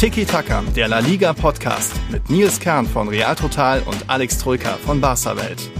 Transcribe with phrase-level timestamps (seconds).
[0.00, 4.78] Tiki Taka, der La Liga Podcast mit Nils Kern von Real Total und Alex Troika
[4.78, 5.70] von Barca Welt.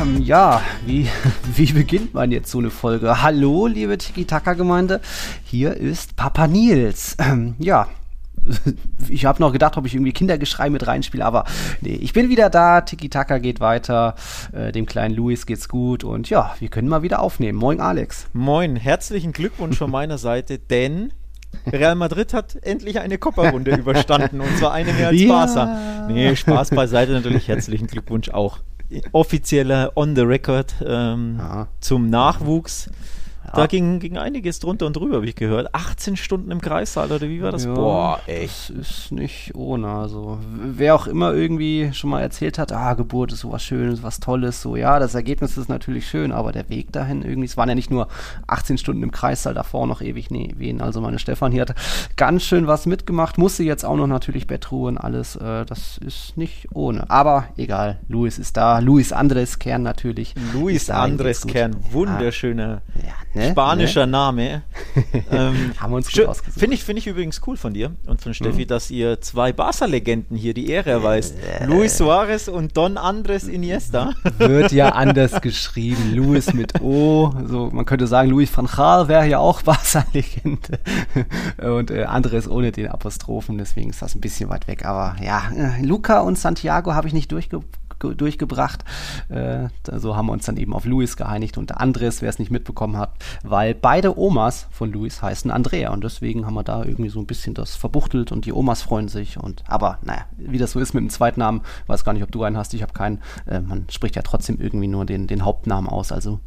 [0.00, 1.06] Ähm, ja, wie,
[1.54, 3.22] wie beginnt man jetzt so eine Folge?
[3.22, 5.02] Hallo, liebe Tiki-Taka-Gemeinde,
[5.44, 7.14] hier ist Papa Nils.
[7.18, 7.88] Ähm, ja,
[9.08, 11.44] ich habe noch gedacht, ob ich irgendwie Kindergeschrei mit reinspiele, aber
[11.80, 12.80] nee, ich bin wieder da.
[12.80, 14.14] Tiki-Taka geht weiter.
[14.52, 17.58] Äh, dem kleinen Luis geht's gut und ja, wir können mal wieder aufnehmen.
[17.58, 18.26] Moin, Alex.
[18.32, 21.12] Moin, herzlichen Glückwunsch von meiner Seite, denn
[21.66, 25.28] Real Madrid hat endlich eine Copa-Runde überstanden und zwar eine mehr als ja.
[25.28, 26.06] Barca.
[26.08, 27.48] Nee, Spaß beiseite natürlich.
[27.48, 28.58] Herzlichen Glückwunsch auch.
[29.12, 31.40] Offizieller On the Record ähm,
[31.80, 32.88] zum Nachwuchs.
[33.54, 35.74] Da ging, ging einiges drunter und drüber, habe ich gehört.
[35.74, 37.64] 18 Stunden im Kreissaal, oder wie war das?
[37.64, 38.70] Ja, Boah, echt.
[38.70, 39.88] Das ist nicht ohne.
[39.88, 44.20] Also, wer auch immer irgendwie schon mal erzählt hat, ah, Geburt ist sowas Schönes, was
[44.20, 47.68] Tolles, so, ja, das Ergebnis ist natürlich schön, aber der Weg dahin irgendwie, es waren
[47.68, 48.08] ja nicht nur
[48.46, 50.80] 18 Stunden im Kreissaal, davor noch ewig nee, wen.
[50.80, 51.74] Also, meine Stefan hier hat
[52.16, 55.36] ganz schön was mitgemacht, musste jetzt auch noch natürlich Bettruhe und alles.
[55.36, 57.08] Äh, das ist nicht ohne.
[57.10, 58.78] Aber egal, Luis ist da.
[58.78, 60.34] Luis Andres Kern natürlich.
[60.52, 62.82] Luis Andres Kern, wunderschöner.
[62.94, 63.50] Ja, ne?
[63.50, 64.12] Spanischer ne?
[64.12, 64.62] Name.
[65.30, 66.58] ähm, Haben wir uns gut ausgesucht.
[66.58, 68.68] Finde ich, find ich übrigens cool von dir und von Steffi, mhm.
[68.68, 71.36] dass ihr zwei Barca-Legenden hier die Ehre erweist.
[71.38, 74.12] Äh, Luis Suarez und Don Andres Iniesta.
[74.38, 76.14] Wird ja anders geschrieben.
[76.14, 77.32] Luis mit O.
[77.46, 80.78] So, man könnte sagen, Luis van Gaal wäre ja auch Barca-Legende.
[81.62, 83.58] und äh, Andres ohne den Apostrophen.
[83.58, 84.84] Deswegen ist das ein bisschen weit weg.
[84.84, 88.84] Aber ja, äh, Luca und Santiago habe ich nicht durchgebracht durchgebracht.
[89.28, 92.50] Äh, so haben wir uns dann eben auf Luis geeinigt und Andres, wer es nicht
[92.50, 97.10] mitbekommen hat, weil beide Omas von Luis heißen Andrea und deswegen haben wir da irgendwie
[97.10, 100.72] so ein bisschen das verbuchtelt und die Omas freuen sich und aber naja, wie das
[100.72, 103.20] so ist mit dem Zweitnamen, weiß gar nicht, ob du einen hast, ich habe keinen.
[103.46, 106.40] Äh, man spricht ja trotzdem irgendwie nur den, den Hauptnamen aus, also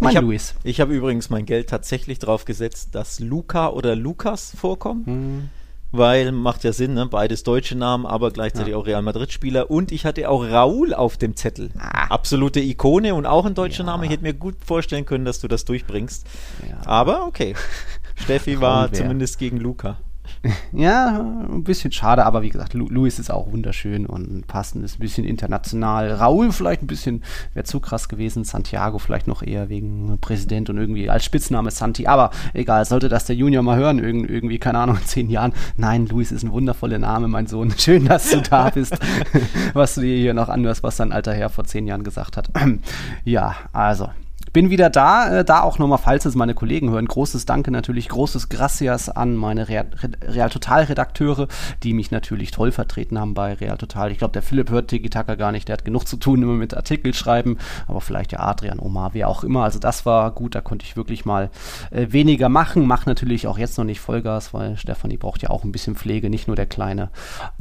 [0.00, 0.54] mein ich hab, Luis.
[0.64, 5.06] Ich habe übrigens mein Geld tatsächlich drauf gesetzt, dass Luca oder Lukas vorkommen.
[5.06, 5.50] Hm
[5.92, 7.06] weil macht ja Sinn, ne?
[7.06, 8.78] beides deutsche Namen, aber gleichzeitig ja.
[8.78, 9.70] auch Real Madrid-Spieler.
[9.70, 11.70] Und ich hatte auch Raúl auf dem Zettel.
[11.78, 12.06] Ah.
[12.08, 13.90] Absolute Ikone und auch ein deutscher ja.
[13.90, 14.06] Name.
[14.06, 16.26] Ich hätte mir gut vorstellen können, dass du das durchbringst.
[16.68, 16.86] Ja.
[16.86, 17.54] Aber okay.
[18.16, 19.98] Steffi war zumindest gegen Luca.
[20.72, 24.98] Ja, ein bisschen schade, aber wie gesagt, Lu Luis ist auch wunderschön und passend, ist
[24.98, 26.12] ein bisschen international.
[26.12, 27.22] Raul vielleicht ein bisschen,
[27.54, 28.44] wäre zu krass gewesen.
[28.44, 32.06] Santiago vielleicht noch eher wegen Präsident und irgendwie als Spitzname Santi.
[32.06, 35.52] Aber egal, sollte das der Junior mal hören, irgendwie, irgendwie keine Ahnung, in zehn Jahren.
[35.76, 37.70] Nein, Luis ist ein wundervoller Name, mein Sohn.
[37.76, 38.96] Schön, dass du da bist.
[39.74, 42.50] was du dir hier noch anhörst, was dein alter Herr vor zehn Jahren gesagt hat.
[43.24, 44.08] ja, also,
[44.52, 48.08] bin wieder da, äh, da auch nochmal, falls es meine Kollegen hören, großes Danke natürlich,
[48.08, 49.86] großes Gracias an meine Real,
[50.26, 51.48] Real Total Redakteure,
[51.82, 54.12] die mich natürlich toll vertreten haben bei Real Total.
[54.12, 56.52] Ich glaube, der Philipp hört Tiki Taka gar nicht, der hat genug zu tun immer
[56.52, 59.64] mit Artikel schreiben, aber vielleicht der Adrian, Omar, wer auch immer.
[59.64, 61.50] Also das war gut, da konnte ich wirklich mal
[61.90, 62.86] äh, weniger machen.
[62.86, 66.28] Mach natürlich auch jetzt noch nicht Vollgas, weil Stefanie braucht ja auch ein bisschen Pflege,
[66.28, 67.10] nicht nur der Kleine.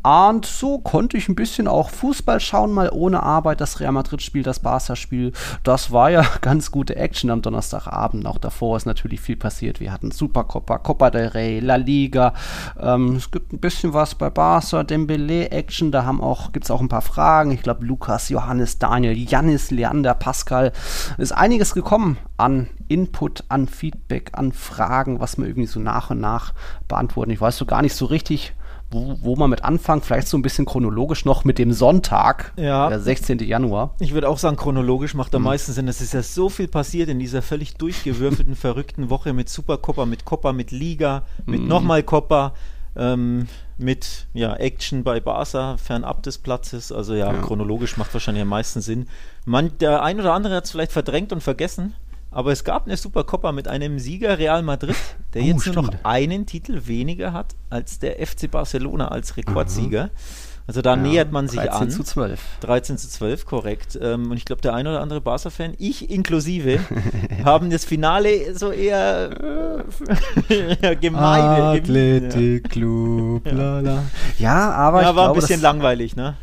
[0.03, 3.61] Und so konnte ich ein bisschen auch Fußball schauen, mal ohne Arbeit.
[3.61, 5.31] Das Real Madrid-Spiel, das Barca-Spiel,
[5.63, 8.25] das war ja ganz gut gute Action am Donnerstagabend.
[8.25, 9.79] Auch davor ist natürlich viel passiert.
[9.79, 12.33] Wir hatten Supercopa, Copa del Rey, La Liga.
[12.79, 15.91] Ähm, es gibt ein bisschen was bei Barca, Dembele Action.
[15.91, 17.51] Da haben auch, gibt es auch ein paar Fragen.
[17.51, 20.71] Ich glaube, Lukas, Johannes, Daniel, Janis, Leander, Pascal.
[21.19, 26.19] Ist einiges gekommen an Input, an Feedback, an Fragen, was wir irgendwie so nach und
[26.19, 26.55] nach
[26.87, 27.29] beantworten.
[27.29, 28.55] Ich weiß so gar nicht so richtig,
[28.91, 32.89] wo, wo man mit anfangen, vielleicht so ein bisschen chronologisch noch mit dem Sonntag, ja.
[32.89, 33.39] der 16.
[33.39, 33.95] Januar.
[33.99, 35.47] Ich würde auch sagen, chronologisch macht am mhm.
[35.47, 35.87] meisten Sinn.
[35.87, 40.25] Es ist ja so viel passiert in dieser völlig durchgewürfelten, verrückten Woche mit Supercoppa, mit
[40.25, 41.67] Coppa, mit Liga, mit mhm.
[41.67, 42.53] nochmal Coppa.
[42.93, 43.47] Ähm,
[43.77, 46.91] mit ja, Action bei Barca fernab des Platzes.
[46.91, 49.07] Also ja, ja, chronologisch macht wahrscheinlich am meisten Sinn.
[49.45, 51.95] Man, der ein oder andere hat es vielleicht verdrängt und vergessen.
[52.31, 54.95] Aber es gab eine Supercoppa mit einem Sieger Real Madrid,
[55.33, 55.75] der oh, jetzt stimmt.
[55.75, 60.05] nur noch einen Titel weniger hat als der FC Barcelona als Rekordsieger.
[60.05, 60.09] Mhm.
[60.67, 61.87] Also da ja, nähert man sich 13 an.
[61.87, 62.39] 13 zu 12.
[62.61, 63.99] 13 zu 12, korrekt.
[64.01, 66.79] Ähm, und ich glaube, der ein oder andere Barca-Fan, ich inklusive,
[67.43, 69.31] haben das Finale so eher
[70.49, 71.79] äh, gemeine.
[71.79, 74.03] Athletic Club, lala.
[74.39, 76.35] Ja, aber ja, ich war glaube, ein bisschen langweilig, ne?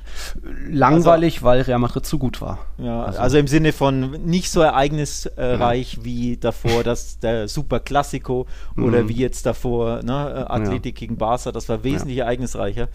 [0.71, 2.59] Langweilig, also, weil Real Madrid zu gut war.
[2.79, 6.05] Ja, also, also im Sinne von nicht so ereignisreich ja.
[6.05, 9.09] wie davor das der Super Classico oder mhm.
[9.09, 11.07] wie jetzt davor ne, Athletik ja.
[11.07, 12.89] gegen Barca, das war wesentlich ereignisreicher.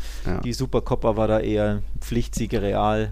[0.43, 3.11] Die Supercoppa war da eher Pflichtsieger Real,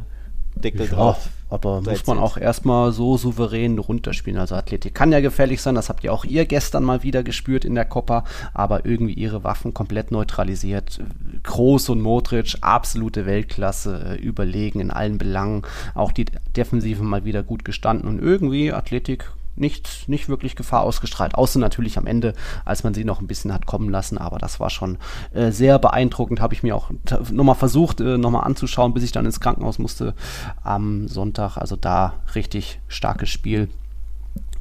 [0.55, 1.29] Deckel ja, drauf.
[1.49, 4.39] Aber muss man auch erstmal so souverän runterspielen.
[4.39, 7.65] Also Athletik kann ja gefährlich sein, das habt ihr auch ihr gestern mal wieder gespürt
[7.65, 11.01] in der Copa, aber irgendwie ihre Waffen komplett neutralisiert.
[11.43, 15.63] Groß und Modric, absolute Weltklasse, äh, überlegen in allen Belangen.
[15.93, 16.25] Auch die
[16.55, 19.29] Defensive mal wieder gut gestanden und irgendwie Athletik
[19.61, 21.35] nicht, nicht wirklich Gefahr ausgestrahlt.
[21.35, 22.33] Außer natürlich am Ende,
[22.65, 24.17] als man sie noch ein bisschen hat kommen lassen.
[24.17, 24.97] Aber das war schon
[25.33, 26.41] äh, sehr beeindruckend.
[26.41, 26.91] Habe ich mir auch
[27.31, 30.15] nochmal versucht, äh, nochmal anzuschauen, bis ich dann ins Krankenhaus musste
[30.63, 31.57] am Sonntag.
[31.57, 33.69] Also da richtig starkes Spiel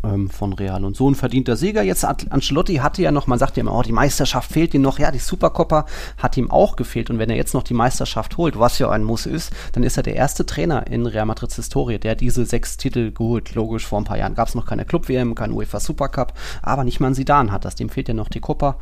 [0.04, 0.84] ähm, von Real.
[0.84, 1.82] Und so ein verdienter Sieger.
[1.82, 4.98] Jetzt Ancelotti hatte ja noch, man sagt ja immer, oh, die Meisterschaft fehlt ihm noch.
[4.98, 5.86] Ja, die Supercoppa
[6.18, 7.10] hat ihm auch gefehlt.
[7.10, 9.96] Und wenn er jetzt noch die Meisterschaft holt, was ja ein Muss ist, dann ist
[9.96, 13.54] er der erste Trainer in Real Madrids Historie, der diese sechs Titel geholt.
[13.54, 16.32] Logisch, vor ein paar Jahren gab es noch keine Club-WM, kein UEFA Supercup,
[16.62, 17.74] aber nicht mal Sidan hat das.
[17.74, 18.76] Dem fehlt ja noch die Copa.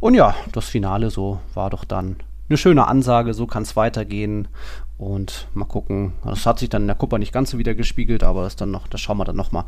[0.00, 2.16] Und ja, das Finale so war doch dann
[2.48, 4.48] eine schöne Ansage, so kann es weitergehen.
[4.98, 6.12] Und mal gucken.
[6.24, 8.70] Das hat sich dann in der Copa nicht ganz so wieder gespiegelt, aber das dann
[8.70, 9.64] noch, das schauen wir dann nochmal.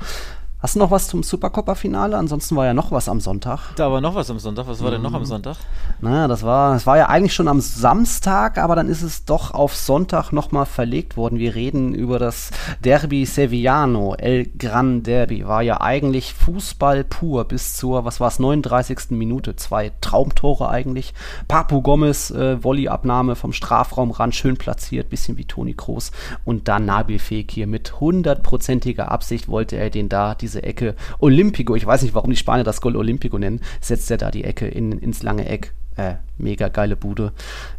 [0.62, 2.16] Hast du noch was zum Supercoppa-Finale?
[2.16, 3.74] Ansonsten war ja noch was am Sonntag.
[3.74, 4.68] Da war noch was am Sonntag.
[4.68, 4.92] Was war mhm.
[4.92, 5.26] denn noch am mhm.
[5.26, 5.56] Sonntag?
[6.00, 9.50] Naja, das war, das war ja eigentlich schon am Samstag, aber dann ist es doch
[9.50, 11.40] auf Sonntag nochmal verlegt worden.
[11.40, 12.52] Wir reden über das
[12.84, 15.48] Derby Sevillano, El Gran Derby.
[15.48, 19.10] War ja eigentlich Fußball pur bis zur, was war es, 39.
[19.10, 19.56] Minute.
[19.56, 21.12] Zwei Traumtore eigentlich.
[21.48, 26.12] Papu Gomez, äh, Volleyabnahme vom Strafraumrand, schön platziert, bisschen wie Toni Kroos.
[26.44, 31.74] Und dann Nabil Fekir mit hundertprozentiger Absicht wollte er den da, diese diese Ecke Olympico,
[31.74, 34.68] ich weiß nicht, warum die Spanier das Gol Olympico nennen, setzt er da die Ecke
[34.68, 35.72] in, ins lange Eck.
[35.94, 37.32] Äh, mega geile Bude.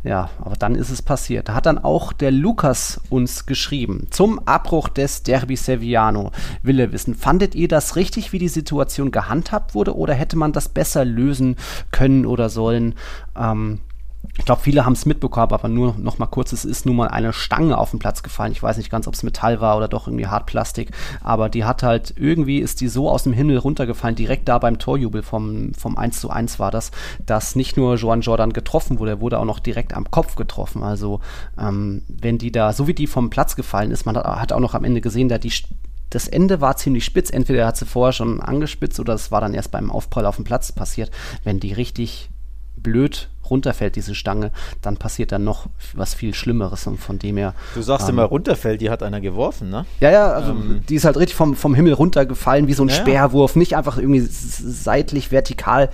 [0.04, 1.50] Ja, aber dann ist es passiert.
[1.50, 4.06] Da hat dann auch der Lukas uns geschrieben.
[4.12, 6.32] Zum Abbruch des Derby Sevillano
[6.62, 10.52] will er wissen, fandet ihr das richtig, wie die Situation gehandhabt wurde, oder hätte man
[10.52, 11.56] das besser lösen
[11.90, 12.94] können oder sollen?
[13.36, 13.80] Ähm,
[14.38, 17.10] ich glaube, viele haben es mitbekommen, aber nur noch mal kurz, es ist nun mal
[17.10, 18.52] eine Stange auf den Platz gefallen.
[18.52, 20.92] Ich weiß nicht ganz, ob es Metall war oder doch irgendwie Hartplastik,
[21.22, 24.80] aber die hat halt, irgendwie ist die so aus dem Himmel runtergefallen, direkt da beim
[24.80, 26.90] Torjubel vom, vom 1 zu 1 war das,
[27.26, 30.82] dass nicht nur Joan Jordan getroffen wurde, er wurde auch noch direkt am Kopf getroffen.
[30.82, 31.20] Also,
[31.60, 34.74] ähm, wenn die da, so wie die vom Platz gefallen ist, man hat auch noch
[34.74, 35.54] am Ende gesehen, da die
[36.10, 37.32] das Ende war ziemlich spitz.
[37.32, 40.46] Entweder hat sie vorher schon angespitzt oder es war dann erst beim Aufprall auf dem
[40.46, 41.10] Platz passiert.
[41.44, 42.30] Wenn die richtig
[42.76, 44.52] blöd runterfällt, diese Stange,
[44.82, 47.54] dann passiert dann noch was viel Schlimmeres und von dem her.
[47.76, 49.86] Du sagst ähm, immer runterfällt, die hat einer geworfen, ne?
[50.00, 52.90] Ja, ja, also ähm, die ist halt richtig vom, vom Himmel runtergefallen, wie so ein
[52.90, 55.90] ja, Speerwurf, nicht einfach irgendwie seitlich vertikal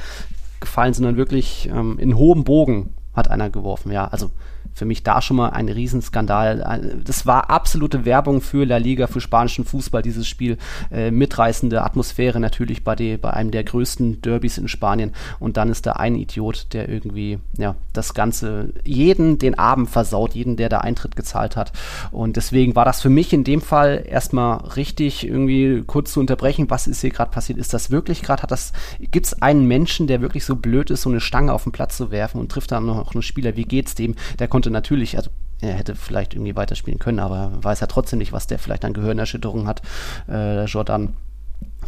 [0.59, 4.31] gefallen, sondern wirklich ähm, in hohem Bogen hat einer geworfen, ja, also
[4.73, 7.01] für mich da schon mal ein Riesenskandal.
[7.03, 10.57] Das war absolute Werbung für La Liga, für spanischen Fußball, dieses Spiel.
[10.91, 15.11] Äh, mitreißende Atmosphäre natürlich bei, die, bei einem der größten Derbys in Spanien.
[15.39, 20.33] Und dann ist da ein Idiot, der irgendwie, ja, das Ganze, jeden den Abend versaut,
[20.33, 21.71] jeden, der da Eintritt gezahlt hat.
[22.11, 26.69] Und deswegen war das für mich in dem Fall erstmal richtig, irgendwie kurz zu unterbrechen,
[26.69, 27.59] was ist hier gerade passiert?
[27.59, 28.43] Ist das wirklich gerade?
[28.43, 31.63] Hat das, gibt es einen Menschen, der wirklich so blöd ist, so eine Stange auf
[31.63, 33.55] den Platz zu werfen und trifft dann noch einen Spieler?
[33.55, 34.15] Wie geht's dem?
[34.39, 35.29] Der konnte konnte natürlich, also
[35.61, 38.91] er hätte vielleicht irgendwie weiterspielen können, aber weiß ja trotzdem nicht, was der vielleicht an
[38.91, 39.81] Gehirnerschütterung hat,
[40.27, 41.13] äh, Jordan.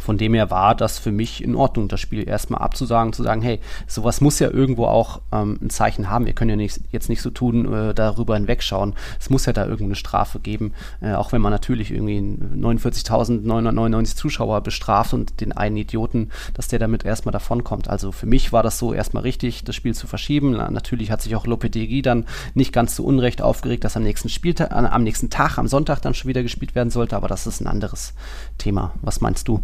[0.02, 3.40] Von dem her war das für mich in Ordnung, das Spiel erstmal abzusagen, zu sagen,
[3.40, 6.26] hey, sowas muss ja irgendwo auch ähm, ein Zeichen haben.
[6.26, 8.94] Wir können ja nicht, jetzt nicht so tun, äh, darüber hinwegschauen.
[9.20, 14.60] Es muss ja da irgendeine Strafe geben, äh, auch wenn man natürlich irgendwie 49.999 Zuschauer
[14.62, 17.88] bestraft und den einen Idioten, dass der damit erstmal davonkommt.
[17.88, 20.52] Also für mich war das so erstmal richtig, das Spiel zu verschieben.
[20.52, 24.28] Na, natürlich hat sich auch Lopetegui dann nicht ganz zu Unrecht aufgeregt, dass am nächsten
[24.28, 27.46] Spieltag, äh, am nächsten Tag, am Sonntag dann schon wieder gespielt werden sollte, aber das
[27.46, 28.14] ist ein anderes
[28.58, 28.94] Thema.
[29.00, 29.62] Was meinst du?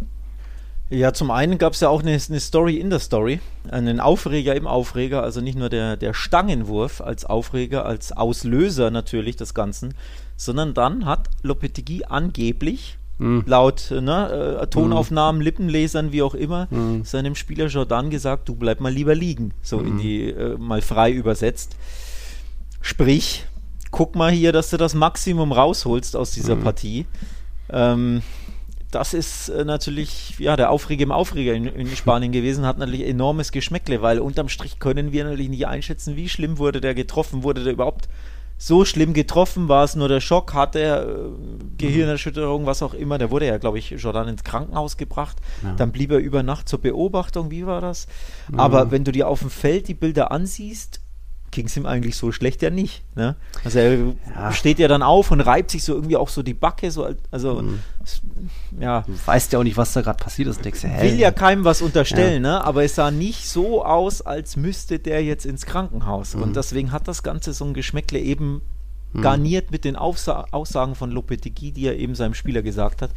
[0.91, 3.41] Ja, zum einen gab es ja auch eine, eine, Story in der Story,
[3.71, 9.37] einen Aufreger im Aufreger, also nicht nur der, der Stangenwurf als Aufreger, als Auslöser natürlich
[9.37, 9.93] des Ganzen,
[10.37, 13.45] sondern dann hat Lopetegui angeblich mhm.
[13.47, 15.45] laut ne, äh, Tonaufnahmen, mhm.
[15.45, 17.05] Lippenlesern, wie auch immer, mhm.
[17.05, 19.99] seinem Spieler Jordan gesagt, du bleib mal lieber liegen, so in hm.
[19.99, 21.77] die äh, mal frei übersetzt.
[22.81, 23.45] Sprich,
[23.91, 26.63] guck mal hier, dass du das Maximum rausholst aus dieser hm.
[26.63, 27.07] Partie.
[27.71, 28.23] Ähm,
[28.91, 33.07] das ist äh, natürlich, ja, der Aufreger im Aufreger in, in, Spanien gewesen, hat natürlich
[33.07, 37.43] enormes Geschmäckle, weil unterm Strich können wir natürlich nicht einschätzen, wie schlimm wurde der getroffen,
[37.43, 38.09] wurde der überhaupt
[38.61, 41.15] so schlimm getroffen, war es nur der Schock, hat er äh,
[41.77, 45.75] Gehirnerschütterung, was auch immer, der wurde ja, glaube ich, Jordan ins Krankenhaus gebracht, ja.
[45.75, 48.09] dann blieb er über Nacht zur Beobachtung, wie war das?
[48.51, 48.59] Ja.
[48.59, 51.01] Aber wenn du dir auf dem Feld die Bilder ansiehst,
[51.51, 53.03] ging es ihm eigentlich so schlecht ja nicht.
[53.15, 53.37] Ne?
[53.65, 54.53] Also er ja.
[54.53, 57.63] steht ja dann auf und reibt sich so irgendwie auch so die Backe, so also
[57.63, 57.81] mhm.
[58.79, 59.03] ja.
[59.07, 60.65] Du weißt ja auch nicht, was da gerade passiert ist.
[60.65, 62.59] Denkst, hey, Will ja keinem was unterstellen, ja.
[62.59, 62.65] ne?
[62.65, 66.35] aber es sah nicht so aus, als müsste der jetzt ins Krankenhaus.
[66.35, 66.43] Mhm.
[66.43, 68.63] Und deswegen hat das Ganze so ein Geschmäckle eben.
[69.15, 73.11] Garniert mit den Aufsa Aussagen von Lopetegui, die er eben seinem Spieler gesagt hat.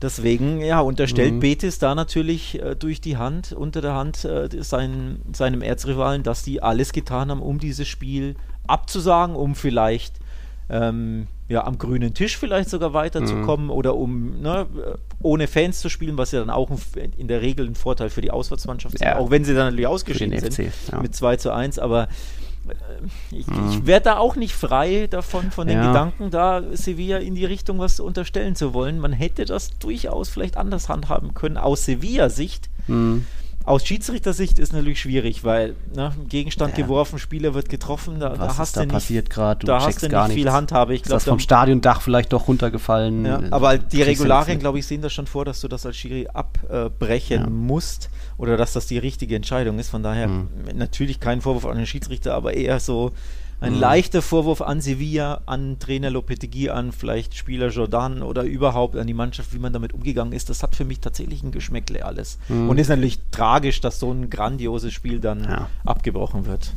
[0.00, 1.40] Deswegen, ja, unterstellt mhm.
[1.40, 6.42] Betis da natürlich äh, durch die Hand, unter der Hand äh, sein, seinem Erzrivalen, dass
[6.42, 8.36] die alles getan haben, um dieses Spiel
[8.66, 10.16] abzusagen, um vielleicht
[10.70, 13.72] ähm, ja, am grünen Tisch vielleicht sogar weiterzukommen mhm.
[13.72, 14.66] oder um ne,
[15.20, 16.70] ohne Fans zu spielen, was ja dann auch
[17.16, 19.12] in der Regel ein Vorteil für die Auswärtsmannschaft ja.
[19.12, 21.00] ist, auch wenn sie dann natürlich ausgeschieden sind ja.
[21.00, 22.06] mit 2 zu 1, aber äh,
[23.30, 23.70] ich, mhm.
[23.70, 25.88] ich werde da auch nicht frei davon, von den ja.
[25.88, 28.98] Gedanken, da Sevilla in die Richtung was unterstellen zu wollen.
[28.98, 32.70] Man hätte das durchaus vielleicht anders handhaben können, aus Sevilla-Sicht.
[32.86, 33.26] Mhm.
[33.66, 36.84] Aus Schiedsrichtersicht ist natürlich schwierig, weil ne, Gegenstand ja.
[36.84, 40.08] geworfen, Spieler wird getroffen, da, da hast da du nicht, passiert gerade, da hast du
[40.08, 40.94] nicht viel Handhabe.
[40.94, 43.24] Ich glaub, ist das vom Stadiondach vielleicht doch runtergefallen?
[43.24, 46.28] Ja, aber die Regularien, glaube ich, sehen das schon vor, dass du das als Schiri
[46.32, 47.48] abbrechen ja.
[47.48, 49.88] musst oder dass das die richtige Entscheidung ist.
[49.88, 50.48] Von daher mhm.
[50.74, 53.12] natürlich kein Vorwurf an den Schiedsrichter, aber eher so
[53.64, 53.80] ein mhm.
[53.80, 59.14] leichter Vorwurf an Sevilla, an Trainer Lopetegui, an vielleicht Spieler Jordan oder überhaupt an die
[59.14, 60.50] Mannschaft, wie man damit umgegangen ist.
[60.50, 62.38] Das hat für mich tatsächlich ein Geschmäckle alles.
[62.48, 62.68] Mhm.
[62.68, 65.68] Und ist natürlich tragisch, dass so ein grandioses Spiel dann ja.
[65.84, 66.72] abgebrochen wird.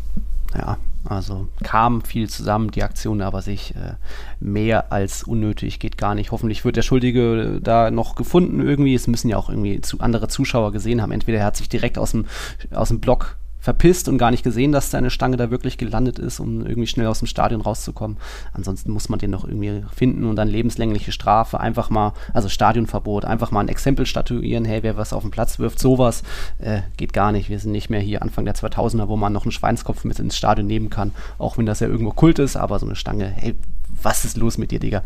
[0.56, 3.96] Ja, also kam viel zusammen, die Aktion aber sich äh,
[4.40, 6.32] mehr als unnötig, geht gar nicht.
[6.32, 8.96] Hoffentlich wird der Schuldige da noch gefunden irgendwie.
[8.96, 11.12] Es müssen ja auch irgendwie zu andere Zuschauer gesehen haben.
[11.12, 12.26] Entweder er hat sich direkt aus dem,
[12.72, 16.40] aus dem Block verpisst und gar nicht gesehen, dass seine Stange da wirklich gelandet ist,
[16.40, 18.18] um irgendwie schnell aus dem Stadion rauszukommen.
[18.54, 23.26] Ansonsten muss man den doch irgendwie finden und dann lebenslängliche Strafe, einfach mal, also Stadionverbot,
[23.26, 26.24] einfach mal ein Exempel statuieren, hey, wer was auf den Platz wirft, sowas
[26.60, 27.50] äh, geht gar nicht.
[27.50, 30.38] Wir sind nicht mehr hier Anfang der 2000er, wo man noch einen Schweinskopf mit ins
[30.38, 33.56] Stadion nehmen kann, auch wenn das ja irgendwo Kult ist, aber so eine Stange, hey,
[34.02, 35.04] was ist los mit dir, Digga?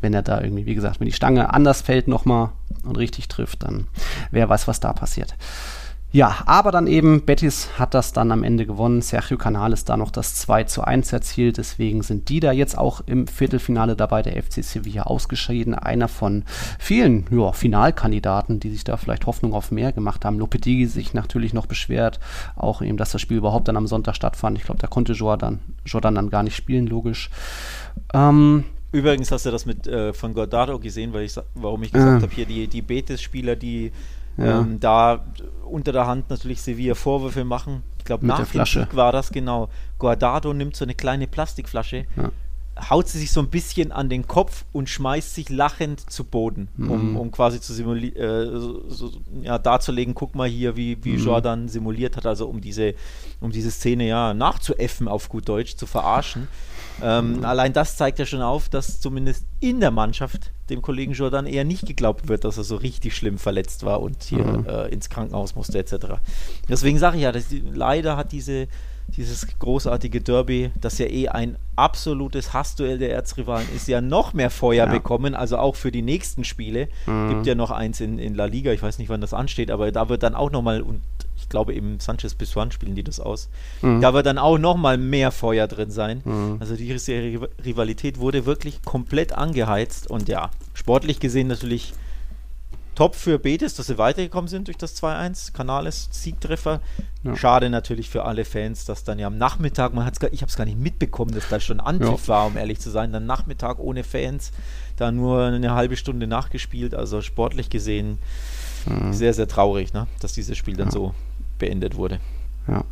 [0.00, 2.50] wenn er da irgendwie, wie gesagt, wenn die Stange anders fällt nochmal
[2.84, 3.86] und richtig trifft, dann
[4.30, 5.34] wer weiß, was da passiert.
[6.12, 9.00] Ja, aber dann eben, Betis hat das dann am Ende gewonnen.
[9.00, 11.56] Sergio Canales da noch das 2 zu 1 erzielt.
[11.56, 15.74] Deswegen sind die da jetzt auch im Viertelfinale dabei, der FC Sevilla ausgeschieden.
[15.74, 16.44] Einer von
[16.80, 20.40] vielen ja, Finalkandidaten, die sich da vielleicht Hoffnung auf mehr gemacht haben.
[20.40, 22.18] Lopetegui sich natürlich noch beschwert,
[22.56, 24.58] auch eben, dass das Spiel überhaupt dann am Sonntag stattfand.
[24.58, 27.30] Ich glaube, da konnte Jordan, Jordan dann gar nicht spielen, logisch.
[28.12, 32.20] Ähm, Übrigens hast du das mit äh, von Gordado gesehen, weil ich, warum ich gesagt
[32.20, 32.26] äh.
[32.26, 33.92] habe, hier die, die Betis-Spieler, die
[34.40, 34.60] ja.
[34.60, 35.24] Ähm, da
[35.64, 37.82] unter der Hand natürlich Sevilla Vorwürfe machen.
[37.98, 39.68] Ich glaube, nach dem Sieg war das genau.
[39.98, 42.30] Guardado nimmt so eine kleine Plastikflasche, ja.
[42.88, 46.68] haut sie sich so ein bisschen an den Kopf und schmeißt sich lachend zu Boden,
[46.76, 46.90] mhm.
[46.90, 49.10] um, um quasi zu simulieren, äh, so, so,
[49.42, 51.24] ja, darzulegen, guck mal hier, wie, wie mhm.
[51.24, 52.94] Jordan simuliert hat, also um diese,
[53.40, 56.48] um diese Szene ja nachzuäffen auf gut Deutsch, zu verarschen.
[57.02, 57.44] Ähm.
[57.44, 61.64] Allein das zeigt ja schon auf, dass zumindest in der Mannschaft dem Kollegen Jordan eher
[61.64, 64.66] nicht geglaubt wird, dass er so richtig schlimm verletzt war und hier mhm.
[64.66, 65.94] äh, ins Krankenhaus musste etc.
[66.68, 68.68] Deswegen sage ich ja, dass leider hat diese,
[69.08, 74.50] dieses großartige Derby, das ja eh ein absolutes Hassduell der Erzrivalen ist, ja noch mehr
[74.50, 74.92] Feuer ja.
[74.92, 76.88] bekommen, also auch für die nächsten Spiele.
[77.06, 77.28] Mhm.
[77.30, 79.90] Gibt ja noch eins in, in La Liga, ich weiß nicht, wann das ansteht, aber
[79.90, 80.84] da wird dann auch nochmal,
[81.50, 83.50] glaube eben Sanchez Pizjuan spielen die das aus,
[83.82, 84.00] mhm.
[84.00, 86.22] da wird dann auch nochmal mehr Feuer drin sein.
[86.24, 86.56] Mhm.
[86.60, 86.90] Also die
[87.64, 91.92] Rivalität wurde wirklich komplett angeheizt und ja, sportlich gesehen natürlich
[93.00, 95.54] top für Betis, dass sie weitergekommen sind durch das 2-1.
[95.54, 96.80] Canales Siegtreffer.
[97.22, 97.34] Ja.
[97.34, 100.50] Schade natürlich für alle Fans, dass dann ja am Nachmittag, man hat's gar, ich habe
[100.50, 102.28] es gar nicht mitbekommen, dass da schon Anpfiff ja.
[102.28, 103.10] war, um ehrlich zu sein.
[103.10, 104.52] Dann Nachmittag ohne Fans,
[104.96, 106.94] da nur eine halbe Stunde nachgespielt.
[106.94, 108.18] Also sportlich gesehen
[108.84, 109.14] mhm.
[109.14, 110.06] sehr, sehr traurig, ne?
[110.20, 110.92] dass dieses Spiel dann ja.
[110.92, 111.14] so
[111.60, 112.18] beendet wurde.
[112.66, 112.84] Ja.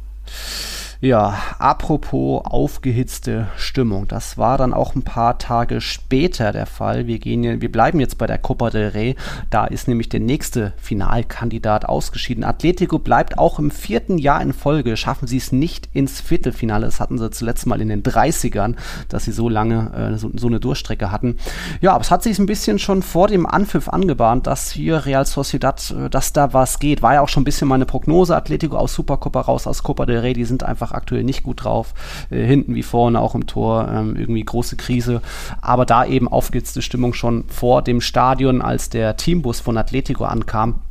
[1.00, 4.08] Ja, apropos aufgehitzte Stimmung.
[4.08, 7.06] Das war dann auch ein paar Tage später der Fall.
[7.06, 9.14] Wir gehen, wir bleiben jetzt bei der Copa del Rey.
[9.48, 12.42] Da ist nämlich der nächste Finalkandidat ausgeschieden.
[12.42, 14.96] Atletico bleibt auch im vierten Jahr in Folge.
[14.96, 16.86] Schaffen sie es nicht ins Viertelfinale.
[16.86, 18.74] Das hatten sie zuletzt mal in den 30ern,
[19.08, 21.36] dass sie so lange äh, so, so, eine Durchstrecke hatten.
[21.80, 25.26] Ja, aber es hat sich ein bisschen schon vor dem Anpfiff angebahnt, dass hier Real
[25.26, 27.02] Sociedad, äh, dass da was geht.
[27.02, 28.34] War ja auch schon ein bisschen meine Prognose.
[28.34, 30.32] Atletico aus Supercopa raus aus Copa del Rey.
[30.32, 31.94] Die sind einfach einfach aktuell nicht gut drauf.
[32.30, 35.20] Äh, hinten wie vorne, auch im Tor, ähm, irgendwie große Krise.
[35.60, 40.82] Aber da eben aufgehitzte Stimmung schon vor dem Stadion, als der Teambus von Atletico ankam.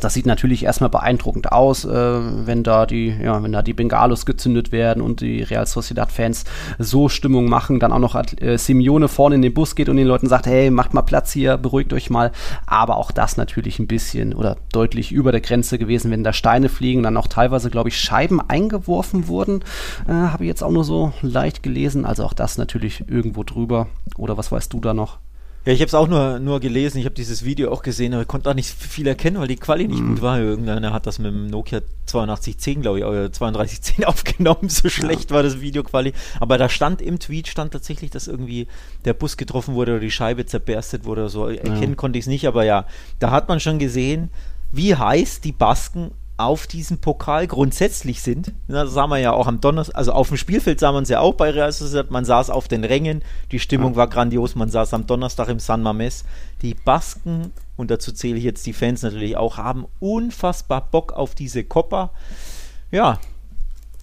[0.00, 4.26] Das sieht natürlich erstmal beeindruckend aus, äh, wenn da die, ja, wenn da die Bengalos
[4.26, 6.44] gezündet werden und die Real Sociedad-Fans
[6.78, 10.06] so Stimmung machen, dann auch noch äh, Simeone vorne in den Bus geht und den
[10.06, 12.30] Leuten sagt, hey, macht mal Platz hier, beruhigt euch mal.
[12.66, 16.68] Aber auch das natürlich ein bisschen oder deutlich über der Grenze gewesen, wenn da Steine
[16.68, 19.64] fliegen, dann auch teilweise, glaube ich, Scheiben eingeworfen wurden.
[20.06, 22.04] Äh, Habe ich jetzt auch nur so leicht gelesen.
[22.04, 23.88] Also auch das natürlich irgendwo drüber.
[24.16, 25.18] Oder was weißt du da noch?
[25.68, 28.22] Ja, ich habe es auch nur, nur gelesen, ich habe dieses Video auch gesehen, aber
[28.22, 30.08] ich konnte auch nicht viel erkennen, weil die Quali nicht mm.
[30.08, 30.40] gut war.
[30.40, 35.36] Irgendeiner hat das mit dem Nokia 8210, glaube ich, oder 3210 aufgenommen, so schlecht ja.
[35.36, 36.14] war das Video Quali.
[36.40, 38.66] Aber da stand im Tweet, stand tatsächlich, dass irgendwie
[39.04, 41.48] der Bus getroffen wurde oder die Scheibe zerberstet wurde oder so.
[41.48, 41.96] Erkennen ja.
[41.96, 42.86] konnte ich es nicht, aber ja,
[43.18, 44.30] da hat man schon gesehen,
[44.72, 48.52] wie heiß die Basken auf diesem Pokal grundsätzlich sind.
[48.68, 51.20] Das sah man ja auch am Donnerstag, also auf dem Spielfeld sah man es ja
[51.20, 54.94] auch bei Real Sociedad, man saß auf den Rängen, die Stimmung war grandios, man saß
[54.94, 56.24] am Donnerstag im San Mames.
[56.62, 61.34] Die Basken, und dazu zähle ich jetzt die Fans natürlich auch, haben unfassbar Bock auf
[61.34, 62.10] diese Copa.
[62.90, 63.18] Ja,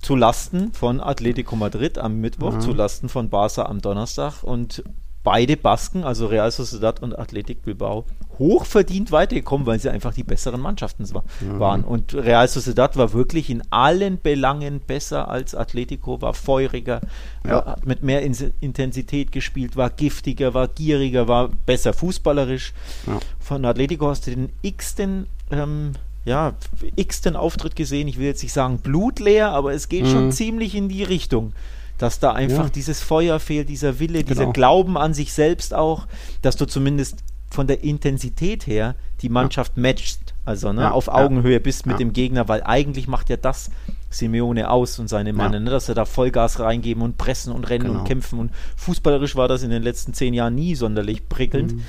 [0.02, 2.62] zu Lasten von Atletico Madrid am Mittwoch, mhm.
[2.62, 4.84] zu Lasten von Barca am Donnerstag und
[5.26, 8.06] beide Basken, also Real Sociedad und Athletic Bilbao,
[8.40, 11.60] hochverdient weitergekommen, weil sie einfach die besseren Mannschaften mhm.
[11.60, 11.84] waren.
[11.84, 17.02] Und Real Sociedad war wirklich in allen Belangen besser als Atletico, war feuriger,
[17.46, 17.66] ja.
[17.66, 22.74] hat mit mehr Intensität gespielt, war giftiger, war gieriger, war besser fußballerisch.
[23.08, 23.20] Ja.
[23.40, 25.94] Von Atletico hast du den x-ten ähm,
[26.26, 26.54] ja,
[26.96, 28.08] x-ten Auftritt gesehen.
[28.08, 30.12] Ich will jetzt nicht sagen blutleer, aber es geht mhm.
[30.12, 31.54] schon ziemlich in die Richtung
[31.98, 32.70] dass da einfach ja.
[32.70, 34.28] dieses Feuer fehlt, dieser Wille, genau.
[34.28, 36.08] dieser Glauben an sich selbst auch,
[36.42, 37.18] dass du zumindest
[37.50, 39.82] von der Intensität her die Mannschaft ja.
[39.82, 43.72] matcht, also ne, ja, auf Augenhöhe bist mit dem Gegner, weil eigentlich macht ja das
[44.10, 47.86] Simeone aus und seine Mann, ne, dass er da Vollgas reingeben und pressen und rennen
[47.86, 48.00] genau.
[48.00, 51.74] und kämpfen und fußballerisch war das in den letzten zehn Jahren nie sonderlich prickelnd.
[51.74, 51.84] Mhm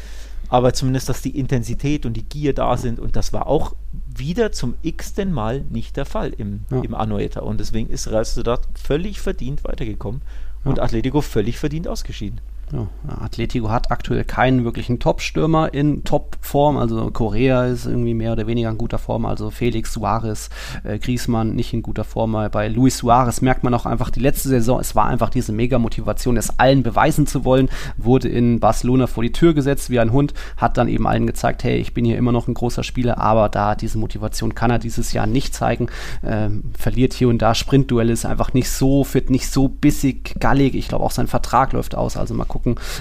[0.49, 3.75] aber zumindest, dass die Intensität und die Gier da sind und das war auch
[4.19, 6.81] wieder zum x-ten Mal nicht der Fall im, ja.
[6.81, 10.23] im Anoeta und deswegen ist Real Sociedad völlig verdient weitergekommen
[10.65, 12.41] und Atletico völlig verdient ausgeschieden.
[12.73, 12.89] Ja,
[13.23, 16.77] Atletico hat aktuell keinen wirklichen Top-Stürmer in Top-Form.
[16.77, 19.25] Also Korea ist irgendwie mehr oder weniger in guter Form.
[19.25, 20.51] Also Felix Suarez,
[20.83, 22.33] äh, Griezmann nicht in guter Form.
[22.51, 26.37] Bei Luis Suarez merkt man auch einfach die letzte Saison, es war einfach diese Mega-Motivation,
[26.37, 27.69] es allen beweisen zu wollen.
[27.99, 31.63] Wurde in Barcelona vor die Tür gesetzt wie ein Hund, hat dann eben allen gezeigt,
[31.63, 34.81] hey, ich bin hier immer noch ein großer Spieler, aber da diese Motivation kann er
[34.81, 35.87] dieses Jahr nicht zeigen.
[36.25, 40.75] Ähm, verliert hier und da Sprintduelle, ist einfach nicht so fit, nicht so bissig, gallig.
[40.75, 42.17] Ich glaube auch sein Vertrag läuft aus.
[42.17, 42.56] Also mal gucken,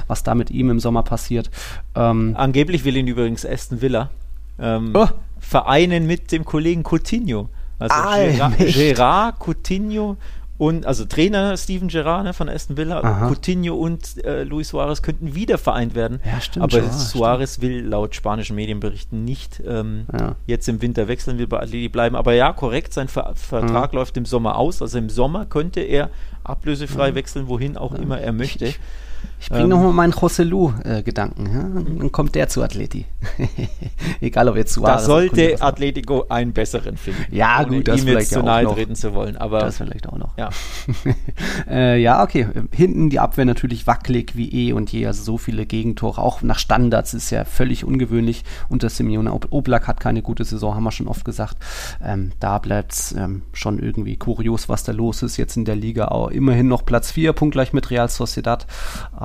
[0.08, 1.50] was da mit ihm im Sommer passiert.
[1.96, 4.10] Ähm, Angeblich will ihn übrigens Aston Villa
[4.60, 5.08] ähm, oh.
[5.40, 7.50] vereinen mit dem Kollegen Coutinho.
[7.78, 10.18] Also Gerard, Gerard Coutinho
[10.58, 13.28] und also Trainer Steven Gerrard ne, von Aston Villa, Aha.
[13.28, 16.22] Coutinho und äh, Luis Suarez könnten wieder vereint werden.
[16.24, 16.64] Ja, stimmt.
[16.64, 17.68] Aber schon, Suarez stimmt.
[17.68, 20.36] will laut spanischen Medienberichten nicht ähm, ja.
[20.48, 22.16] jetzt im Winter wechseln, will bei Atleti bleiben.
[22.16, 24.00] Aber ja, korrekt, sein Ver Vertrag mhm.
[24.00, 24.82] läuft im Sommer aus.
[24.82, 26.10] Also im Sommer könnte er
[26.46, 27.16] ablösefrei mhm.
[27.16, 28.68] wechseln, wohin auch immer er möchte.
[28.68, 28.80] Ich,
[29.40, 31.46] ich bringe ähm, nochmal meinen Joselu-Gedanken.
[31.46, 32.00] Ja?
[32.00, 33.06] Dann kommt der zu Atleti.
[34.22, 37.26] Egal, ob jetzt Suarez Da sollte Atletico einen besseren finden.
[37.36, 39.38] Ja, gut, das ihm vielleicht jetzt zu nahe treten zu wollen.
[39.38, 40.38] Aber das vielleicht auch noch.
[40.38, 40.50] Ja,
[41.70, 42.48] äh, ja okay.
[42.72, 45.06] Hinten die Abwehr natürlich wackelig wie eh und je.
[45.06, 48.44] Also so viele Gegentore, auch nach Standards, ist ja völlig ungewöhnlich.
[48.70, 51.58] Unter Simeone Oblak hat keine gute Saison, haben wir schon oft gesagt.
[52.04, 55.38] Ähm, da bleibt es ähm, schon irgendwie kurios, was da los ist.
[55.38, 58.66] Jetzt in der Liga auch immerhin noch Platz 4, punktgleich mit Real Sociedad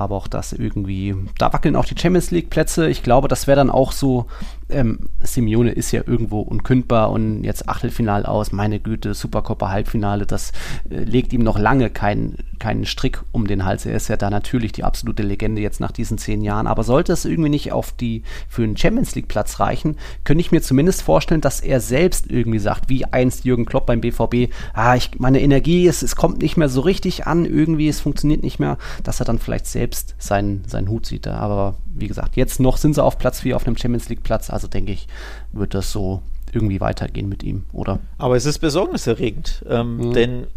[0.09, 2.89] auch das irgendwie, da wackeln auch die Champions League Plätze.
[2.89, 4.25] Ich glaube, das wäre dann auch so
[4.69, 10.51] ähm, Simeone ist ja irgendwo unkündbar und jetzt Achtelfinal aus, meine Güte, Supercoppa Halbfinale, das
[10.89, 13.85] äh, legt ihm noch lange keinen keinen Strick um den Hals.
[13.87, 16.67] Er ist ja da natürlich die absolute Legende jetzt nach diesen zehn Jahren.
[16.67, 20.51] Aber sollte es irgendwie nicht auf die für einen Champions League Platz reichen, könnte ich
[20.51, 24.95] mir zumindest vorstellen, dass er selbst irgendwie sagt, wie einst Jürgen Klopp beim BVB, ah,
[24.95, 28.59] ich, meine Energie ist, es kommt nicht mehr so richtig an, irgendwie, es funktioniert nicht
[28.59, 31.27] mehr, dass er dann vielleicht selbst seinen, seinen Hut sieht.
[31.27, 34.51] Aber wie gesagt, jetzt noch sind sie auf Platz 4 auf einem Champions League Platz.
[34.51, 35.07] Also denke ich,
[35.51, 36.21] wird das so
[36.53, 37.99] irgendwie weitergehen mit ihm, oder?
[38.19, 40.13] Aber es ist besorgniserregend, ähm, mhm.
[40.13, 40.47] denn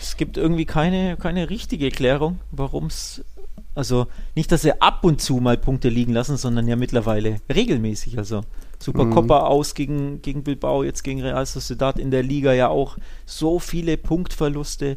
[0.00, 3.24] es gibt irgendwie keine, keine richtige Erklärung, warum es.
[3.74, 8.18] Also nicht, dass sie ab und zu mal Punkte liegen lassen, sondern ja mittlerweile regelmäßig.
[8.18, 8.42] Also
[8.80, 9.46] Supercopa mhm.
[9.46, 13.96] aus gegen, gegen Bilbao, jetzt gegen Real Sociedad in der Liga ja auch so viele
[13.96, 14.96] Punktverluste.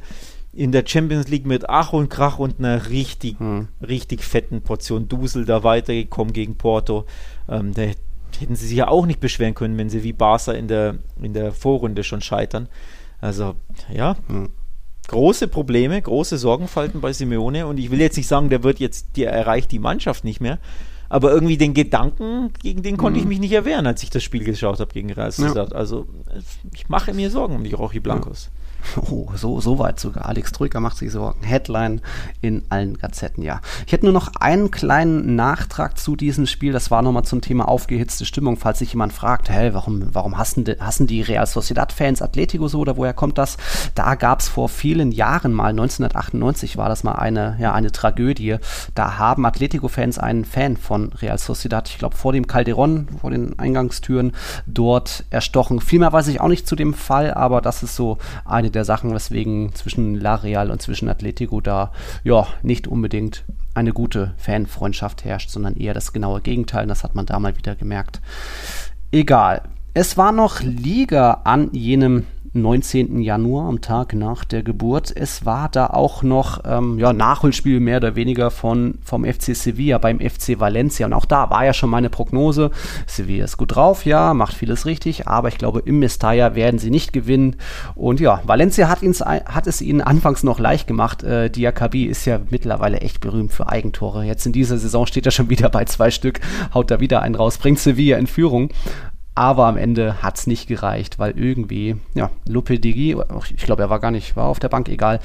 [0.53, 3.69] In der Champions League mit Ach und Krach und einer richtig, mhm.
[3.81, 7.05] richtig fetten Portion Dusel da weitergekommen gegen Porto.
[7.49, 7.83] Ähm, da
[8.39, 11.33] hätten sie sich ja auch nicht beschweren können, wenn sie wie Barca in der, in
[11.33, 12.69] der Vorrunde schon scheitern.
[13.19, 13.55] Also,
[13.91, 14.15] ja.
[14.27, 14.49] Mhm
[15.07, 19.17] große Probleme, große Sorgenfalten bei Simeone und ich will jetzt nicht sagen, der wird jetzt,
[19.17, 20.59] der erreicht die Mannschaft nicht mehr,
[21.09, 23.23] aber irgendwie den Gedanken, gegen den konnte mhm.
[23.23, 25.71] ich mich nicht erwehren, als ich das Spiel geschaut habe gegen Real Sociedad.
[25.71, 25.75] Ja.
[25.77, 26.07] Also
[26.73, 28.49] ich mache mir Sorgen um die Rochi Blancos.
[28.51, 28.62] Ja.
[29.11, 30.27] Oh, so, so weit sogar.
[30.27, 31.43] Alex Troika macht sich Sorgen.
[31.43, 32.01] Headline
[32.41, 33.61] in allen Gazetten, ja.
[33.85, 36.73] Ich hätte nur noch einen kleinen Nachtrag zu diesem Spiel.
[36.73, 38.57] Das war nochmal zum Thema aufgehitzte Stimmung.
[38.57, 42.79] Falls sich jemand fragt, hey, warum, warum hassen, die, hassen die Real Sociedad-Fans Atletico so
[42.79, 43.57] oder woher kommt das?
[43.95, 48.57] Da gab es vor vielen Jahren mal, 1998 war das mal eine, ja, eine Tragödie.
[48.95, 53.57] Da haben Atletico-Fans einen Fan von Real Sociedad, ich glaube, vor dem Calderon, vor den
[53.59, 54.33] Eingangstüren,
[54.65, 55.81] dort erstochen.
[55.81, 59.13] Vielmehr weiß ich auch nicht zu dem Fall, aber das ist so eine der Sachen,
[59.13, 61.91] weswegen zwischen La Real und zwischen Atletico da
[62.23, 66.87] ja nicht unbedingt eine gute Fanfreundschaft herrscht, sondern eher das genaue Gegenteil.
[66.87, 68.21] Das hat man da mal wieder gemerkt.
[69.11, 69.63] Egal.
[69.95, 73.21] Es war noch Liga an jenem 19.
[73.21, 75.11] Januar, am Tag nach der Geburt.
[75.15, 79.97] Es war da auch noch ähm, ja, Nachholspiel mehr oder weniger von, vom FC Sevilla
[79.97, 81.07] beim FC Valencia.
[81.07, 82.69] Und auch da war ja schon meine Prognose.
[83.07, 86.91] Sevilla ist gut drauf, ja, macht vieles richtig, aber ich glaube, im Mestalla werden sie
[86.91, 87.55] nicht gewinnen.
[87.95, 91.23] Und ja, Valencia hat, hat es ihnen anfangs noch leicht gemacht.
[91.23, 94.25] Äh, Diakabi ist ja mittlerweile echt berühmt für Eigentore.
[94.25, 96.39] Jetzt in dieser Saison steht er schon wieder bei zwei Stück,
[96.73, 98.69] haut da wieder einen raus, bringt Sevilla in Führung.
[99.35, 103.17] Aber am Ende hat es nicht gereicht, weil irgendwie, ja, Lopedigi,
[103.55, 105.19] ich glaube, er war gar nicht, war auf der Bank, egal,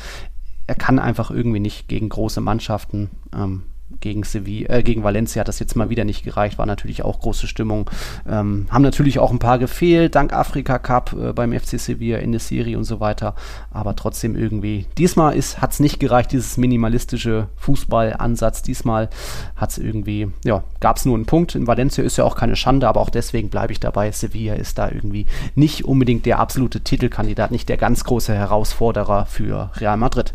[0.66, 3.64] er kann einfach irgendwie nicht gegen große Mannschaften ähm,
[4.00, 7.20] gegen Sevilla, äh, gegen Valencia hat das jetzt mal wieder nicht gereicht, war natürlich auch
[7.20, 7.90] große Stimmung.
[8.28, 12.32] Ähm, haben natürlich auch ein paar gefehlt, dank Afrika Cup äh, beim FC Sevilla in
[12.32, 13.34] der Serie und so weiter.
[13.70, 18.62] Aber trotzdem irgendwie, diesmal hat es nicht gereicht, dieses minimalistische Fußballansatz.
[18.62, 19.08] Diesmal
[19.56, 21.54] hat es irgendwie, ja, gab es nur einen Punkt.
[21.54, 24.10] In Valencia ist ja auch keine Schande, aber auch deswegen bleibe ich dabei.
[24.12, 29.70] Sevilla ist da irgendwie nicht unbedingt der absolute Titelkandidat, nicht der ganz große Herausforderer für
[29.76, 30.34] Real Madrid.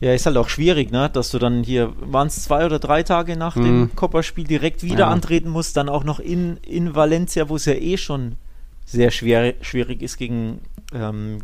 [0.00, 1.08] Ja, ist halt auch schwierig, ne?
[1.08, 3.64] dass du dann hier, waren es zwei oder drei Tage nach mhm.
[3.64, 5.08] dem Kopperspiel direkt wieder ja.
[5.08, 8.36] antreten musst, dann auch noch in, in Valencia, wo es ja eh schon
[8.84, 10.60] sehr schwer, schwierig ist gegen
[10.92, 11.38] ähm,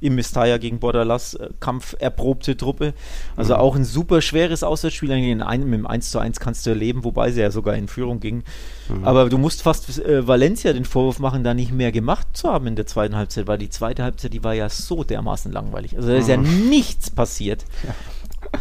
[0.00, 2.94] im Mestalla gegen Bordalas äh, kampferprobte Truppe.
[3.36, 3.60] Also mhm.
[3.60, 5.12] auch ein super schweres Auswärtsspiel.
[5.12, 8.20] Ein, mit dem 1 zu 1 kannst du erleben, wobei sie ja sogar in Führung
[8.20, 8.42] ging.
[8.88, 9.04] Mhm.
[9.04, 12.66] Aber du musst fast äh, Valencia den Vorwurf machen, da nicht mehr gemacht zu haben
[12.66, 15.96] in der zweiten Halbzeit, weil die zweite Halbzeit, die war ja so dermaßen langweilig.
[15.96, 16.68] Also da ist ja mhm.
[16.68, 17.64] nichts passiert.
[17.82, 17.94] Ja.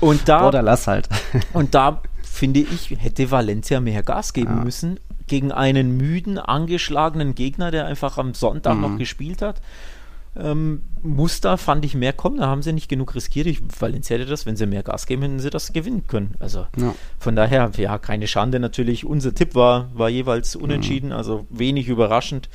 [0.02, 0.42] Und da.
[0.42, 1.10] Bordalas halt.
[1.54, 4.64] und da finde ich, hätte Valencia mehr Gas geben ja.
[4.64, 8.98] müssen gegen einen müden, angeschlagenen Gegner, der einfach am Sonntag noch mhm.
[8.98, 9.62] gespielt hat
[10.36, 12.38] ähm, Muster fand ich mehr kommen.
[12.38, 13.48] Da haben sie nicht genug riskiert.
[13.48, 16.36] Ich, Valencia hätte das, wenn sie mehr Gas geben, hätten sie das gewinnen können.
[16.40, 16.94] Also ja.
[17.18, 19.06] von daher, ja, keine Schande natürlich.
[19.06, 21.16] Unser Tipp war, war jeweils unentschieden, mhm.
[21.16, 22.50] also wenig überraschend.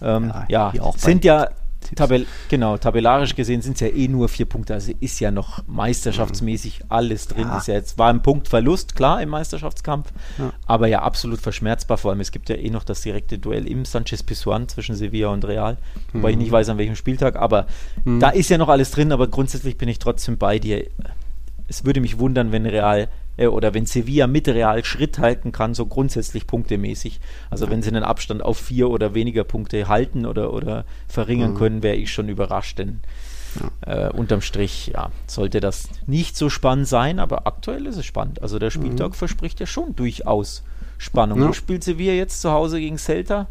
[0.00, 1.48] Ähm, ja, ja sind ja
[1.94, 5.62] Tabell, genau, tabellarisch gesehen sind es ja eh nur vier Punkte, also ist ja noch
[5.66, 7.48] meisterschaftsmäßig alles drin.
[7.48, 7.58] Ja.
[7.58, 10.52] Ist ja jetzt war ein Punktverlust, klar, im Meisterschaftskampf, ja.
[10.66, 11.96] aber ja absolut verschmerzbar.
[11.96, 15.28] Vor allem, es gibt ja eh noch das direkte Duell im Sanchez Pizjuan zwischen Sevilla
[15.28, 15.78] und Real,
[16.12, 16.32] wobei mhm.
[16.32, 17.66] ich nicht weiß, an welchem Spieltag, aber
[18.04, 18.20] mhm.
[18.20, 20.84] da ist ja noch alles drin, aber grundsätzlich bin ich trotzdem bei dir.
[21.68, 23.08] Es würde mich wundern, wenn Real
[23.46, 27.20] oder wenn Sevilla mit Real Schritt halten kann, so grundsätzlich punktemäßig.
[27.50, 27.70] Also ja.
[27.70, 31.56] wenn sie einen Abstand auf vier oder weniger Punkte halten oder, oder verringern mhm.
[31.56, 33.00] können, wäre ich schon überrascht, denn
[33.60, 34.08] ja.
[34.08, 38.42] Äh, unterm Strich, ja, sollte das nicht so spannend sein, aber aktuell ist es spannend.
[38.42, 39.14] Also der Spieltag mhm.
[39.14, 40.62] verspricht ja schon durchaus
[40.98, 41.40] Spannung.
[41.40, 41.46] Ja.
[41.46, 43.46] Du spielst Sevilla jetzt zu Hause gegen Celta.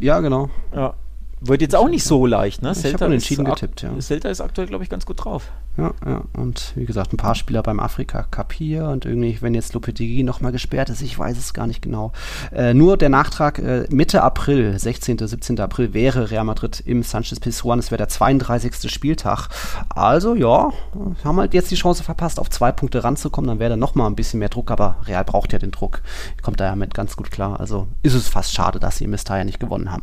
[0.00, 0.50] Ja, genau.
[0.74, 0.94] Ja,
[1.40, 2.72] wird jetzt auch nicht so leicht, ne?
[2.72, 3.98] Ich Celta habe entschieden getippt, ja.
[4.00, 5.50] Celta ist aktuell, glaube ich, ganz gut drauf.
[5.78, 6.22] Ja, ja.
[6.34, 10.22] Und wie gesagt, ein paar Spieler beim Afrika Cup hier und irgendwie, wenn jetzt Lopetegui
[10.22, 12.12] nochmal gesperrt ist, ich weiß es gar nicht genau.
[12.52, 15.58] Äh, nur der Nachtrag, äh, Mitte April, 16., 17.
[15.60, 17.78] April wäre Real Madrid im Sanchez Pizjuan.
[17.78, 18.90] Es wäre der 32.
[18.92, 19.48] Spieltag.
[19.88, 20.72] Also, ja,
[21.24, 23.48] haben halt jetzt die Chance verpasst, auf zwei Punkte ranzukommen.
[23.48, 26.02] Dann wäre da nochmal ein bisschen mehr Druck, aber Real braucht ja den Druck.
[26.42, 27.58] Kommt da ja mit ganz gut klar.
[27.60, 30.02] Also ist es fast schade, dass sie im Mestalla nicht gewonnen haben.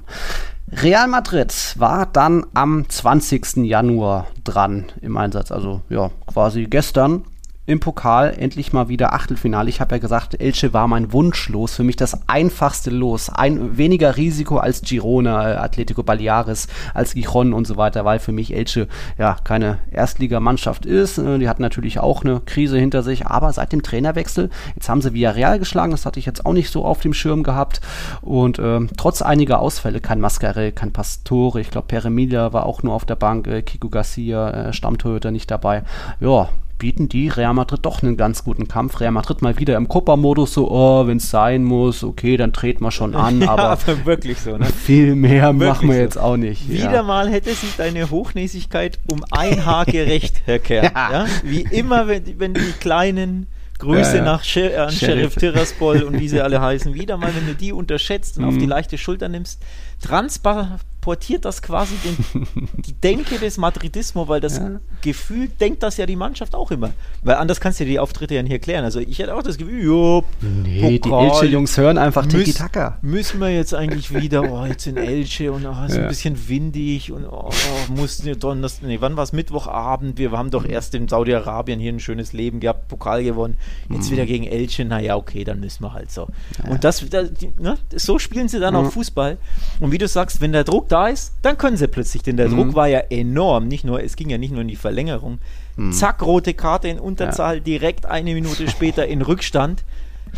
[0.72, 3.58] Real Madrid war dann am 20.
[3.58, 5.59] Januar dran im Einsatz, also
[5.90, 7.24] ja, quasi gestern
[7.70, 9.70] im Pokal endlich mal wieder Achtelfinale.
[9.70, 13.30] Ich habe ja gesagt, Elche war mein Wunschlos, für mich das einfachste Los.
[13.30, 18.32] Ein weniger Risiko als Girona, äh, Atletico Baleares, als Gijon und so weiter, weil für
[18.32, 18.88] mich Elche
[19.20, 21.20] ja keine Erstligamannschaft ist.
[21.20, 25.04] Äh, die hat natürlich auch eine Krise hinter sich, aber seit dem Trainerwechsel, jetzt haben
[25.04, 27.82] sie Villarreal geschlagen, das hatte ich jetzt auch nicht so auf dem Schirm gehabt.
[28.22, 32.96] Und äh, trotz einiger Ausfälle, kein Mascarell, kein Pastore, ich glaube Peremilia war auch nur
[32.96, 35.84] auf der Bank, äh, Kiko Garcia, äh, Stammtorhüter nicht dabei.
[36.20, 39.00] Ja, bieten die Real Madrid doch einen ganz guten Kampf.
[39.00, 42.84] Real Madrid mal wieder im Copa-Modus, so, oh, wenn es sein muss, okay, dann treten
[42.84, 44.66] wir schon an, ja, aber wirklich so, ne?
[44.66, 46.02] viel mehr wirklich machen wir so.
[46.02, 46.70] jetzt auch nicht.
[46.70, 47.04] Wieder ja.
[47.04, 50.84] mal hätte sich deine Hochnäsigkeit um ein Haar gerecht, Herr Kerr.
[50.86, 51.12] ja.
[51.12, 51.26] ja.
[51.44, 53.48] Wie immer, wenn, wenn die kleinen
[53.80, 56.94] Grüße ja, nach Sher an Sheriff, Sheriff Tiraspol und wie sie alle heißen.
[56.94, 58.48] Wieder mal, wenn du die unterschätzt und mm.
[58.48, 58.70] auf die mhm.
[58.70, 59.62] leichte Schulter nimmst,
[60.02, 62.48] transpa transportiert das quasi den,
[62.86, 64.80] die Denke des Madridismo, weil das ja.
[65.02, 66.92] Gefühl denkt das ja die Mannschaft auch immer.
[67.24, 68.84] Weil anders kannst du dir die Auftritte ja nicht erklären.
[68.84, 72.98] Also ich hätte auch das Gefühl, jo, nee, Pokal, die Elche-Jungs hören einfach Tiki-Taka.
[73.02, 76.02] Müssen wir jetzt eigentlich wieder, oh, jetzt in Elche und oh, ist ja.
[76.02, 77.50] ein bisschen windig und oh,
[77.90, 79.32] mussten wir Donnerstag, nee, wann war es?
[79.32, 83.58] Mittwochabend, wir haben doch erst in Saudi-Arabien hier ein schönes Leben gehabt, Pokal gewonnen,
[83.90, 84.14] jetzt mhm.
[84.14, 86.28] wieder gegen Elche, naja, okay, dann müssen wir halt so.
[86.64, 86.72] Ja.
[86.72, 88.82] Und das, das ne, so spielen sie dann mhm.
[88.82, 89.38] auch Fußball.
[89.80, 92.50] Und wie du sagst, wenn der Druck da ist, dann können sie plötzlich, denn der
[92.50, 92.56] mhm.
[92.56, 93.68] Druck war ja enorm.
[93.68, 95.40] Nicht nur, es ging ja nicht nur in die Verlängerung.
[95.78, 95.94] Mhm.
[95.94, 97.62] Zack, rote Karte in Unterzahl, ja.
[97.62, 99.84] direkt eine Minute später in Rückstand.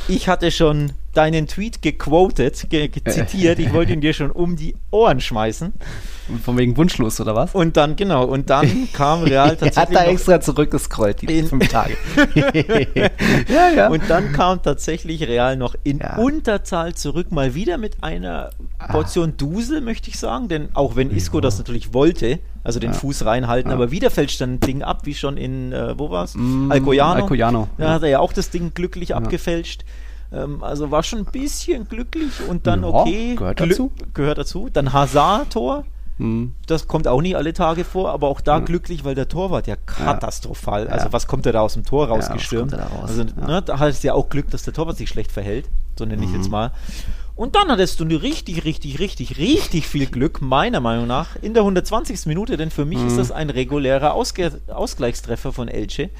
[0.08, 3.60] Ich hatte schon deinen Tweet gequotet, ge zitiert.
[3.60, 5.74] Ich wollte ihn dir schon um die Ohren schmeißen.
[6.44, 7.54] Von wegen wunschlos oder was?
[7.54, 9.78] Und dann, genau, und dann kam Real tatsächlich.
[9.78, 11.98] er hat da extra zurückgescrollt, die fünf Tage.
[13.50, 13.90] ja, ja.
[13.90, 16.18] Und dann kam tatsächlich Real noch in ja.
[16.18, 18.52] Unterzahl zurück, mal wieder mit einer
[18.90, 20.48] Portion Dusel, möchte ich sagen.
[20.48, 21.42] Denn auch wenn Isco ja.
[21.42, 22.98] das natürlich wollte, also den ja.
[22.98, 26.36] Fuß reinhalten, aber wieder fälscht dann ein Ding ab, wie schon in, äh, wo war's?
[26.36, 27.24] Mm, Alcoyano.
[27.24, 27.68] Alcoyano.
[27.78, 27.94] Da ja.
[27.94, 29.84] hat er ja auch das Ding glücklich abgefälscht.
[30.32, 33.36] Ähm, also war schon ein bisschen glücklich und dann okay.
[33.36, 33.92] Gehört dazu.
[34.14, 34.70] Gehört dazu.
[34.72, 35.86] Dann Hazard-Tor.
[36.18, 36.54] Hm.
[36.68, 38.64] Das kommt auch nicht alle Tage vor, aber auch da ja.
[38.64, 40.86] glücklich, weil der Torwart ja katastrophal.
[40.86, 40.92] Ja.
[40.92, 42.74] Also was kommt er da aus dem Tor rausgestürmt?
[42.74, 43.10] Ja, raus?
[43.10, 45.68] Also ne, da hat es ja auch Glück, dass der Torwart sich schlecht verhält,
[45.98, 46.36] so nenne ich mhm.
[46.36, 46.72] jetzt mal.
[47.36, 51.64] Und dann hattest du richtig, richtig, richtig, richtig viel Glück, meiner Meinung nach, in der
[51.64, 52.28] 120.
[52.28, 53.08] Minute, denn für mich mhm.
[53.08, 56.12] ist das ein regulärer Ausge Ausgleichstreffer von Elche.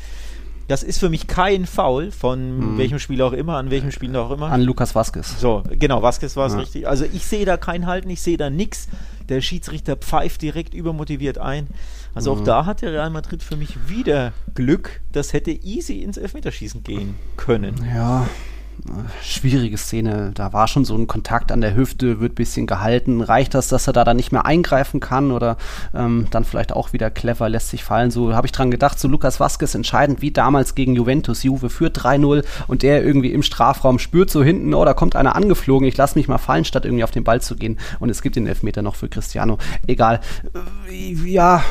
[0.72, 2.78] Das ist für mich kein Foul von mhm.
[2.78, 4.50] welchem Spieler auch immer, an welchem Spieler auch immer.
[4.50, 5.38] An Lukas Vasquez.
[5.38, 6.60] So, genau, Vasquez war es ja.
[6.60, 6.88] richtig.
[6.88, 8.88] Also ich sehe da kein Halten, ich sehe da nichts.
[9.28, 11.68] Der Schiedsrichter pfeift direkt übermotiviert ein.
[12.16, 12.40] Also mhm.
[12.40, 15.02] auch da hatte Real Madrid für mich wieder Glück.
[15.12, 17.76] Das hätte easy ins Elfmeterschießen gehen können.
[17.94, 18.30] Ja,
[19.24, 20.32] schwierige Szene.
[20.34, 23.22] Da war schon so ein Kontakt an der Hüfte, wird ein bisschen gehalten.
[23.22, 25.58] Reicht das, dass er da dann nicht mehr eingreifen kann oder
[25.94, 28.12] ähm, dann vielleicht auch wieder clever lässt sich fallen?
[28.12, 31.44] So habe ich dran gedacht, so Lukas Vasquez entscheidend wie damals gegen Juventus.
[31.44, 35.36] Juve führt 3-0 und der irgendwie im Strafraum spürt so hinten, oh, da kommt einer
[35.36, 37.78] angeflogen, ich lasse mich mal fallen, statt irgendwie auf den Ball zu gehen.
[38.00, 39.58] Und es gibt den Elfmeter noch für Cristiano.
[39.88, 40.22] Egal.
[40.90, 41.64] Äh, ja,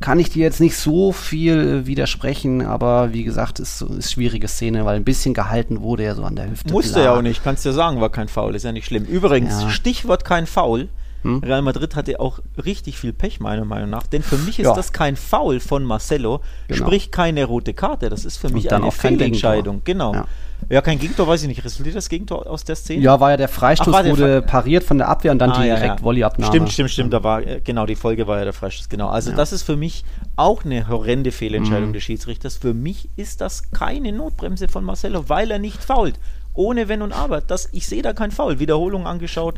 [0.00, 4.84] kann ich dir jetzt nicht so viel widersprechen, aber wie gesagt, ist, ist schwierige Szene,
[4.84, 6.72] weil ein bisschen gehalten wurde er so an der Hüfte.
[6.72, 9.04] Musste ja auch nicht, kannst du ja sagen, war kein Foul, ist ja nicht schlimm.
[9.04, 9.70] Übrigens, ja.
[9.70, 10.88] Stichwort kein Foul.
[11.22, 11.38] Hm?
[11.38, 14.06] Real Madrid hatte auch richtig viel Pech, meiner Meinung nach.
[14.06, 14.74] Denn für mich ist ja.
[14.74, 16.84] das kein Foul von Marcelo, genau.
[16.84, 18.08] sprich keine rote Karte.
[18.08, 19.82] Das ist für mich eine Fehlentscheidung.
[19.84, 20.14] Genau.
[20.14, 20.26] Ja.
[20.68, 21.64] Ja, kein Gegentor, weiß ich nicht.
[21.64, 23.02] Resultiert das Gegentor aus der Szene?
[23.02, 25.50] Ja, war ja der Freistoß, Ach, der wurde Fre pariert von der Abwehr und dann
[25.50, 26.02] ah, direkt ja.
[26.02, 26.52] Volleyabnahme.
[26.52, 27.12] Stimmt, stimmt, stimmt.
[27.12, 29.08] Da war, äh, genau, die Folge war ja der Freistoß, genau.
[29.08, 30.04] Also das ist für mich
[30.36, 31.94] auch eine horrende Fehlentscheidung mhm.
[31.94, 32.56] des Schiedsrichters.
[32.56, 36.18] Für mich ist das keine Notbremse von Marcelo, weil er nicht fault.
[36.54, 37.40] Ohne Wenn und Aber.
[37.40, 38.58] Das, ich sehe da kein Foul.
[38.58, 39.54] Wiederholung angeschaut.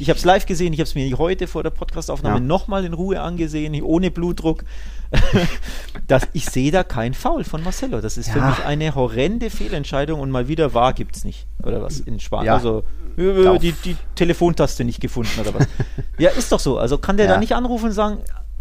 [0.00, 2.40] Ich habe es live gesehen, ich habe es mir heute vor der Podcastaufnahme ja.
[2.42, 4.64] nochmal in Ruhe angesehen, ohne Blutdruck.
[6.06, 8.00] das, ich sehe da kein Foul von Marcelo.
[8.00, 8.32] Das ist ja.
[8.32, 11.46] für mich eine horrende Fehlentscheidung und mal wieder wahr gibt es nicht.
[11.62, 12.46] Oder was in Spanien.
[12.46, 12.54] Ja.
[12.54, 12.84] Also
[13.18, 15.66] äh, die, die Telefontaste nicht gefunden oder was.
[16.18, 16.78] ja, ist doch so.
[16.78, 18.18] Also kann der da nicht anrufen und sagen,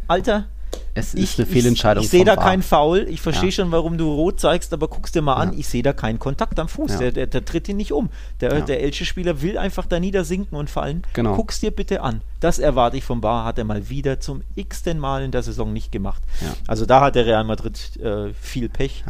[0.08, 0.47] Alter,
[0.93, 2.01] es ist ich, eine Fehlentscheidung.
[2.01, 3.08] Ich, ich sehe da keinen Foul.
[3.10, 3.53] Ich verstehe ja.
[3.53, 5.58] schon, warum du rot zeigst, aber guckst dir mal an.
[5.58, 6.93] Ich sehe da keinen Kontakt am Fuß.
[6.93, 6.97] Ja.
[6.99, 8.10] Der, der, der, tritt ihn nicht um.
[8.41, 8.62] Der, ja.
[8.62, 11.03] der Elche-Spieler will einfach da niedersinken und fallen.
[11.13, 11.36] Genau.
[11.36, 12.21] Guck's dir bitte an.
[12.39, 13.45] Das erwarte ich vom Bar.
[13.45, 16.21] Hat er mal wieder zum x-ten Mal in der Saison nicht gemacht.
[16.67, 19.03] Also da hat der Real Madrid äh, viel Pech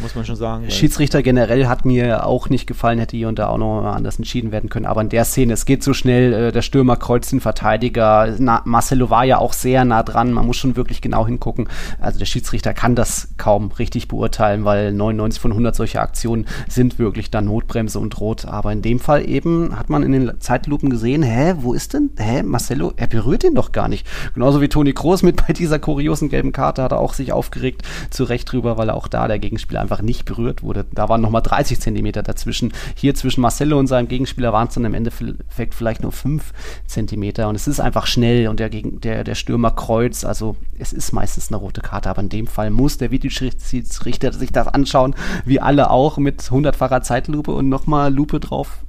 [0.00, 0.70] muss man schon sagen.
[0.70, 4.52] Schiedsrichter generell hat mir auch nicht gefallen, hätte hier und da auch noch anders entschieden
[4.52, 4.86] werden können.
[4.86, 8.34] Aber in der Szene, es geht so schnell, äh, der Stürmer kreuzt den Verteidiger.
[8.38, 11.68] Na, Marcelo war ja auch sehr nah dran, man muss schon wirklich genau hingucken.
[12.00, 16.98] Also der Schiedsrichter kann das kaum richtig beurteilen, weil 99 von 100 solcher Aktionen sind
[16.98, 18.46] wirklich dann Notbremse und Rot.
[18.46, 22.10] Aber in dem Fall eben hat man in den Zeitlupen gesehen, hä, wo ist denn,
[22.16, 24.06] hä, Marcelo, er berührt ihn doch gar nicht.
[24.34, 27.82] Genauso wie Toni Kroos mit bei dieser kuriosen gelben Karte hat er auch sich aufgeregt,
[28.10, 30.86] zu Recht drüber, weil er auch da der Gegenspieler einfach nicht berührt wurde.
[30.92, 32.72] Da waren nochmal 30 Zentimeter dazwischen.
[32.94, 36.52] Hier zwischen Marcelo und seinem Gegenspieler waren es dann im Endeffekt vielleicht nur 5
[36.86, 37.48] Zentimeter.
[37.48, 40.24] Und es ist einfach schnell und der, der, der Stürmer kreuzt.
[40.24, 44.52] Also es ist meistens eine rote Karte, aber in dem Fall muss der Videoschiedsrichter sich
[44.52, 45.14] das anschauen,
[45.44, 48.84] wie alle auch mit 100-facher Zeitlupe und nochmal Lupe drauf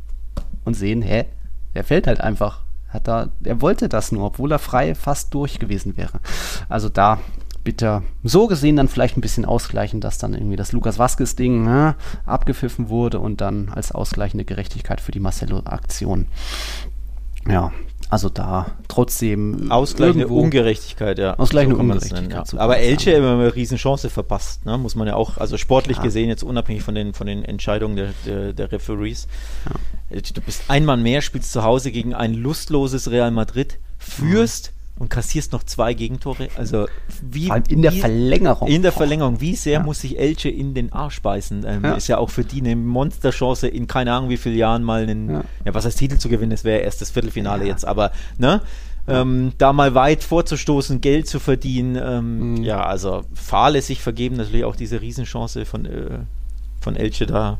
[0.64, 1.26] und sehen, hä,
[1.76, 2.62] der fällt halt einfach.
[2.90, 6.20] Hat da, er wollte das nur, obwohl er frei fast durch gewesen wäre.
[6.70, 7.20] Also da
[7.64, 8.04] bitter.
[8.24, 11.96] So gesehen dann vielleicht ein bisschen ausgleichen, dass dann irgendwie das Lukas Vasquez-Ding ne,
[12.26, 16.28] abgepfiffen wurde und dann als ausgleichende Gerechtigkeit für die Marcelo-Aktion.
[17.48, 17.72] Ja,
[18.10, 19.72] also da trotzdem.
[19.72, 21.34] Ausgleichende Ungerechtigkeit, ja.
[21.38, 22.30] Ausgleichende so Ungerechtigkeit.
[22.30, 22.60] Nennen, ja.
[22.60, 24.78] Aber Elche immer eine Riesenchance verpasst, ne?
[24.78, 26.04] muss man ja auch, also sportlich ja.
[26.04, 29.28] gesehen, jetzt unabhängig von den, von den Entscheidungen der, der, der Referees.
[29.66, 30.22] Ja.
[30.22, 34.73] Du bist einmal mehr, spielst zu Hause gegen ein lustloses Real Madrid, führst.
[35.00, 36.50] Und kassierst noch zwei Gegentore.
[36.56, 36.86] Also
[37.22, 38.68] wie Vor allem in der wie, Verlängerung.
[38.68, 39.42] In der Verlängerung.
[39.42, 39.84] Wie sehr ja.
[39.84, 41.66] muss sich Elche in den Arsch beißen?
[41.68, 41.94] Ähm, ja.
[41.94, 45.30] Ist ja auch für die eine Monsterchance in keine Ahnung wie vielen Jahren mal einen,
[45.30, 48.62] ja, ja was heißt Titel zu gewinnen, das wäre erst das Viertelfinale jetzt, aber ne?
[49.06, 52.00] Ähm, da mal weit vorzustoßen, Geld zu verdienen.
[52.02, 52.64] Ähm, mhm.
[52.64, 56.20] Ja, also fahrlässig vergeben natürlich auch diese Riesenchance von, äh,
[56.80, 57.58] von Elche da.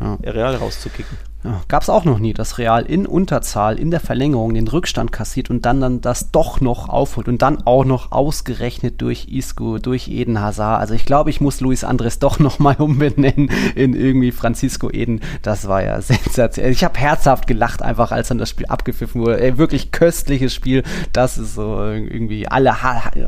[0.00, 1.16] Real rauszukicken.
[1.44, 5.10] Ja, Gab es auch noch nie, dass Real in Unterzahl in der Verlängerung den Rückstand
[5.10, 9.78] kassiert und dann, dann das doch noch aufholt und dann auch noch ausgerechnet durch Isco,
[9.78, 10.80] durch Eden Hazard.
[10.80, 15.20] Also ich glaube, ich muss Luis Andres doch nochmal umbenennen in irgendwie Francisco Eden.
[15.42, 16.70] Das war ja sensationell.
[16.70, 19.40] Ich habe herzhaft gelacht einfach, als dann das Spiel abgepfiffen wurde.
[19.40, 20.84] Ey, wirklich köstliches Spiel.
[21.12, 22.72] Das ist so irgendwie, alle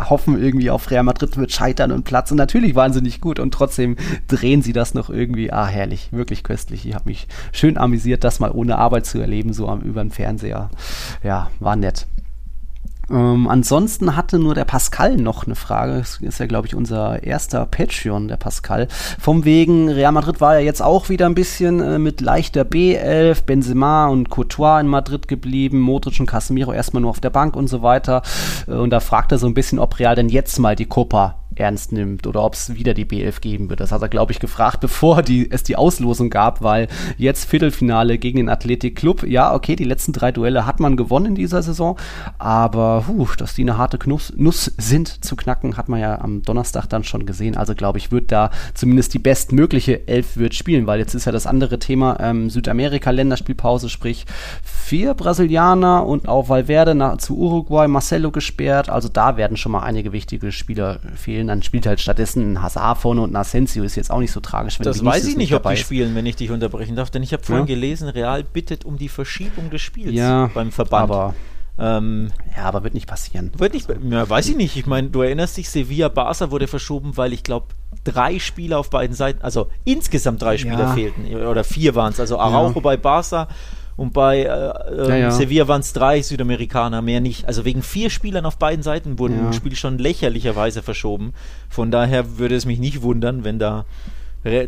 [0.09, 3.40] hoffen irgendwie auf Real Madrid wird scheitern und Platz und natürlich waren sie nicht gut
[3.40, 3.96] und trotzdem
[4.29, 5.53] drehen sie das noch irgendwie.
[5.53, 6.87] Ah, herrlich, wirklich köstlich.
[6.87, 10.03] Ich habe mich schön amüsiert organisiert, das mal ohne Arbeit zu erleben, so am, über
[10.03, 10.71] den Fernseher.
[11.23, 12.07] Ja, war nett.
[13.11, 15.99] Ähm, ansonsten hatte nur der Pascal noch eine Frage.
[15.99, 18.88] Das ist ja, glaube ich, unser erster Patreon, der Pascal.
[19.21, 23.45] Vom wegen, Real Madrid war ja jetzt auch wieder ein bisschen äh, mit leichter B11,
[23.45, 27.69] Benzema und Courtois in Madrid geblieben, Modric und Casemiro erstmal nur auf der Bank und
[27.69, 28.23] so weiter.
[28.67, 31.43] Äh, und da fragt er so ein bisschen, ob Real denn jetzt mal die Copa
[31.57, 33.81] ernst nimmt oder ob es wieder die B11 geben wird.
[33.81, 38.19] Das hat er, glaube ich, gefragt, bevor die, es die Auslosung gab, weil jetzt Viertelfinale
[38.19, 39.25] gegen den Athletic Club.
[39.25, 41.99] Ja, okay, die letzten drei Duelle hat man gewonnen in dieser Saison,
[42.38, 46.43] aber huh, dass die eine harte Knuss, Nuss sind zu knacken, hat man ja am
[46.43, 47.57] Donnerstag dann schon gesehen.
[47.57, 51.33] Also glaube ich, wird da zumindest die bestmögliche Elf wird spielen, weil jetzt ist ja
[51.33, 54.27] das andere Thema ähm, Südamerika-Länderspielpause, sprich
[54.85, 58.90] vier Brasilianer und auch Valverde nach, zu Uruguay, Marcelo gesperrt.
[58.90, 61.47] Also da werden schon mal einige wichtige Spieler fehlen.
[61.47, 64.40] Dann spielt halt stattdessen ein Hazard vorne und ein Asensio ist jetzt auch nicht so
[64.40, 64.79] tragisch.
[64.79, 67.33] Wenn das weiß ich nicht, ob die spielen, wenn ich dich unterbrechen darf, denn ich
[67.33, 67.75] habe vorhin ja.
[67.75, 71.11] gelesen, Real bittet um die Verschiebung des Spiels ja, beim Verband.
[71.11, 71.35] Aber
[71.79, 73.53] ähm, ja, aber wird nicht passieren.
[73.57, 74.77] Wird nicht, ja, weiß ich nicht.
[74.77, 77.68] Ich meine, du erinnerst dich, Sevilla Barca wurde verschoben, weil ich glaube,
[78.05, 80.94] drei Spieler auf beiden Seiten, also insgesamt drei Spieler ja.
[80.94, 81.35] fehlten.
[81.35, 82.20] Oder vier waren es.
[82.20, 82.81] Also Araujo ja.
[82.81, 83.49] bei Barca
[83.96, 85.30] und bei äh, ähm, ja, ja.
[85.30, 87.46] Sevilla waren es drei Südamerikaner, mehr nicht.
[87.46, 89.52] Also wegen vier Spielern auf beiden Seiten wurden ja.
[89.52, 91.33] Spiel schon lächerlicherweise verschoben.
[91.68, 93.85] Von daher würde es mich nicht wundern, wenn da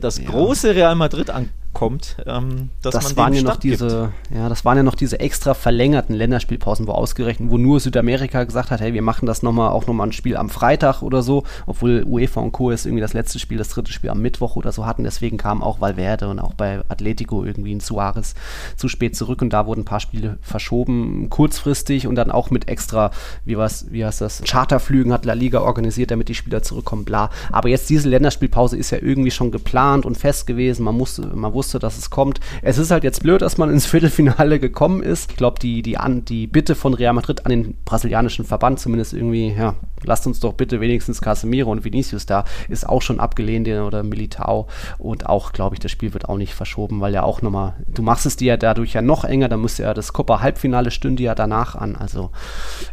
[0.00, 4.48] das große Real Madrid an kommt, ähm, dass das man waren ja noch diese, ja,
[4.48, 8.80] das waren ja noch diese extra verlängerten Länderspielpausen, wo ausgerechnet, wo nur Südamerika gesagt hat,
[8.80, 12.40] hey, wir machen das nochmal, auch nochmal ein Spiel am Freitag oder so, obwohl UEFA
[12.40, 12.70] und Co.
[12.70, 15.62] ist irgendwie das letzte Spiel, das dritte Spiel am Mittwoch oder so hatten, deswegen kam
[15.62, 18.34] auch Valverde und auch bei Atletico irgendwie in Suarez
[18.76, 22.68] zu spät zurück und da wurden ein paar Spiele verschoben, kurzfristig und dann auch mit
[22.68, 23.10] extra,
[23.44, 27.28] wie was, wie heißt das, Charterflügen hat La Liga organisiert, damit die Spieler zurückkommen, bla.
[27.52, 31.52] Aber jetzt diese Länderspielpause ist ja irgendwie schon geplant und fest gewesen, man musste, man
[31.52, 32.40] wusste wusste, dass es kommt.
[32.62, 35.32] Es ist halt jetzt blöd, dass man ins Viertelfinale gekommen ist.
[35.32, 35.98] Ich glaube, die, die,
[36.28, 39.74] die Bitte von Real Madrid an den brasilianischen Verband zumindest irgendwie, ja,
[40.06, 44.66] lasst uns doch bitte wenigstens Casemiro und Vinicius da, ist auch schon abgelehnt oder Militao.
[44.98, 48.02] Und auch, glaube ich, das Spiel wird auch nicht verschoben, weil ja auch nochmal, du
[48.02, 51.22] machst es dir ja dadurch ja noch enger, dann müsste ja das Copa Halbfinale stünde
[51.22, 51.96] ja danach an.
[51.96, 52.30] Also,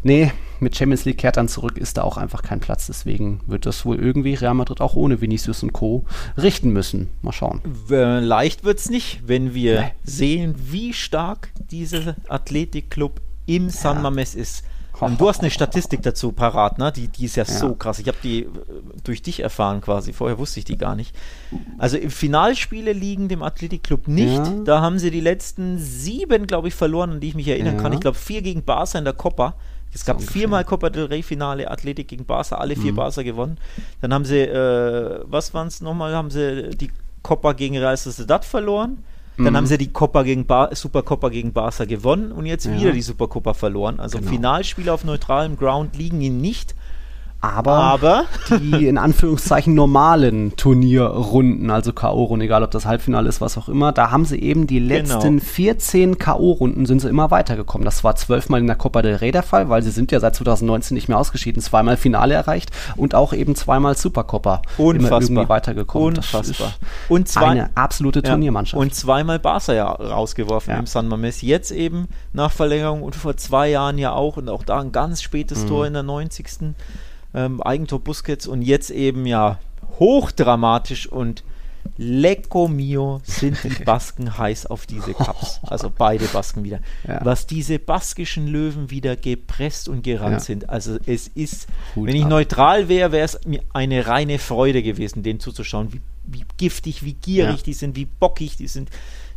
[0.02, 2.88] nee, mit Champions League kehrt dann zurück, ist da auch einfach kein Platz.
[2.88, 6.06] Deswegen wird das wohl irgendwie Real Madrid auch ohne Vinicius und Co.
[6.38, 7.10] richten müssen.
[7.22, 7.62] Mal schauen.
[7.90, 9.92] Leicht wird es nicht, wenn wir nee.
[10.04, 14.64] sehen, wie stark dieser Athletikclub im San Mames ist.
[15.06, 16.92] Und du hast eine Statistik dazu parat, ne?
[16.92, 17.54] Die, die ist ja, ja.
[17.54, 18.00] so krass.
[18.00, 18.50] Ich habe die äh,
[19.04, 20.14] durch dich erfahren quasi.
[20.14, 21.16] Vorher wusste ich die gar nicht.
[21.78, 24.46] Also im Finalspiele liegen dem Athletikclub nicht.
[24.46, 24.54] Ja.
[24.66, 27.82] Da haben sie die letzten sieben, glaube ich, verloren, an die ich mich erinnern ja.
[27.82, 27.94] kann.
[27.94, 29.56] Ich glaube vier gegen Barca in der Copa.
[29.94, 32.98] Es gab so viermal Copa del Rey Finale, Athletik gegen Barca, alle vier mhm.
[32.98, 33.60] Barca gewonnen.
[34.02, 38.44] Dann haben sie, äh, was waren es nochmal, haben sie die Copa gegen Real Sociedad
[38.44, 39.04] verloren.
[39.38, 39.58] Dann mhm.
[39.58, 42.76] haben sie die Copa gegen Bar Supercopa gegen Barca gewonnen und jetzt ja.
[42.76, 44.00] wieder die Supercopa verloren.
[44.00, 44.30] Also genau.
[44.30, 46.76] Finalspiele auf neutralem Ground liegen ihnen nicht.
[47.44, 48.26] Aber, aber
[48.62, 53.92] die in Anführungszeichen normalen Turnierrunden, also K.O.-Runden, egal ob das Halbfinale ist, was auch immer,
[53.92, 54.94] da haben sie eben die genau.
[54.94, 55.44] letzten genau.
[55.44, 57.84] 14 K.O.-Runden sind sie immer weitergekommen.
[57.84, 60.38] Das war zwölfmal in der Copa del Rey der Fall, weil sie sind ja seit
[60.38, 65.18] 2019 nicht mehr ausgeschieden, zweimal Finale erreicht und auch eben zweimal Supercopa Unfassbar.
[65.20, 66.16] immer irgendwie weitergekommen.
[66.16, 66.74] Unfassbar.
[67.10, 68.82] Und zwei, eine absolute Turniermannschaft.
[68.82, 70.80] Und zweimal Barca ja rausgeworfen ja.
[70.80, 71.42] im San Mames.
[71.42, 75.22] Jetzt eben nach Verlängerung und vor zwei Jahren ja auch und auch da ein ganz
[75.22, 75.68] spätes mhm.
[75.68, 76.48] Tor in der 90
[77.34, 79.60] ähm, Eigentor Busquets und jetzt eben ja
[80.00, 81.44] hochdramatisch und
[81.98, 85.60] Lecco mio sind die Basken heiß auf diese Cups.
[85.64, 86.80] Also beide Basken wieder.
[87.08, 87.20] Ja.
[87.24, 90.40] Was diese baskischen Löwen wieder gepresst und gerannt ja.
[90.40, 90.70] sind.
[90.70, 92.30] Also es ist, Hut wenn ich ab.
[92.30, 97.14] neutral wäre, wäre es mir eine reine Freude gewesen, denen zuzuschauen, wie, wie giftig, wie
[97.14, 97.64] gierig ja.
[97.64, 98.90] die sind, wie bockig die sind,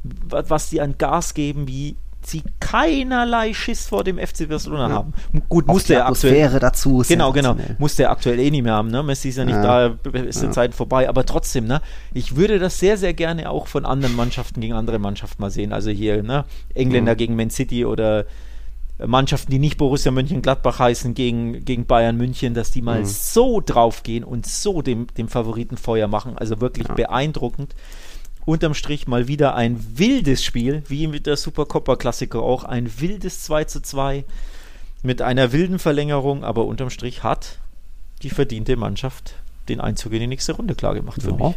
[0.02, 1.96] was die an Gas geben, wie
[2.28, 4.94] sie keinerlei Schiss vor dem FC Barcelona ja.
[4.94, 5.14] haben.
[5.48, 6.50] Gut, musste er aktuell.
[6.60, 7.04] dazu.
[7.06, 7.56] Genau, genau.
[7.78, 8.88] Musste er aktuell eh nicht mehr haben.
[8.88, 9.02] Ne?
[9.02, 9.88] Messi ist ja nicht ja.
[9.96, 10.50] da, ist die ja.
[10.50, 11.08] Zeit vorbei.
[11.08, 11.80] Aber trotzdem, ne?
[12.12, 15.72] ich würde das sehr, sehr gerne auch von anderen Mannschaften gegen andere Mannschaften mal sehen.
[15.72, 16.44] Also hier, ne?
[16.74, 17.18] Engländer mhm.
[17.18, 18.26] gegen Man City oder
[19.04, 23.06] Mannschaften, die nicht Borussia Mönchengladbach heißen, gegen, gegen Bayern München, dass die mal mhm.
[23.06, 26.38] so draufgehen und so dem, dem Favoriten Feuer machen.
[26.38, 27.74] Also wirklich beeindruckend.
[28.46, 33.64] Unterm Strich mal wieder ein wildes Spiel, wie mit der Supercoppa-Klassiker auch, ein wildes 2
[33.64, 34.24] zu 2
[35.02, 37.58] mit einer wilden Verlängerung, aber unterm Strich hat
[38.22, 39.34] die verdiente Mannschaft
[39.68, 41.36] den Einzug in die nächste Runde klar gemacht für ja.
[41.36, 41.56] mich.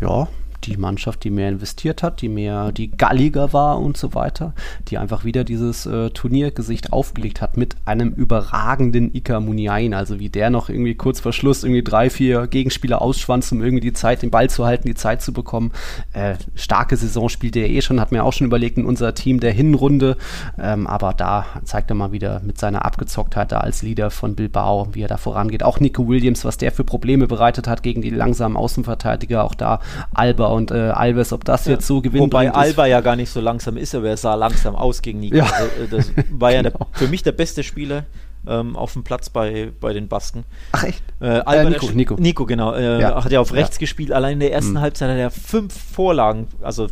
[0.00, 0.28] Ja,
[0.66, 4.54] die Mannschaft, die mehr investiert hat, die mehr, die galliger war und so weiter,
[4.88, 10.28] die einfach wieder dieses äh, Turniergesicht aufgelegt hat mit einem überragenden Ika Muniain, also wie
[10.28, 14.22] der noch irgendwie kurz vor Schluss irgendwie drei, vier Gegenspieler ausschwanzt, um irgendwie die Zeit,
[14.22, 15.72] den Ball zu halten, die Zeit zu bekommen.
[16.12, 19.40] Äh, starke Saison spielt er eh schon, hat mir auch schon überlegt in unser Team
[19.40, 20.16] der Hinrunde,
[20.58, 24.88] ähm, aber da zeigt er mal wieder mit seiner Abgezocktheit da als Leader von Bilbao,
[24.92, 25.62] wie er da vorangeht.
[25.62, 29.80] Auch Nico Williams, was der für Probleme bereitet hat gegen die langsamen Außenverteidiger, auch da
[30.12, 31.72] Alba und äh, Alves, ob das ja.
[31.72, 32.22] jetzt so gewinnt.
[32.22, 35.36] Wobei Alba ja gar nicht so langsam ist, aber er sah langsam aus gegen Nico.
[35.36, 35.44] Ja.
[35.44, 36.78] Also, äh, das war ja genau.
[36.78, 38.04] der, für mich der beste Spieler
[38.46, 40.44] ähm, auf dem Platz bei, bei den Basken.
[40.72, 41.02] Ach echt?
[41.20, 42.16] Äh, Alba, äh, Nico, Nico.
[42.18, 42.72] Nico, genau.
[42.74, 43.24] Äh, ja.
[43.24, 43.80] Hat ja auf rechts ja.
[43.80, 44.12] gespielt.
[44.12, 44.80] Allein in der ersten mhm.
[44.80, 46.88] Halbzeit hat er fünf Vorlagen, also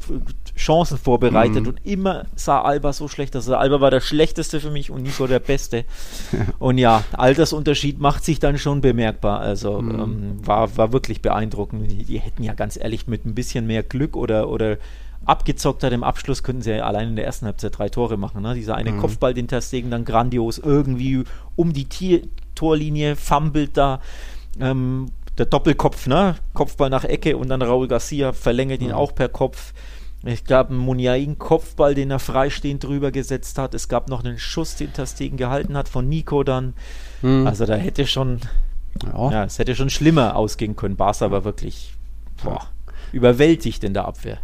[0.57, 1.69] Chancen vorbereitet mhm.
[1.69, 3.45] und immer sah Alba so schlecht aus.
[3.45, 5.85] Also Alba war der schlechteste für mich und Nico der beste.
[6.59, 9.41] und ja, Altersunterschied macht sich dann schon bemerkbar.
[9.41, 10.01] Also mhm.
[10.01, 11.91] ähm, war, war wirklich beeindruckend.
[11.91, 14.77] Die, die, hätten ja ganz ehrlich mit ein bisschen mehr Glück oder, oder
[15.25, 18.43] abgezockt hat im Abschluss, könnten sie ja allein in der ersten Halbzeit drei Tore machen.
[18.43, 18.55] Ne?
[18.55, 18.99] Dieser eine mhm.
[18.99, 21.25] Kopfball, den Terstegen dann grandios irgendwie
[21.57, 22.23] um die Tier
[22.55, 24.01] Torlinie fummelt da.
[24.61, 25.07] Ähm,
[25.39, 26.37] der Doppelkopf, ne?
[26.53, 28.95] Kopfball nach Ecke und dann Raul Garcia verlängert ihn mhm.
[28.95, 29.73] auch per Kopf.
[30.25, 33.75] Es gab einen Muniain-Kopfball, den er freistehend drüber gesetzt hat.
[33.75, 36.75] Es gab noch einen Schuss, den Terstegen gehalten hat von Nico dann.
[37.23, 37.47] Mhm.
[37.47, 38.41] Also da hätte schon,
[39.05, 39.31] ja.
[39.31, 39.45] ja.
[39.45, 40.97] es hätte schon schlimmer ausgehen können.
[40.97, 41.95] Barca war wirklich
[42.45, 42.69] boah,
[43.13, 44.39] überwältigt in der Abwehr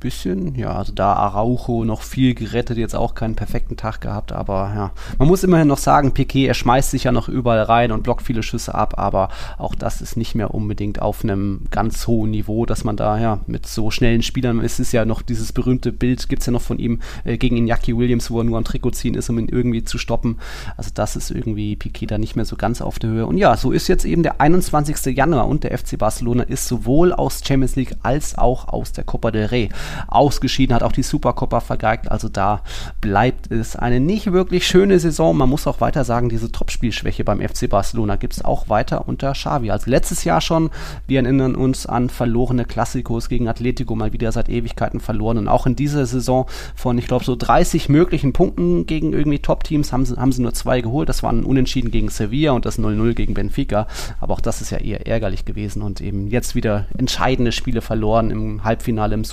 [0.00, 4.72] bisschen, ja, also da Araujo noch viel gerettet, jetzt auch keinen perfekten Tag gehabt, aber
[4.74, 8.02] ja, man muss immerhin noch sagen, Piquet, er schmeißt sich ja noch überall rein und
[8.02, 9.28] blockt viele Schüsse ab, aber
[9.58, 13.40] auch das ist nicht mehr unbedingt auf einem ganz hohen Niveau, dass man da ja
[13.46, 16.62] mit so schnellen Spielern, es ist ja noch dieses berühmte Bild, gibt es ja noch
[16.62, 19.48] von ihm äh, gegen Iñaki Williams, wo er nur am Trikot ziehen ist, um ihn
[19.48, 20.38] irgendwie zu stoppen,
[20.76, 23.26] also das ist irgendwie Piquet da nicht mehr so ganz auf der Höhe.
[23.26, 25.14] Und ja, so ist jetzt eben der 21.
[25.14, 29.30] Januar und der FC Barcelona ist sowohl aus Champions League als auch aus der Copa
[29.30, 29.68] del Rey
[30.08, 32.10] ausgeschieden, hat auch die Supercoppa vergeigt.
[32.10, 32.62] Also da
[33.00, 35.36] bleibt es eine nicht wirklich schöne Saison.
[35.36, 39.32] Man muss auch weiter sagen, diese Topspielschwäche beim FC Barcelona gibt es auch weiter unter
[39.32, 39.70] Xavi.
[39.70, 40.70] Also letztes Jahr schon,
[41.06, 45.38] wir erinnern uns an verlorene Klassikos gegen Atletico, mal wieder seit Ewigkeiten verloren.
[45.38, 49.92] Und auch in dieser Saison von, ich glaube, so 30 möglichen Punkten gegen irgendwie Top-Teams
[49.92, 51.08] haben sie, haben sie nur zwei geholt.
[51.08, 53.86] Das waren Unentschieden gegen Sevilla und das 0-0 gegen Benfica.
[54.20, 58.30] Aber auch das ist ja eher ärgerlich gewesen und eben jetzt wieder entscheidende Spiele verloren
[58.30, 59.24] im Halbfinale im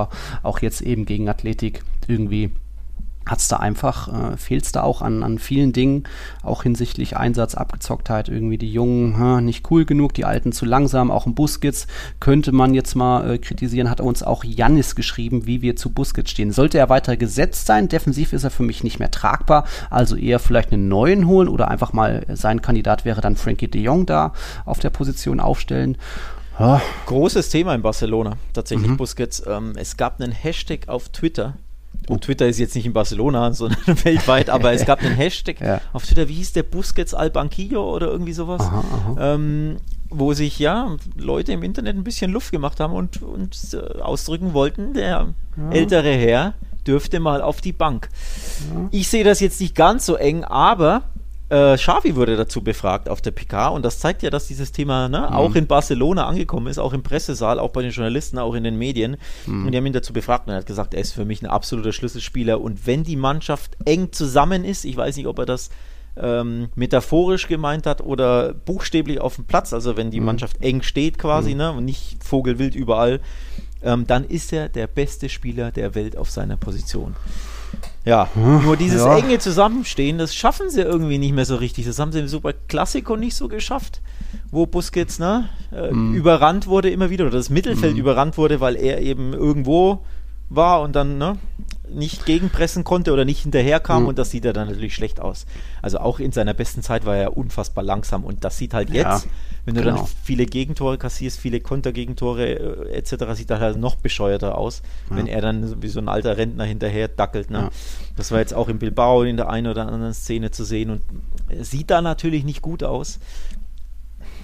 [0.00, 0.08] Supercoppa
[0.42, 2.50] auch jetzt eben gegen Athletik irgendwie
[3.26, 6.04] hat es da einfach, äh, fehlt es da auch an, an vielen Dingen,
[6.42, 11.10] auch hinsichtlich Einsatz, Abgezocktheit, irgendwie die Jungen hm, nicht cool genug, die Alten zu langsam,
[11.10, 11.86] auch ein Busquets
[12.18, 16.30] könnte man jetzt mal äh, kritisieren, hat uns auch Jannis geschrieben, wie wir zu Busquets
[16.30, 16.50] stehen.
[16.50, 20.40] Sollte er weiter gesetzt sein, defensiv ist er für mich nicht mehr tragbar, also eher
[20.40, 24.32] vielleicht einen neuen holen oder einfach mal sein Kandidat wäre dann Frankie de Jong da
[24.64, 25.98] auf der Position aufstellen
[26.60, 26.82] ja.
[27.06, 28.96] Großes Thema in Barcelona, tatsächlich mhm.
[28.96, 29.42] Busquets.
[29.46, 31.54] Ähm, es gab einen Hashtag auf Twitter.
[32.08, 32.18] Und oh.
[32.18, 35.80] Twitter ist jetzt nicht in Barcelona, sondern weltweit, aber es gab einen Hashtag ja.
[35.92, 39.34] auf Twitter, wie hieß der Busquets al Banquillo oder irgendwie sowas, aha, aha.
[39.34, 39.76] Ähm,
[40.10, 44.54] wo sich ja Leute im Internet ein bisschen Luft gemacht haben und, und äh, ausdrücken
[44.54, 45.70] wollten, der ja.
[45.70, 46.54] ältere Herr
[46.86, 48.08] dürfte mal auf die Bank.
[48.74, 48.88] Ja.
[48.90, 51.04] Ich sehe das jetzt nicht ganz so eng, aber
[51.50, 55.08] äh, Xavi wurde dazu befragt auf der PK und das zeigt ja, dass dieses Thema
[55.08, 55.34] ne, mhm.
[55.34, 58.78] auch in Barcelona angekommen ist, auch im Pressesaal, auch bei den Journalisten, auch in den
[58.78, 59.16] Medien.
[59.46, 59.66] Mhm.
[59.66, 61.46] Und die haben ihn dazu befragt und er hat gesagt, er ist für mich ein
[61.46, 65.70] absoluter Schlüsselspieler und wenn die Mannschaft eng zusammen ist, ich weiß nicht, ob er das
[66.16, 70.26] ähm, metaphorisch gemeint hat oder buchstäblich auf dem Platz, also wenn die mhm.
[70.26, 71.58] Mannschaft eng steht quasi mhm.
[71.58, 73.20] ne, und nicht vogelwild überall,
[73.82, 77.16] ähm, dann ist er der beste Spieler der Welt auf seiner Position.
[78.04, 79.18] Ja, hm, nur dieses ja.
[79.18, 81.86] enge Zusammenstehen, das schaffen sie irgendwie nicht mehr so richtig.
[81.86, 84.00] Das haben sie im Super Classico nicht so geschafft,
[84.50, 86.14] wo Busquets ne, äh, hm.
[86.14, 88.00] überrannt wurde immer wieder, oder das Mittelfeld hm.
[88.00, 90.02] überrannt wurde, weil er eben irgendwo
[90.48, 91.36] war und dann ne,
[91.94, 94.08] nicht gegenpressen konnte oder nicht hinterherkam mhm.
[94.10, 95.46] und das sieht er dann natürlich schlecht aus.
[95.82, 99.24] Also auch in seiner besten Zeit war er unfassbar langsam und das sieht halt jetzt,
[99.24, 99.30] ja,
[99.64, 99.96] wenn du genau.
[99.96, 105.16] dann viele Gegentore kassierst, viele Kontergegentore äh, etc., sieht das halt noch bescheuerter aus, ja.
[105.16, 107.50] wenn er dann wie so ein alter Rentner hinterher dackelt.
[107.50, 107.58] Ne?
[107.58, 107.70] Ja.
[108.16, 111.02] Das war jetzt auch in Bilbao in der einen oder anderen Szene zu sehen und
[111.48, 113.18] er sieht da natürlich nicht gut aus.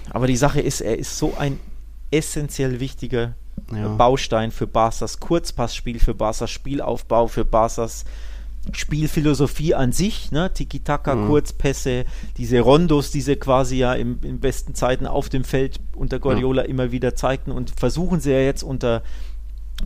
[0.09, 1.59] Aber die Sache ist, er ist so ein
[2.11, 3.35] essentiell wichtiger
[3.73, 3.87] ja.
[3.89, 8.05] Baustein für Barca's Kurzpassspiel, für Barca's Spielaufbau, für Barca's
[8.73, 10.51] Spielphilosophie an sich, ne?
[10.53, 11.27] Tiki-Taka, mhm.
[11.27, 12.05] Kurzpässe,
[12.37, 16.63] diese Rondos, die sie quasi ja im, in besten Zeiten auf dem Feld unter Guardiola
[16.63, 16.67] ja.
[16.67, 19.03] immer wieder zeigten und versuchen sie ja jetzt unter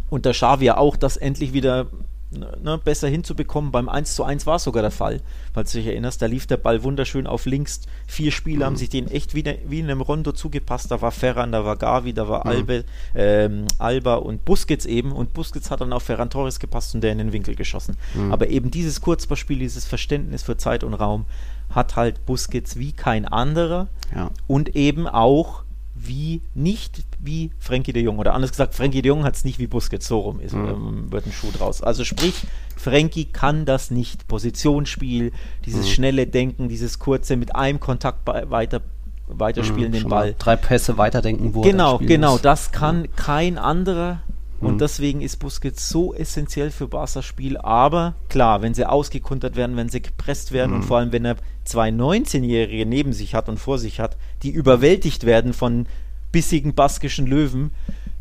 [0.10, 1.88] unter Xavi auch, das endlich wieder
[2.32, 3.72] ne, besser hinzubekommen.
[3.72, 5.22] Beim 1 zu 1 war es sogar der Fall,
[5.54, 6.22] falls du dich erinnerst.
[6.22, 7.82] Da lief der Ball wunderschön auf links.
[8.08, 8.66] Vier Spieler mhm.
[8.66, 10.92] haben sich den echt wie, ne, wie in einem Rondo zugepasst.
[10.92, 12.52] Da war Ferran, da war Gavi, da war mhm.
[12.52, 15.12] Albe, ähm, Alba und Busquets eben.
[15.12, 17.98] Und Busquets hat dann auf Ferran Torres gepasst und der in den Winkel geschossen.
[18.14, 18.32] Mhm.
[18.32, 21.26] Aber eben dieses Kurzballspiel, dieses Verständnis für Zeit und Raum
[21.70, 23.88] hat halt Busquets wie kein anderer.
[24.14, 24.32] Ja.
[24.48, 25.64] Und eben auch
[26.04, 28.20] wie nicht wie Frankie de Jong.
[28.20, 30.68] Oder anders gesagt, Frankie de Jong hat es nicht wie Busquets, so rum ist, mhm.
[30.68, 31.82] ähm, wird ein Schuh draus.
[31.82, 32.36] Also sprich,
[32.76, 34.28] Frankie kann das nicht.
[34.28, 35.32] Positionsspiel,
[35.66, 35.91] dieses mhm.
[35.91, 38.82] schnelle Denken, dieses kurze mit einem Kontakt weiter
[39.28, 40.36] weiterspielen mhm, den Ball.
[40.38, 44.22] Drei Pässe weiterdenken, wo Genau, genau, das kann kein anderer
[44.62, 44.78] und mhm.
[44.78, 47.57] deswegen ist Busquets so essentiell für Barca's Spiel.
[47.57, 50.78] Aber klar, wenn sie ausgekuntert werden, wenn sie gepresst werden mhm.
[50.78, 54.51] und vor allem, wenn er zwei 19-Jährige neben sich hat und vor sich hat, die
[54.51, 55.88] überwältigt werden von
[56.32, 57.72] bissigen baskischen Löwen,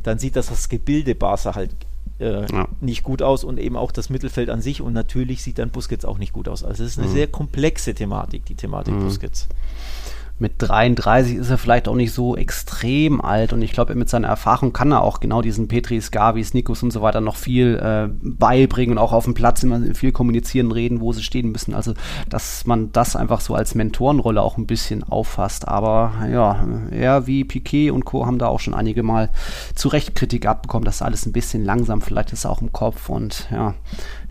[0.02, 1.70] dann sieht das das Gebilde Barca halt
[2.18, 2.68] äh, ja.
[2.80, 4.80] nicht gut aus und eben auch das Mittelfeld an sich.
[4.80, 6.64] Und natürlich sieht dann Busquets auch nicht gut aus.
[6.64, 7.12] Also es ist eine mhm.
[7.12, 9.04] sehr komplexe Thematik, die Thematik mhm.
[9.04, 9.46] Busquets
[10.40, 14.28] mit 33 ist er vielleicht auch nicht so extrem alt und ich glaube, mit seiner
[14.28, 18.08] Erfahrung kann er auch genau diesen Petris, Gavis, Nikos und so weiter noch viel äh,
[18.22, 21.74] beibringen und auch auf dem Platz immer viel kommunizieren, reden, wo sie stehen müssen.
[21.74, 21.92] Also,
[22.30, 25.68] dass man das einfach so als Mentorenrolle auch ein bisschen auffasst.
[25.68, 28.24] Aber ja, er wie Piquet und Co.
[28.24, 29.28] haben da auch schon einige Mal
[29.74, 33.46] zu Recht Kritik abbekommen, dass alles ein bisschen langsam vielleicht ist auch im Kopf und
[33.50, 33.74] ja,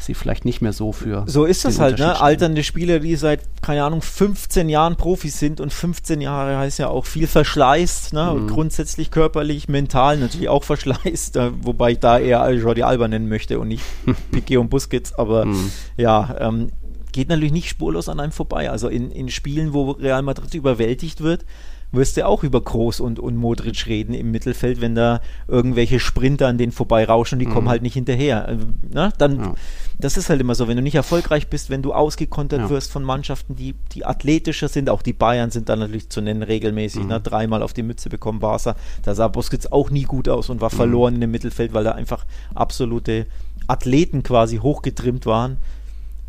[0.03, 1.23] sie vielleicht nicht mehr so für.
[1.27, 2.19] So ist das halt, ne?
[2.19, 6.87] Alternde Spieler, die seit, keine Ahnung, 15 Jahren Profis sind und 15 Jahre heißt ja
[6.87, 8.35] auch viel verschleißt, ne?
[8.35, 8.47] Mhm.
[8.47, 13.59] Grundsätzlich körperlich, mental natürlich auch verschleißt, äh, wobei ich da eher Jordi Alba nennen möchte
[13.59, 13.83] und nicht
[14.31, 15.71] Piquet und Busquets, aber mhm.
[15.97, 16.71] ja, ähm,
[17.11, 18.69] geht natürlich nicht spurlos an einem vorbei.
[18.69, 21.45] Also in, in Spielen, wo Real Madrid überwältigt wird,
[21.91, 26.47] wirst du auch über Groß und, und Modric reden im Mittelfeld, wenn da irgendwelche Sprinter
[26.47, 27.53] an denen vorbeirauschen, die mhm.
[27.53, 28.47] kommen halt nicht hinterher.
[28.49, 28.57] Äh,
[28.91, 29.55] na, dann, ja.
[29.99, 32.69] das ist halt immer so, wenn du nicht erfolgreich bist, wenn du ausgekontert ja.
[32.69, 36.43] wirst von Mannschaften, die, die athletischer sind, auch die Bayern sind da natürlich zu nennen
[36.43, 37.09] regelmäßig, mhm.
[37.09, 40.61] ne, dreimal auf die Mütze bekommen Barca, da sah Busquets auch nie gut aus und
[40.61, 40.77] war mhm.
[40.77, 43.25] verloren in dem Mittelfeld, weil da einfach absolute
[43.67, 45.57] Athleten quasi hochgetrimmt waren.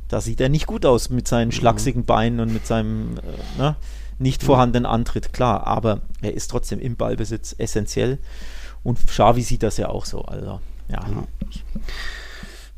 [0.08, 1.52] Da sieht er nicht gut aus mit seinen mhm.
[1.52, 3.76] schlachsigen Beinen und mit seinem, äh, ne?
[4.20, 8.18] Nicht vorhandenen Antritt, klar, aber er ist trotzdem im Ballbesitz essentiell.
[8.82, 10.22] Und Xavi sieht das ja auch so.
[10.22, 11.00] Also, ja.
[11.00, 11.24] ja.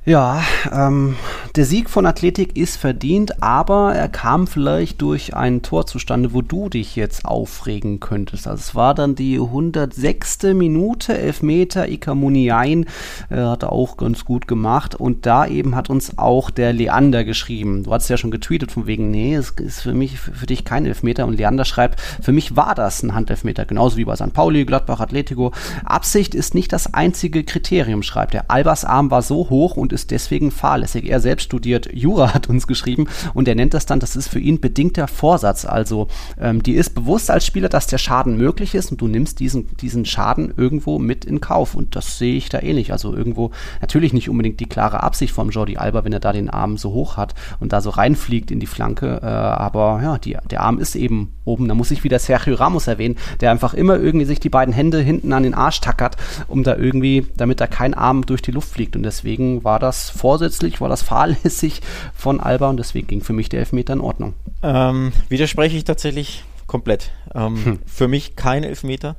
[0.05, 0.42] Ja,
[0.72, 1.14] ähm,
[1.55, 6.42] der Sieg von Athletik ist verdient, aber er kam vielleicht durch ein Tor zustande, wo
[6.42, 8.48] du dich jetzt aufregen könntest.
[8.48, 10.42] Also es war dann die 106.
[10.55, 12.86] Minute, Elfmeter, Ikamuniain
[13.30, 17.22] äh, hat er auch ganz gut gemacht und da eben hat uns auch der Leander
[17.22, 17.84] geschrieben.
[17.84, 20.64] Du hast ja schon getweetet von wegen, nee, es ist für mich, für, für dich
[20.64, 24.32] kein Elfmeter und Leander schreibt, für mich war das ein Handelfmeter, genauso wie bei St.
[24.32, 25.53] Pauli, Gladbach, Atletico.
[25.84, 28.50] Absicht ist nicht das einzige Kriterium, schreibt er.
[28.50, 31.09] Albers Arm war so hoch und ist deswegen fahrlässig.
[31.09, 34.40] Er selbst studiert Jura, hat uns geschrieben, und er nennt das dann, das ist für
[34.40, 35.64] ihn bedingter Vorsatz.
[35.64, 36.09] Also
[36.40, 39.76] ähm, die ist bewusst als Spieler, dass der Schaden möglich ist und du nimmst diesen,
[39.76, 41.74] diesen Schaden irgendwo mit in Kauf.
[41.74, 42.93] Und das sehe ich da ähnlich.
[42.93, 46.51] Also irgendwo natürlich nicht unbedingt die klare Absicht vom Jordi Alba, wenn er da den
[46.51, 49.20] Arm so hoch hat und da so reinfliegt in die Flanke.
[49.22, 51.68] Äh, aber ja, die, der Arm ist eben oben.
[51.68, 55.01] Da muss ich wieder Sergio Ramos erwähnen, der einfach immer irgendwie sich die beiden Hände
[55.01, 56.16] hinten an den Arsch tackert,
[56.49, 58.97] um da irgendwie, damit da kein Arm durch die Luft fliegt.
[58.97, 61.80] Und deswegen war das vorsätzlich, war das fahrlässig
[62.14, 64.34] von Alba und deswegen ging für mich der Elfmeter in Ordnung.
[64.62, 67.12] Ähm, widerspreche ich tatsächlich komplett.
[67.34, 67.78] Ähm, hm.
[67.86, 69.16] Für mich kein Elfmeter.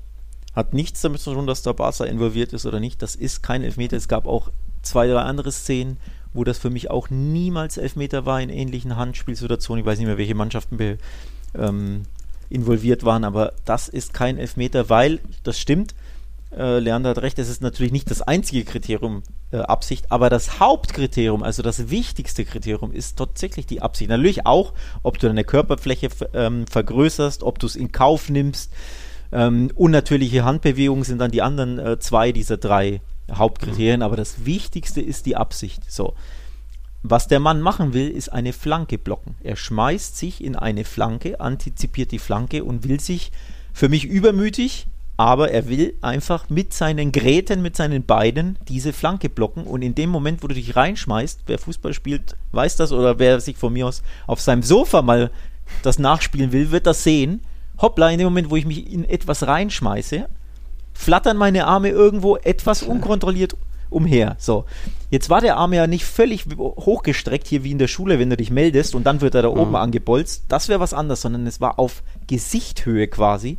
[0.55, 3.01] Hat nichts damit zu tun, dass der Barca involviert ist oder nicht.
[3.01, 3.97] Das ist kein Elfmeter.
[3.97, 4.51] Es gab auch
[4.84, 5.97] zwei, drei andere Szenen,
[6.34, 9.84] wo das für mich auch niemals Elfmeter war in ähnlichen Handspielsituationen.
[9.84, 10.78] Ich weiß nicht mehr, welche Mannschaften
[11.58, 12.04] ähm,
[12.49, 15.95] involviert waren, aber das ist kein Elfmeter, weil, das stimmt,
[16.56, 20.60] äh, Leander hat recht, es ist natürlich nicht das einzige Kriterium äh, Absicht, aber das
[20.60, 24.10] Hauptkriterium, also das wichtigste Kriterium ist tatsächlich die Absicht.
[24.10, 28.72] Natürlich auch, ob du deine Körperfläche ähm, vergrößerst, ob du es in Kauf nimmst.
[29.32, 33.01] Ähm, unnatürliche Handbewegungen sind dann die anderen äh, zwei dieser drei
[33.32, 35.91] Hauptkriterien, aber das Wichtigste ist die Absicht.
[35.91, 36.14] So.
[37.06, 39.36] Was der Mann machen will, ist eine Flanke blocken.
[39.43, 43.34] Er schmeißt sich in eine Flanke, antizipiert die Flanke und will sich
[43.74, 44.88] für mich übermütig,
[45.18, 49.95] aber er will einfach mit seinen Gräten, mit seinen Beinen diese Flanke blocken und in
[49.95, 53.74] dem Moment, wo du dich reinschmeißt, wer Fußball spielt, weiß das oder wer sich von
[53.74, 55.30] mir aus auf seinem Sofa mal
[55.82, 57.41] das nachspielen will, wird das sehen.
[57.80, 60.30] Hoppla, in dem Moment, wo ich mich in etwas reinschmeiße,
[60.93, 63.58] flattern meine Arme irgendwo etwas unkontrolliert
[63.94, 64.36] umher.
[64.39, 64.66] So.
[65.10, 68.38] Jetzt war der Arm ja nicht völlig hochgestreckt, hier wie in der Schule, wenn du
[68.38, 69.76] dich meldest und dann wird er da oben mhm.
[69.76, 70.46] angebolzt.
[70.48, 73.58] Das wäre was anderes, sondern es war auf Gesichthöhe quasi.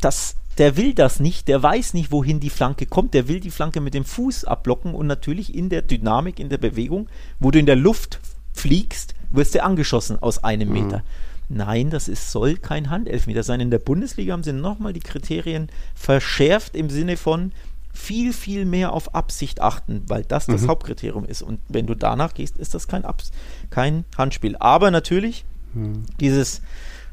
[0.00, 3.50] Das der will das nicht, der weiß nicht, wohin die Flanke kommt, der will die
[3.50, 7.60] Flanke mit dem Fuß abblocken und natürlich in der Dynamik, in der Bewegung, wo du
[7.60, 8.18] in der Luft
[8.52, 11.04] fliegst, wirst du angeschossen aus einem Meter.
[11.48, 13.60] Nein, das ist, soll kein Handelfmeter sein.
[13.60, 17.52] In der Bundesliga haben sie nochmal die Kriterien verschärft im Sinne von
[17.92, 20.68] viel, viel mehr auf Absicht achten, weil das das Mhm.
[20.68, 21.42] Hauptkriterium ist.
[21.42, 23.32] Und wenn du danach gehst, ist das kein, Abs
[23.70, 24.56] kein Handspiel.
[24.58, 26.04] Aber natürlich, Mhm.
[26.20, 26.62] dieses,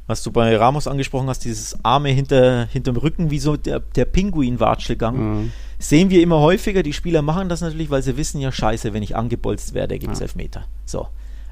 [0.08, 4.06] was du bei Ramos angesprochen hast, dieses Arme hinter, hinterm Rücken, wie so der, der
[4.06, 5.52] Pinguin-Watschelgang, Mhm.
[5.80, 6.84] sehen wir immer häufiger.
[6.84, 10.14] Die Spieler machen das natürlich, weil sie wissen ja, scheiße, wenn ich angebolzt werde, gibt
[10.14, 10.24] es Ja.
[10.26, 10.66] Elfmeter.
[10.86, 11.08] So.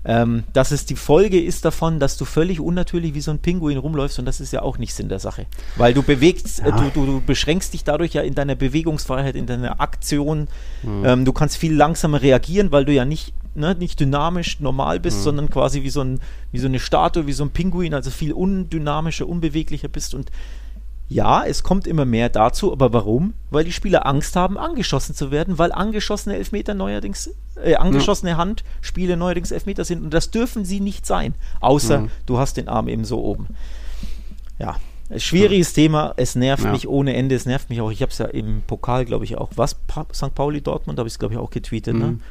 [0.06, 3.78] Ähm, das ist die Folge ist davon, dass du völlig unnatürlich wie so ein Pinguin
[3.78, 5.46] rumläufst und das ist ja auch nicht Sinn der Sache.
[5.78, 6.76] Weil du bewegst, äh, Ja.
[6.78, 10.48] du, du, du beschränkst dich dadurch ja in deiner Bewegungsfreiheit, in deiner Aktion.
[10.84, 11.06] Mhm.
[11.06, 15.20] Ähm, du kannst viel langsamer reagieren, weil du ja nicht, ne, nicht dynamisch normal bist,
[15.20, 15.24] Mhm.
[15.24, 16.20] sondern quasi wie so, ein,
[16.52, 20.32] wie so eine Statue, wie so ein Pinguin, also viel undynamischer, unbeweglicher bist und
[21.10, 23.34] ja, es kommt immer mehr dazu, aber warum?
[23.52, 27.30] Weil die Spieler Angst haben, angeschossen zu werden, weil angeschossene Elfmeter neuerdings,
[27.64, 32.10] äh, angeschossene Handspiele neuerdings Elfmeter sind und das dürfen sie nicht sein, außer Mhm.
[32.26, 33.48] du hast den Arm eben so oben.
[34.60, 34.76] Ja,
[35.18, 36.72] schwieriges Thema, es nervt Ja.
[36.72, 39.38] mich ohne Ende, es nervt mich auch, ich habe es ja im Pokal, glaube ich,
[39.38, 40.34] auch, was, Pa- St.
[40.34, 42.06] Pauli Dortmund, habe ich es, glaube ich, auch getweetet, ne?
[42.08, 42.22] Mhm.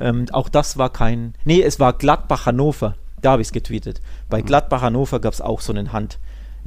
[0.00, 1.34] Ähm, auch das war kein.
[1.44, 2.94] Nee, es war Gladbach-Hannover.
[3.20, 4.00] Da habe ich es getweetet.
[4.30, 6.18] Bei Gladbach-Hannover gab es auch so einen Hand,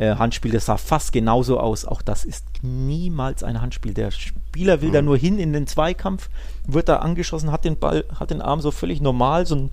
[0.02, 1.86] äh, Handspiel, das sah fast genauso aus.
[1.86, 3.94] Auch das ist niemals ein Handspiel.
[3.94, 6.30] Der Spieler will da nur hin in den Zweikampf,
[6.66, 9.70] wird da angeschossen, hat den Ball, hat den Arm so völlig normal, so ein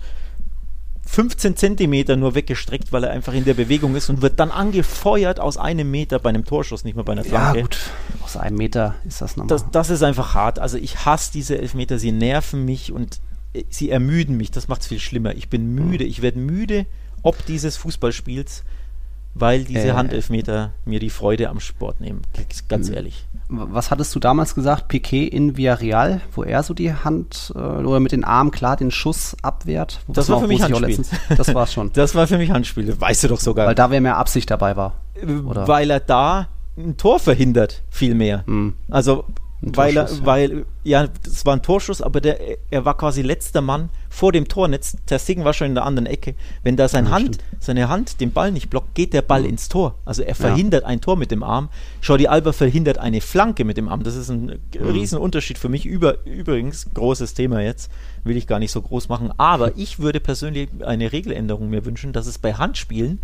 [1.06, 5.40] 15 Zentimeter nur weggestreckt, weil er einfach in der Bewegung ist und wird dann angefeuert
[5.40, 7.62] aus einem Meter bei einem Torschuss, nicht mehr bei einer Ja, Flanke.
[7.62, 7.78] gut.
[8.22, 9.48] Aus einem Meter ist das normal.
[9.48, 10.58] Das, das ist einfach hart.
[10.58, 13.20] Also ich hasse diese Elfmeter, sie nerven mich und
[13.54, 14.50] äh, sie ermüden mich.
[14.50, 15.34] Das macht es viel schlimmer.
[15.34, 16.04] Ich bin müde.
[16.04, 16.84] Ich werde müde
[17.22, 18.62] ob dieses Fußballspiels,
[19.34, 19.92] weil diese Äh.
[19.92, 22.22] Handelfmeter mir die Freude am Sport nehmen.
[22.68, 22.94] Ganz Mhm.
[22.94, 23.24] ehrlich.
[23.50, 24.88] Was hattest du damals gesagt?
[24.88, 28.90] Piquet in Villarreal, wo er so die Hand äh, oder mit den Armen klar den
[28.90, 30.00] Schuss abwehrt?
[30.08, 30.86] Das Was war für mich Handspiel.
[30.86, 31.90] letztens- Das war's schon.
[31.94, 33.00] Das war für mich Handspiel.
[33.00, 33.66] Weißt du doch sogar.
[33.66, 34.94] Weil da wäre mehr Absicht dabei war.
[35.46, 35.66] oder?
[35.66, 38.44] Weil er da ein Tor verhindert, viel mehr.
[38.46, 38.74] Hm.
[38.90, 39.24] Also,
[39.60, 40.18] weil er, ja.
[40.24, 42.38] weil, ja, das war ein Torschuss, aber der,
[42.70, 44.96] er war quasi letzter Mann vor dem Tornetz.
[45.10, 46.34] Der Segen war schon in der anderen Ecke.
[46.62, 47.44] Wenn da sein Ja, Hand, stimmt.
[47.58, 49.48] seine Hand den Ball nicht blockt, geht der Ball Mhm.
[49.50, 49.96] ins Tor.
[50.04, 51.68] Also er verhindert ein Tor mit dem Arm.
[52.02, 54.04] Jordi Alba verhindert eine Flanke mit dem Arm.
[54.04, 54.88] Das ist ein Mhm.
[54.90, 55.84] Riesenunterschied für mich.
[55.86, 57.90] Über, übrigens, großes Thema jetzt,
[58.24, 59.32] will ich gar nicht so groß machen.
[59.38, 63.18] Aber ich würde persönlich eine Regeländerung mir wünschen, dass es bei Handspielen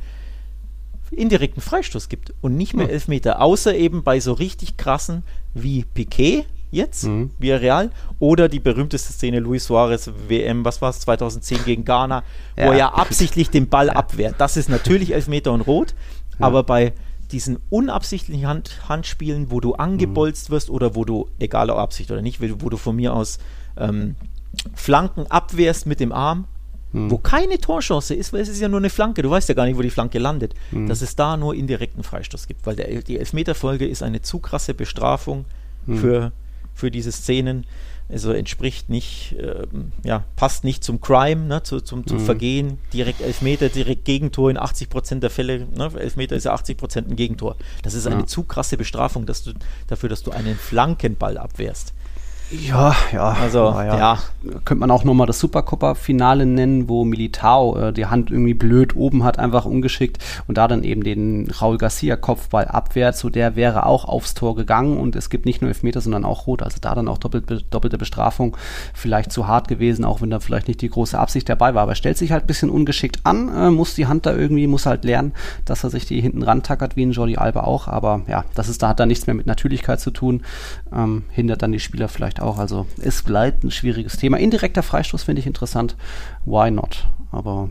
[1.15, 2.93] indirekten Freistoß gibt und nicht mehr Hm.
[2.93, 5.23] Elfmeter, außer eben bei so richtig krassen
[5.55, 7.31] wie Piquet jetzt, Mhm.
[7.39, 12.25] wie Real, oder die berühmteste Szene Luis Suarez WM, was war es, 2010 gegen Ghana,
[12.57, 12.67] wo Ja.
[12.73, 14.35] er ja absichtlich den Ball abwehrt.
[14.39, 15.95] Das ist natürlich Elfmeter und Rot,
[16.41, 16.47] Ja.
[16.47, 16.93] aber bei
[17.31, 22.23] diesen unabsichtlichen Hand Handspielen, wo du angebolzt wirst oder wo du, egal ob Absicht oder
[22.23, 23.39] nicht, wo du von mir aus
[23.77, 24.17] ähm,
[24.75, 26.45] Flanken abwehrst mit dem Arm,
[26.95, 27.11] Hm.
[27.11, 29.21] wo keine Torchance ist, weil es ist ja nur eine Flanke.
[29.23, 30.55] Du weißt ja gar nicht, wo die Flanke landet.
[30.71, 30.87] Hm.
[30.89, 34.73] Dass es da nur indirekten Freistoß gibt, weil der, die Elfmeterfolge ist eine zu krasse
[34.75, 35.45] Bestrafung
[35.87, 35.99] Hm.
[35.99, 36.33] für,
[36.75, 37.67] für diese Szenen.
[38.09, 42.25] Also entspricht nicht, ähm, ja, passt nicht zum Crime, ne, zu, zum, zum Mhm.
[42.25, 42.79] Vergehen.
[42.93, 45.67] Direkt Elfmeter, direkt Gegentor in 80% der Fälle.
[45.75, 47.57] Ne, Elfmeter ist ja 80% ein Gegentor.
[47.83, 48.27] Das ist eine Ja.
[48.27, 49.53] zu krasse Bestrafung dass du,
[49.87, 51.95] dafür, dass du einen Flankenball abwehrst.
[52.51, 53.37] Ja, ja.
[53.41, 54.19] Also, aber ja.
[54.65, 59.25] Könnte man auch nochmal das Supercopa-Finale nennen, wo Militao äh, die Hand irgendwie blöd oben
[59.25, 63.17] hat, einfach ungeschickt und da dann eben den Raul Garcia-Kopfball abwehrt.
[63.17, 66.47] So der wäre auch aufs Tor gegangen und es gibt nicht nur Elfmeter, sondern auch
[66.47, 66.63] Rot.
[66.63, 68.57] Also da dann auch doppelt, doppelte Bestrafung.
[68.93, 71.83] Vielleicht zu hart gewesen, auch wenn da vielleicht nicht die große Absicht dabei war.
[71.83, 74.67] Aber er stellt sich halt ein bisschen ungeschickt an, äh, muss die Hand da irgendwie,
[74.67, 75.33] muss halt lernen,
[75.65, 77.89] dass er sich die hinten rantackert, wie ein Jordi Alba auch.
[77.89, 80.43] Aber ja, das ist, da hat da nichts mehr mit Natürlichkeit zu tun.
[80.95, 82.59] Ähm, hindert dann die Spieler vielleicht auch.
[82.59, 84.39] Also es bleibt ein schwieriges Thema.
[84.39, 85.97] Indirekter Freistoß finde ich interessant.
[86.45, 87.09] Why not?
[87.31, 87.71] Aber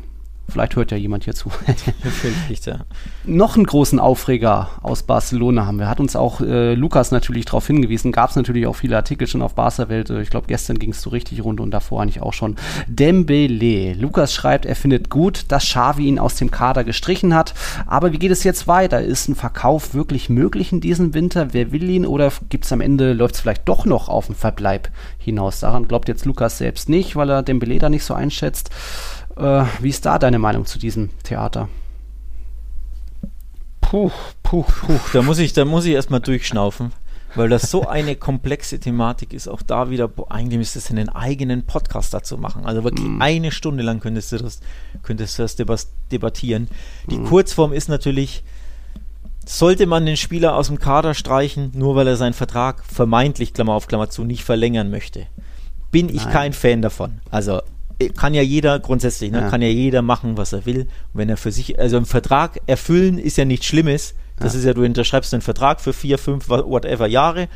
[0.49, 1.49] vielleicht hört ja jemand hier zu.
[2.01, 2.79] Völlig, ja.
[3.25, 5.89] Noch einen großen Aufreger aus Barcelona haben wir.
[5.89, 8.11] Hat uns auch äh, Lukas natürlich darauf hingewiesen.
[8.11, 10.09] Gab es natürlich auch viele Artikel schon auf Barca-Welt.
[10.09, 12.55] Äh, Ich glaube, gestern ging es so richtig rund und davor eigentlich auch schon.
[12.87, 13.93] Dembele.
[13.93, 17.53] Lukas schreibt, er findet gut, dass Xavi ihn aus dem Kader gestrichen hat.
[17.85, 19.01] Aber wie geht es jetzt weiter?
[19.01, 21.53] Ist ein Verkauf wirklich möglich in diesem Winter?
[21.53, 22.05] Wer will ihn?
[22.05, 25.61] Oder gibt es am Ende, läuft es vielleicht doch noch auf den Verbleib hinaus?
[25.61, 28.69] Daran glaubt jetzt Lukas selbst nicht, weil er Dembele da nicht so einschätzt.
[29.35, 31.69] Äh, wie ist da deine Meinung zu diesem Theater?
[33.81, 34.11] Puh,
[34.41, 34.99] puh, puh.
[35.13, 36.91] Da muss ich, da muss ich erstmal durchschnaufen,
[37.35, 39.47] weil das so eine komplexe Thematik ist.
[39.47, 42.65] Auch da wieder, boah, eigentlich müsstest du einen eigenen Podcast dazu machen.
[42.65, 43.21] Also wirklich Mm.
[43.21, 44.61] eine Stunde lang könntest du das,
[45.03, 46.69] könntest du das debat debattieren.
[47.09, 47.25] Die Mm.
[47.25, 48.43] Kurzform ist natürlich,
[49.45, 53.73] sollte man den Spieler aus dem Kader streichen, nur weil er seinen Vertrag vermeintlich, Klammer
[53.73, 55.27] auf Klammer zu, nicht verlängern möchte?
[55.91, 56.33] Bin ich Nein.
[56.33, 57.19] kein Fan davon.
[57.29, 57.61] Also
[58.17, 59.49] kann ja jeder grundsätzlich, ne, Ja.
[59.49, 60.81] kann ja jeder machen, was er will.
[60.81, 64.15] Und wenn er für sich, also einen Vertrag erfüllen ist ja nichts Schlimmes.
[64.39, 64.59] Das Ja.
[64.59, 67.47] ist ja, du unterschreibst einen Vertrag für vier, fünf, whatever Jahre,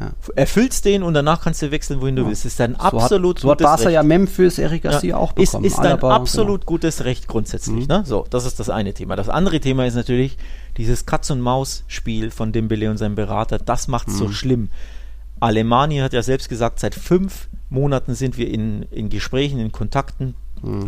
[0.00, 0.10] Ja.
[0.34, 2.44] erfüllst den und danach kannst du wechseln, wohin du willst.
[2.44, 3.94] Das ist ein So hat, absolut so hat gutes Barca Recht.
[3.94, 5.64] ja Memphis, Eric Garcia auch ist, bekommen.
[5.66, 6.66] ist ein Alaba, absolut genau.
[6.72, 7.86] gutes Recht grundsätzlich.
[7.86, 8.02] Ne?
[8.04, 9.14] So, das ist das eine Thema.
[9.14, 10.36] Das andere Thema ist natürlich
[10.78, 13.58] dieses Katz-und-Maus-Spiel von Dembele und seinem Berater.
[13.58, 14.70] Das macht es so schlimm.
[15.40, 20.34] Alemannia hat ja selbst gesagt, seit fünf Monaten sind wir in, in Gesprächen, in Kontakten,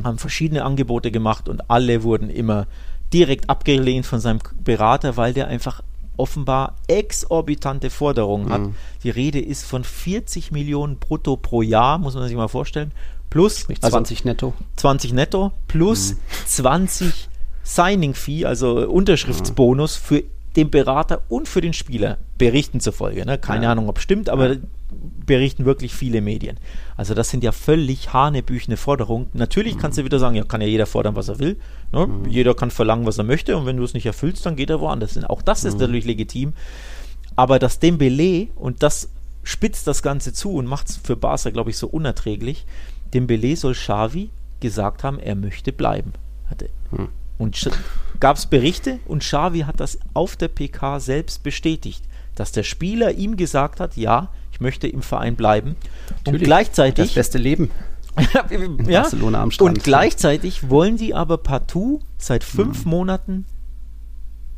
[0.04, 2.66] haben verschiedene Angebote gemacht und alle wurden immer
[3.12, 5.82] direkt abgelehnt von seinem Berater, weil der einfach
[6.16, 8.62] offenbar exorbitante Forderungen hat.
[9.02, 12.92] Die Rede ist von 40 Millionen brutto pro Jahr, muss man sich mal vorstellen.
[13.28, 14.54] Plus Sprich also 20 netto.
[14.76, 16.18] 20 netto plus Mhm.
[16.46, 17.28] 20
[17.64, 20.22] Signing-Fee, also Unterschriftsbonus für
[20.54, 23.26] den Berater und für den Spieler, Berichten zufolge.
[23.26, 23.36] Ne?
[23.36, 23.72] Keine Ja.
[23.72, 24.56] Ahnung, ob stimmt, aber
[25.26, 26.58] berichten wirklich viele Medien.
[26.96, 29.26] Also das sind ja völlig hanebüchene Forderungen.
[29.32, 29.78] Natürlich Mhm.
[29.80, 31.56] kannst du wieder sagen, ja, kann ja jeder fordern, was er will.
[31.92, 32.08] Ne?
[32.28, 34.80] Jeder kann verlangen, was er möchte und wenn du es nicht erfüllst, dann geht er
[34.80, 35.24] woanders hin.
[35.24, 35.68] Auch das Mhm.
[35.70, 36.52] ist natürlich legitim.
[37.34, 39.10] Aber das Dembele, und das
[39.42, 42.64] spitzt das Ganze zu und macht es für Barca, glaube ich, so unerträglich,
[43.12, 44.30] Dembele soll Xavi
[44.60, 46.12] gesagt haben, er möchte bleiben.
[46.48, 46.68] Hatte.
[46.90, 47.08] Hm.
[47.38, 47.70] Und
[48.20, 52.02] gab es Berichte und Xavi hat das auf der PK selbst bestätigt,
[52.34, 55.70] dass der Spieler ihm gesagt hat, ja, ich möchte im Verein bleiben.
[55.70, 55.76] Und
[56.16, 56.40] Natürlich.
[56.40, 57.70] Das gleichzeitig beste Leben.
[58.88, 59.76] ja, Barcelona am Strand.
[59.76, 62.90] und gleichzeitig wollen die aber partout seit fünf Mhm.
[62.90, 63.46] Monaten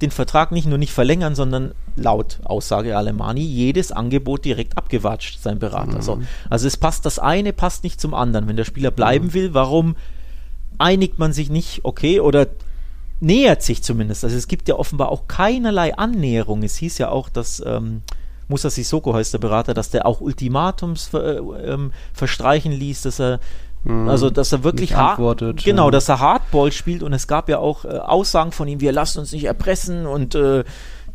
[0.01, 5.59] den Vertrag nicht nur nicht verlängern, sondern laut Aussage Alemani jedes Angebot direkt abgewatscht, sein
[5.59, 5.97] Berater.
[5.97, 6.03] Mhm.
[6.03, 6.21] So.
[6.49, 8.47] Also es passt, das eine passt nicht zum anderen.
[8.47, 9.97] Wenn der Spieler bleiben will, warum
[10.79, 12.47] einigt man sich nicht, okay, oder
[13.19, 14.23] nähert sich zumindest.
[14.23, 16.63] Also es gibt ja offenbar auch keinerlei Annäherung.
[16.63, 18.03] Es hieß ja auch, dass ähm,
[18.49, 23.21] Musa Sissoko heißt der Berater, dass der auch Ultimatums ver, äh, ähm, verstreichen ließ, dass
[23.21, 23.41] er
[23.87, 25.19] also, dass er wirklich hart,
[25.63, 25.91] genau, ja.
[25.93, 29.21] dass er Hardball spielt und es gab ja auch äh, Aussagen von ihm, wir lassen
[29.21, 30.65] uns nicht erpressen und äh,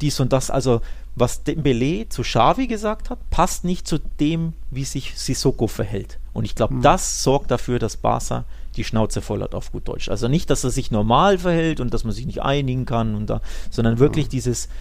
[0.01, 0.49] dies und das.
[0.49, 0.81] Also,
[1.13, 6.19] was Dembele zu Xavi gesagt hat, passt nicht zu dem, wie sich Sissoko verhält.
[6.31, 8.45] Und ich glaube, das sorgt dafür, dass Barca
[8.77, 10.09] die Schnauze voll hat auf gut Deutsch.
[10.09, 13.29] Also nicht, dass er sich normal verhält und dass man sich nicht einigen kann und
[13.29, 14.73] da, sondern wirklich dieses weil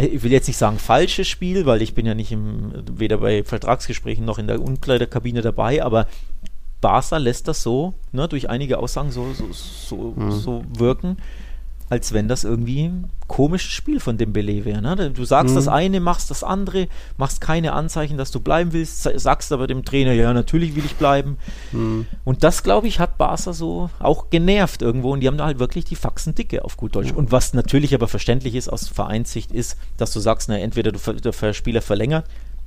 [0.00, 3.44] ich will jetzt nicht sagen falsches Spiel, weil ich bin ja nicht im, weder bei
[3.44, 6.06] Vertragsgesprächen noch in der Umkleiderkabine dabei, aber
[6.80, 11.18] Barca lässt das so, ne, durch einige Aussagen so, so, so, so wirken,
[11.90, 14.80] als wenn das irgendwie ein komisches Spiel von Dembele wäre.
[14.80, 15.10] Ne?
[15.10, 19.16] Du sagst das eine, machst das andere, machst keine Anzeichen, dass du bleiben willst, sa-
[19.18, 21.36] sagst aber dem Trainer, ja, natürlich will ich bleiben.
[22.24, 25.58] Und das, glaube ich, hat Barca so auch genervt irgendwo und die haben da halt
[25.58, 27.12] wirklich die Faxen dicke auf gut Deutsch.
[27.12, 30.98] Und was natürlich aber verständlich ist aus Vereinssicht ist, dass du sagst, na, entweder du,
[31.12, 32.24] der Spieler verlängert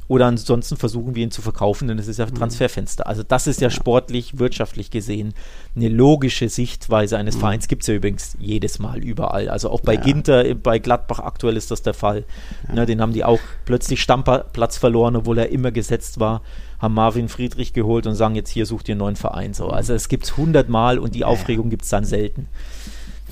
[0.07, 3.07] oder ansonsten versuchen wir ihn zu verkaufen, denn es ist ja Transferfenster.
[3.07, 5.33] Also das ist ja, sportlich, wirtschaftlich gesehen
[5.75, 7.67] eine logische Sichtweise eines Vereins.
[7.67, 9.49] Gibt es ja übrigens jedes Mal überall.
[9.49, 10.01] Also auch bei Ja.
[10.01, 12.25] Ginter, äh, bei Gladbach aktuell ist das der Fall.
[12.73, 16.41] Ne, den haben die auch plötzlich Stammplatz verloren, obwohl er immer gesetzt war,
[16.79, 19.53] haben Marvin Friedrich geholt und sagen jetzt hier sucht ihr einen neuen Verein.
[19.53, 19.69] So.
[19.69, 22.49] Also es gibt es hundertmal und die Aufregung gibt es dann selten.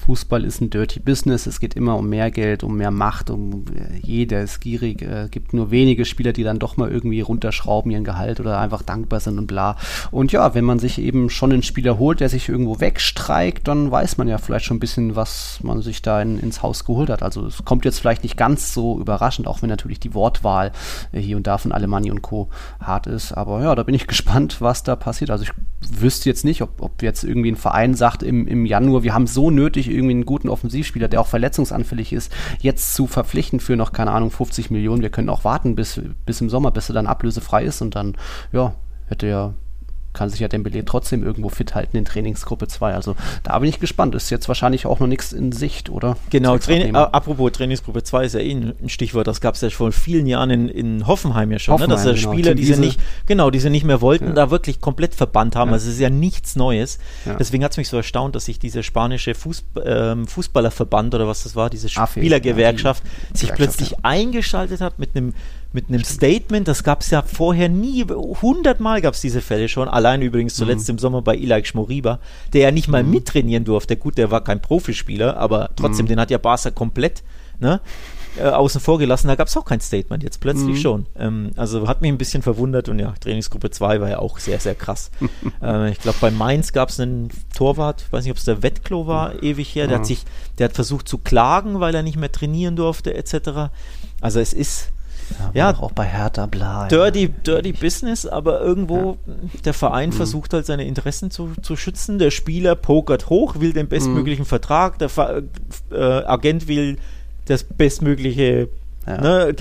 [0.01, 1.45] Fußball ist ein dirty Business.
[1.45, 5.01] Es geht immer um mehr Geld, um mehr Macht, um äh, jeder ist gierig.
[5.01, 8.81] Es gibt nur wenige Spieler, die dann doch mal irgendwie runterschrauben ihren Gehalt oder einfach
[8.81, 9.77] dankbar sind und bla.
[10.09, 13.91] Und ja, wenn man sich eben schon einen Spieler holt, der sich irgendwo wegstreikt, dann
[13.91, 17.09] weiß man ja vielleicht schon ein bisschen, was man sich da in, ins Haus geholt
[17.09, 17.21] hat.
[17.21, 20.71] Also es kommt jetzt vielleicht nicht ganz so überraschend, auch wenn natürlich die Wortwahl
[21.11, 22.49] äh, hier und da von Alemanni und Co.
[22.79, 23.33] hart ist.
[23.33, 25.29] Aber ja, da bin ich gespannt, was da passiert.
[25.29, 29.03] Also ich wüsste jetzt nicht, ob, ob jetzt irgendwie ein Verein sagt im, im Januar,
[29.03, 33.59] wir haben so nötig, irgendwie einen guten Offensivspieler, der auch verletzungsanfällig ist, jetzt zu verpflichten
[33.59, 35.01] für noch, keine Ahnung, 50 Millionen.
[35.01, 38.15] Wir können auch warten bis, bis im Sommer, bis er dann ablösefrei ist und dann,
[38.51, 38.75] ja,
[39.07, 39.53] hätte ja
[40.13, 42.93] kann sich ja Dembele trotzdem irgendwo fit halten in Trainingsgruppe 2.
[42.93, 44.15] Also da bin ich gespannt.
[44.15, 46.17] Ist jetzt wahrscheinlich auch noch nichts in Sicht, oder?
[46.29, 49.91] Genau, äh, apropos Trainingsgruppe 2 ist ja eh ein Stichwort, das gab es ja vor
[49.91, 51.87] vielen Jahren in, in Hoffenheim ja schon, ne?
[51.87, 52.33] dass Hoffenheim, ja genau.
[52.33, 54.33] Spieler, die sie nicht, genau, die sie nicht mehr wollten, Ja.
[54.33, 55.69] da wirklich komplett verbannt haben.
[55.69, 55.73] Ja.
[55.73, 56.99] Also es ist ja nichts Neues.
[57.25, 57.35] Ja.
[57.35, 61.43] Deswegen hat es mich so erstaunt, dass sich dieser spanische Fußb ähm, Fußballerverband oder was
[61.43, 63.03] das war, diese AFE, Spielergewerkschaft,
[63.33, 65.33] die sich plötzlich eingeschaltet hat mit einem
[65.73, 69.87] mit einem Statement, das gab es ja vorher nie, hundertmal gab es diese Fälle schon,
[69.87, 70.95] allein übrigens zuletzt Mhm.
[70.95, 72.19] im Sommer bei Ilaik Schmoriba,
[72.53, 73.95] der ja nicht mal mittrainieren durfte.
[73.95, 76.09] Gut, der war kein Profispieler, aber trotzdem, Mhm.
[76.09, 77.23] den hat ja Barca komplett
[77.59, 77.79] ne,
[78.39, 79.27] äh, außen vor gelassen.
[79.27, 80.81] Da gab es auch kein Statement, jetzt plötzlich mhm.
[80.81, 81.05] schon.
[81.17, 84.59] Ähm, also hat mich ein bisschen verwundert und ja, Trainingsgruppe 2 war ja auch sehr,
[84.59, 85.11] sehr krass.
[85.61, 89.05] äh, ich glaube, bei Mainz gab es einen Torwart, weiß nicht, ob es der Wettklo
[89.05, 90.23] war, ewig her, der hat sich,
[90.57, 93.69] der hat versucht zu klagen, weil er nicht mehr trainieren durfte, etc.
[94.21, 94.91] Also es ist
[95.53, 96.87] ja, ja auch bei Hertha bla.
[96.87, 99.17] Dirty, dirty Business, aber irgendwo
[99.65, 100.13] der Verein mhm.
[100.13, 102.19] versucht halt seine Interessen zu, zu schützen.
[102.19, 104.49] Der Spieler pokert hoch, will den bestmöglichen mhm.
[104.49, 105.09] Vertrag, der
[105.91, 106.97] äh, Agent will
[107.45, 108.69] das bestmögliche
[109.05, 109.55] ne,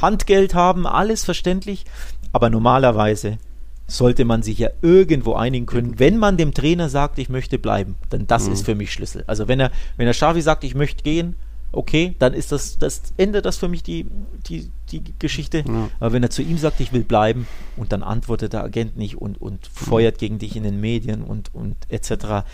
[0.00, 1.84] Handgeld haben, alles verständlich.
[2.32, 3.38] Aber normalerweise
[3.86, 7.96] sollte man sich ja irgendwo einigen können, wenn man dem Trainer sagt, ich möchte bleiben,
[8.10, 8.54] dann das mhm.
[8.54, 9.24] ist für mich Schlüssel.
[9.26, 11.36] Also wenn er, wenn der Xavi sagt, ich möchte gehen,
[11.76, 14.06] okay, dann ist das, das Ende das für mich die,
[14.46, 15.64] die, die Geschichte.
[15.66, 15.90] Ja.
[16.00, 17.46] Aber wenn er zu ihm sagt, ich will bleiben
[17.76, 21.54] und dann antwortet der Agent nicht und, und feuert gegen dich in den Medien und,
[21.54, 22.44] und etc.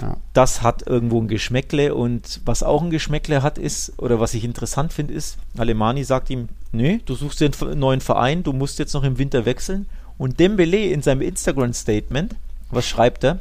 [0.00, 0.16] Ja.
[0.32, 4.44] Das hat irgendwo ein Geschmäckle und was auch ein Geschmäckle hat ist, oder was ich
[4.44, 8.78] interessant finde, ist, Alemani sagt ihm, nee, du suchst dir einen neuen Verein, du musst
[8.78, 9.86] jetzt noch im Winter wechseln.
[10.18, 12.36] Und Dembele in seinem Instagram-Statement,
[12.70, 13.40] was schreibt er?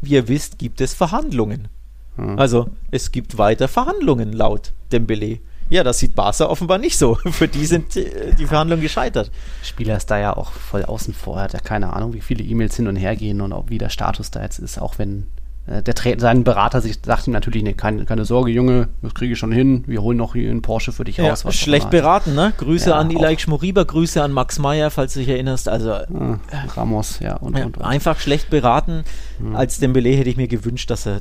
[0.00, 1.68] Wie ihr wisst, gibt es Verhandlungen.
[2.16, 2.38] Hm.
[2.38, 5.40] Also, es gibt weiter Verhandlungen laut Dembele.
[5.70, 7.14] Ja, das sieht Barca offenbar nicht so.
[7.30, 9.30] Für die sind äh, die Verhandlungen gescheitert.
[9.62, 11.36] Spieler ist da ja auch voll außen vor.
[11.36, 13.78] Er hat ja keine Ahnung, wie viele E-Mails hin und her gehen und auch wie
[13.78, 15.28] der Status da jetzt ist, auch wenn
[15.66, 19.14] äh, der Tra sein Berater sich sagt ihm natürlich, nee, keine, keine Sorge, Junge, das
[19.14, 19.84] kriege ich schon hin.
[19.86, 21.44] Wir holen noch hier einen Porsche für dich ja, raus.
[21.54, 22.52] schlecht beraten, ne?
[22.56, 25.68] Grüße ja, an Ilaik Schmoriba, Grüße an Max Meyer, falls du dich erinnerst.
[25.68, 26.38] Also ah,
[26.74, 27.84] Ramos, ja, und, ja, und, und.
[27.84, 29.04] Einfach schlecht beraten.
[29.38, 29.54] Mhm.
[29.54, 31.20] Als Dembele hätte ich mir gewünscht, dass er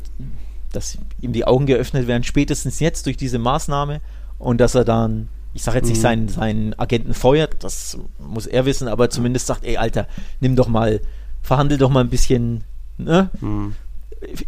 [0.72, 4.02] dass ihm die Augen geöffnet werden, spätestens jetzt durch diese Maßnahme
[4.38, 6.02] und dass er dann, ich sage jetzt nicht mhm.
[6.02, 10.08] seinen, seinen Agenten feuert, das muss er wissen, aber zumindest sagt, ey Alter,
[10.40, 11.02] nimm doch mal,
[11.42, 12.64] verhandel doch mal ein bisschen
[12.98, 13.30] ne?
[13.42, 13.76] Mhm.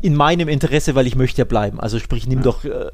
[0.02, 1.80] in meinem Interesse, weil ich möchte ja bleiben.
[1.80, 2.44] Also sprich, nimm ja.
[2.44, 2.92] doch, äh,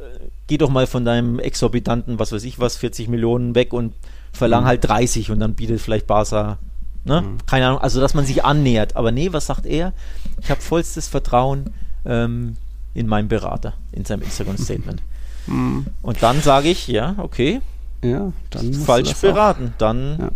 [0.47, 3.93] geh doch mal von deinem exorbitanten, was weiß ich was, 40 Millionen weg und
[4.31, 4.67] verlang mhm.
[4.67, 6.59] halt 30 und dann bietet vielleicht Barca
[7.07, 7.21] Ne?
[7.21, 7.37] Mhm.
[7.45, 8.95] Keine Ahnung, also dass man sich annähert.
[8.95, 9.93] Aber nee, was sagt er?
[10.41, 11.73] Ich habe vollstes Vertrauen.
[12.05, 12.57] Ähm,
[12.97, 15.01] in meinem Berater, in seinem Instagram-Statement.
[15.49, 15.85] Mhm.
[16.01, 17.61] Und dann sage ich, ja, okay.
[18.03, 19.67] Ja, dann falsch beraten.
[19.67, 20.29] Auch, dann, ja,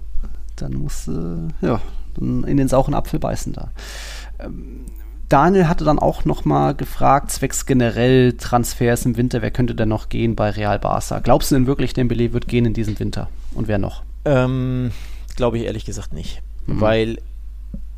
[0.56, 1.82] dann musst du ja,
[2.18, 3.72] in den sauren Apfel beißen da.
[4.40, 4.86] Ähm,
[5.28, 10.08] Daniel hatte dann auch nochmal gefragt, zwecks generell Transfers im Winter, wer könnte denn noch
[10.08, 11.20] gehen bei Real Barca?
[11.20, 13.28] Glaubst du denn wirklich, Dembele wird gehen in diesem Winter?
[13.54, 14.04] Und wer noch?
[14.24, 14.92] Ähm,
[15.36, 16.42] Glaube ich ehrlich gesagt nicht.
[16.68, 16.80] Mhm.
[16.80, 17.18] Weil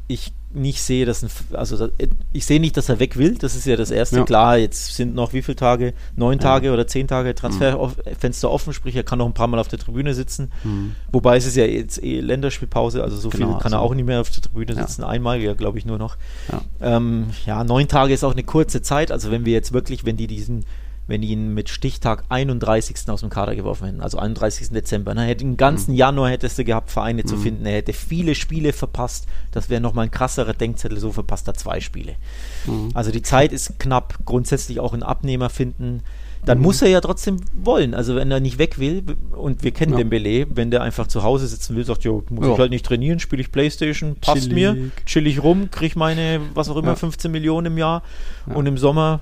[0.07, 1.89] ich nicht sehe, dass ein, also
[2.32, 3.36] ich sehe nicht, dass er weg will.
[3.36, 4.18] Das ist ja das erste.
[4.18, 4.24] Ja.
[4.24, 5.93] Klar, jetzt sind noch wie viele Tage?
[6.16, 8.54] Neun Tage oder zehn Tage Transferfenster mhm.
[8.54, 10.51] offen, sprich, er kann noch ein paar Mal auf der Tribüne sitzen.
[10.64, 10.95] Mhm.
[11.12, 13.95] Wobei es ist ja jetzt eh Länderspielpause, also so genau, viel kann also, er auch
[13.95, 15.01] nicht mehr auf der Tribüne sitzen.
[15.01, 15.08] Ja.
[15.08, 16.18] Einmal, ja, glaube ich, nur noch.
[16.51, 16.62] Ja.
[16.97, 19.12] Ähm, ja, neun Tage ist auch eine kurze Zeit.
[19.12, 20.66] Also wenn wir jetzt wirklich, wenn die diesen
[21.08, 23.10] wenn die ihn mit Stichtag 31.
[23.10, 24.70] aus dem Kader geworfen hätten, also 31.
[24.70, 25.14] Dezember.
[25.14, 25.24] Ne?
[25.24, 25.97] Hätte, den ganzen mhm.
[25.97, 27.28] Januar hättest du gehabt, Vereine mhm.
[27.28, 27.66] zu finden.
[27.66, 29.28] Er hätte viele Spiele verpasst.
[29.51, 32.16] Das wäre nochmal ein krasserer Denkzettel, so verpasst er zwei Spiele.
[32.66, 32.89] Mhm.
[32.93, 34.20] Also die Zeit ist knapp.
[34.26, 36.04] Grundsätzlich auch einen Abnehmer finden.
[36.45, 36.64] Dann mhm.
[36.64, 37.93] muss er ja trotzdem wollen.
[37.93, 39.97] Also wenn er nicht weg will, und wir kennen ja.
[39.97, 42.54] den Belay, wenn der einfach zu Hause sitzen will, sagt, jo, muss ja.
[42.54, 44.54] ich halt nicht trainieren, spiele ich Playstation, passt chillig.
[44.54, 46.95] mir, chill ich rum, kriege meine, was auch immer, ja.
[46.95, 48.04] 15 Millionen im Jahr.
[48.45, 49.22] Und im Sommer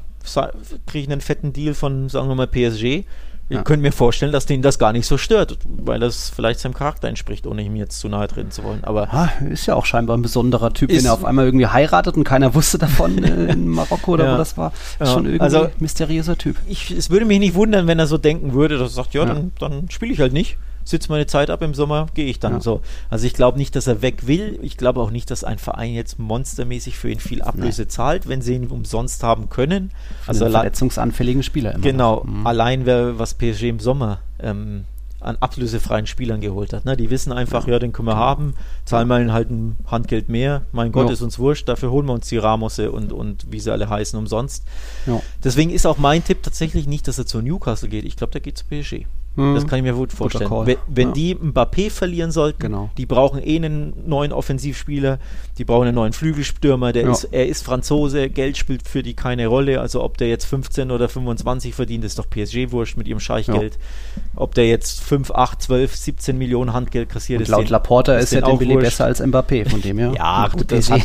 [0.86, 3.06] kriege ich einen fetten Deal von, sagen wir mal, PSG.
[3.50, 3.64] Ich ja.
[3.64, 7.10] könnte mir vorstellen, dass den das gar nicht so stört, weil das vielleicht seinem Charakter
[7.10, 8.86] entspricht, ohne ihm jetzt zu nahe treten zu wollen.
[8.86, 12.16] Aber ah, ist ja auch scheinbar ein besonderer Typ, wenn er auf einmal irgendwie heiratet
[12.16, 14.34] und keiner wusste davon äh, in Marokko oder ja.
[14.34, 14.72] wo das war.
[15.00, 16.56] Ist schon irgendwie also, mysteriöser Typ.
[16.66, 19.26] Ich, es würde mich nicht wundern, wenn er so denken würde, dass er sagt, ja,
[19.26, 20.58] dann, dann spiele ich halt nicht
[20.92, 22.60] sitze meine Zeit ab im Sommer, gehe ich dann ja.
[22.62, 22.82] so.
[23.10, 24.60] Also ich glaube nicht, dass er weg will.
[24.62, 27.88] Ich glaube auch nicht, dass ein Verein jetzt monstermäßig für ihn viel Ablöse nee.
[27.88, 29.92] zahlt, wenn sie ihn umsonst haben können.
[30.22, 31.84] Für also verletzungsanfälligen Spieler immer.
[31.84, 32.24] Genau.
[32.24, 32.46] Mhm.
[32.46, 34.86] Allein wer, was PSG im Sommer ähm,
[35.22, 36.86] an ablösefreien Spielern geholt hat.
[36.86, 36.98] Ne?
[36.98, 40.64] Die wissen einfach, ja, ja den können wir haben, zahlen wir halt ein Handgeld mehr.
[40.72, 41.14] Mein Gott, ja.
[41.14, 44.18] ist uns wurscht, dafür holen wir uns die Ramose und, und wie sie alle heißen
[44.18, 44.66] umsonst.
[45.06, 45.22] Ja.
[45.44, 48.06] Deswegen ist auch mein Tipp tatsächlich nicht, dass er zu Newcastle geht.
[48.06, 49.06] Ich glaube, der geht zu PSG.
[49.36, 49.56] Hm.
[49.56, 50.50] Das kann ich mir gut vorstellen.
[50.50, 51.14] Wenn, wenn ja.
[51.14, 52.90] die Mbappé verlieren sollten, genau.
[52.98, 55.20] die brauchen eh einen neuen Offensivspieler,
[55.58, 57.12] die brauchen einen neuen Flügelstürmer, der ja.
[57.12, 60.92] ist, er ist Franzose, Geld spielt für die keine Rolle, also ob der jetzt 15
[60.92, 63.76] oder 25 verdient, ist doch PSG wurscht mit ihrem Scheichgeld.
[63.76, 64.22] Ja.
[64.36, 67.50] Ob der jetzt 5, 8, 12, 17 Millionen Handgeld kassiert Und ist.
[67.50, 70.12] Laut den, Laporta ist, ja Dembele besser als Mbappé, von dem her.
[70.18, 71.02] ja, gut, das, hat,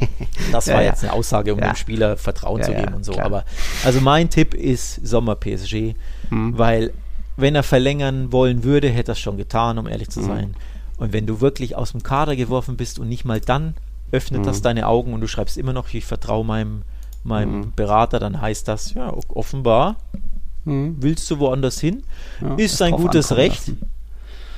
[0.52, 3.12] das war jetzt eine Aussage, um dem Spieler Vertrauen zu geben und so.
[3.12, 3.26] Klar.
[3.26, 3.44] Aber
[3.84, 5.94] also mein Tipp ist Sommer PSG,
[6.30, 6.58] hm.
[6.58, 6.92] weil
[7.38, 10.26] wenn er verlängern wollen würde, hätte er es schon getan, um ehrlich zu mhm.
[10.26, 10.54] sein.
[10.98, 13.74] Und wenn du wirklich aus dem Kader geworfen bist und nicht mal dann
[14.12, 14.46] öffnet mhm.
[14.46, 16.82] das deine Augen und du schreibst immer noch, ich vertraue meinem,
[17.24, 17.72] meinem mhm.
[17.76, 19.96] Berater, dann heißt das, ja, offenbar
[20.68, 20.96] Mhm.
[21.00, 22.02] Willst du woanders hin?
[22.40, 23.68] Ja, ist sein gutes Recht.
[23.68, 23.90] Lassen.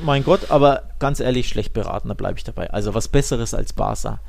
[0.01, 2.71] Mein Gott, aber ganz ehrlich, schlecht beraten, da bleibe ich dabei.
[2.71, 4.21] Also was Besseres als Barca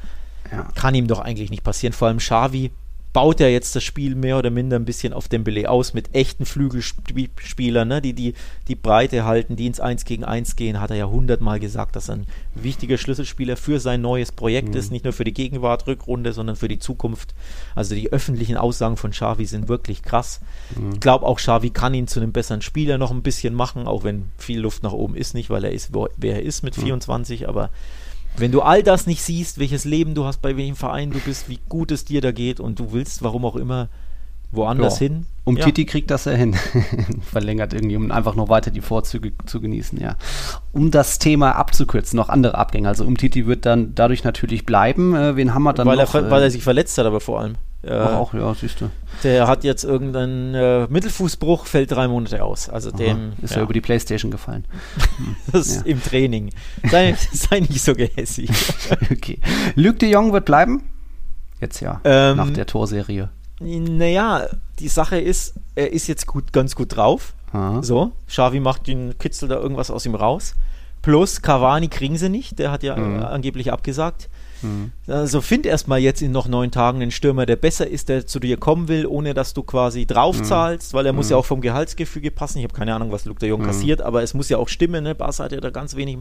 [0.52, 0.64] ja.
[0.76, 1.94] kann ihm doch eigentlich nicht passieren.
[1.94, 2.72] Vor allem Xavi
[3.14, 6.46] baut er jetzt das Spiel mehr oder minder ein bisschen auf Dembele aus mit echten
[6.46, 8.34] Flügelspielern, ne, die, die
[8.68, 12.10] die Breite halten, die ins 1 gegen 1 gehen, hat er ja hundertmal gesagt, dass
[12.10, 14.78] er ein wichtiger Schlüsselspieler für sein neues Projekt mhm.
[14.78, 17.34] ist, nicht nur für die Gegenwart, Rückrunde, sondern für die Zukunft.
[17.76, 20.40] Also die öffentlichen Aussagen von Xavi sind wirklich krass.
[20.76, 20.94] Mhm.
[20.94, 24.06] Ich glaube auch Xavi kann ihn zu einem besseren Spieler noch ein bisschen machen, auch
[24.06, 26.84] wenn viel Luft nach oben ist nicht, weil er ist, wer er ist mit mhm.
[26.84, 27.72] 24, aber
[28.38, 31.50] wenn du all das nicht siehst, welches Leben du hast, bei welchem Verein du bist,
[31.50, 33.90] wie gut es dir da geht und du willst, warum auch immer,
[34.52, 35.08] woanders ja.
[35.08, 35.26] hin.
[35.44, 35.66] Um ja.
[35.66, 36.56] Titi kriegt das ja hin.
[37.22, 40.16] Verlängert irgendwie, um einfach noch weiter die Vorzüge zu genießen, ja.
[40.72, 42.88] Um das Thema abzukürzen, noch andere Abgänge.
[42.88, 45.16] Also um Titi wird dann dadurch natürlich bleiben.
[45.16, 46.14] Äh, wen haben wir dann weil noch?
[46.14, 47.56] Er, weil er sich verletzt hat, aber vor allem.
[47.84, 48.90] Äh, auch, ja, siehst du.
[49.24, 52.70] Der hat jetzt irgendeinen äh, Mittelfußbruch, fällt drei Monate aus.
[52.70, 53.58] Also Aha, dem ist ja.
[53.58, 54.66] er über die Playstation gefallen.
[55.52, 55.82] das ja.
[55.86, 56.52] im Training.
[56.90, 58.50] Sei, sei nicht so gehässig.
[59.12, 59.40] okay.
[59.76, 60.84] Luc de Jong wird bleiben?
[61.60, 63.30] Jetzt ja, ähm, nach der Torserie.
[63.60, 64.48] Naja,
[64.80, 67.34] die Sache ist, er ist jetzt gut, ganz gut drauf.
[67.54, 67.84] Aha.
[67.84, 70.56] So, Xavi macht den Kitzel da irgendwas aus ihm raus.
[71.02, 73.24] Plus Cavani kriegen sie nicht, der hat ja mhm.
[73.24, 74.30] angeblich abgesagt.
[74.62, 74.92] Mhm.
[75.08, 78.40] Also find erstmal jetzt in noch neun Tagen einen Stürmer, der besser ist, der zu
[78.40, 80.98] dir kommen will, ohne dass du quasi draufzahlst, mhm.
[80.98, 81.42] weil er muss ja mhm.
[81.42, 82.60] auch vom Gehaltsgefüge passen.
[82.60, 83.66] Ich habe keine Ahnung, was Luke de Jong mhm.
[83.66, 85.04] kassiert, aber es muss ja auch stimmen.
[85.04, 85.16] Ne?
[85.16, 86.20] Barca hat ja da ganz wenig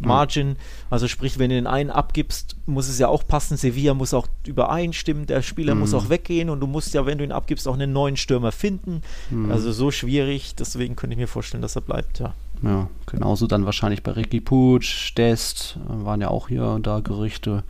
[0.00, 0.56] Margin.
[0.90, 3.56] Also sprich, wenn du den einen abgibst, muss es ja auch passen.
[3.56, 7.24] Sevilla muss auch übereinstimmen, der Spieler muss auch weggehen und du musst ja, wenn du
[7.24, 9.02] ihn abgibst, auch einen neuen Stürmer finden.
[9.50, 12.34] Also so schwierig, deswegen könnte ich mir vorstellen, dass er bleibt, ja.
[12.62, 17.00] Ja, genauso dann wahrscheinlich bei Ricky Puig, Dest, äh, waren ja auch hier und da
[17.00, 17.62] Gerüchte.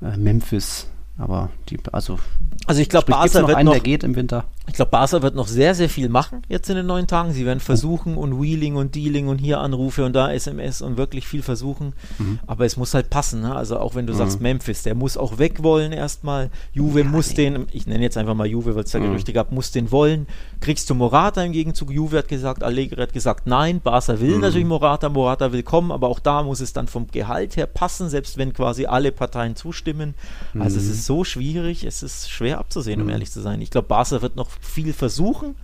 [0.00, 0.88] Äh, Memphis
[1.22, 2.18] aber die, also,
[2.66, 4.44] also ich glaube, Barca wird einen, noch, der geht im Winter.
[4.66, 7.32] Ich glaube, Barca wird noch sehr, sehr viel machen jetzt in den neun Tagen.
[7.32, 11.28] Sie werden versuchen und Wheeling und Dealing und hier Anrufe und da SMS und wirklich
[11.28, 11.92] viel versuchen.
[12.18, 12.40] Mhm.
[12.46, 13.42] Aber es muss halt passen.
[13.42, 13.54] Ne?
[13.54, 14.18] Also auch wenn du mhm.
[14.18, 16.50] sagst Memphis, der muss auch weg wollen erstmal.
[16.72, 17.50] Juve ja, muss nee.
[17.50, 19.04] den, ich nenne jetzt einfach mal Juve, weil es da mhm.
[19.04, 20.26] Gerüchte gab, muss den wollen.
[20.60, 21.92] Kriegst du Morata im Gegenzug?
[21.92, 23.80] Juve hat gesagt, Allegri hat gesagt, nein.
[23.80, 24.40] Barca will mhm.
[24.40, 28.08] natürlich Morata, Morata will kommen, aber auch da muss es dann vom Gehalt her passen,
[28.08, 30.14] selbst wenn quasi alle Parteien zustimmen.
[30.58, 30.90] Also es mhm.
[30.92, 33.12] ist so schwierig, es ist schwer abzusehen, um mhm.
[33.12, 33.60] ehrlich zu sein.
[33.60, 35.56] Ich glaube, Barca wird noch viel versuchen,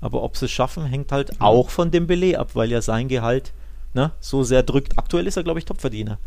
[0.00, 1.40] aber ob sie es schaffen, hängt halt mhm.
[1.40, 3.52] auch von dem Belay ab, weil ja sein Gehalt
[3.94, 4.98] ne, so sehr drückt.
[4.98, 6.18] Aktuell ist er, glaube ich, Topverdiener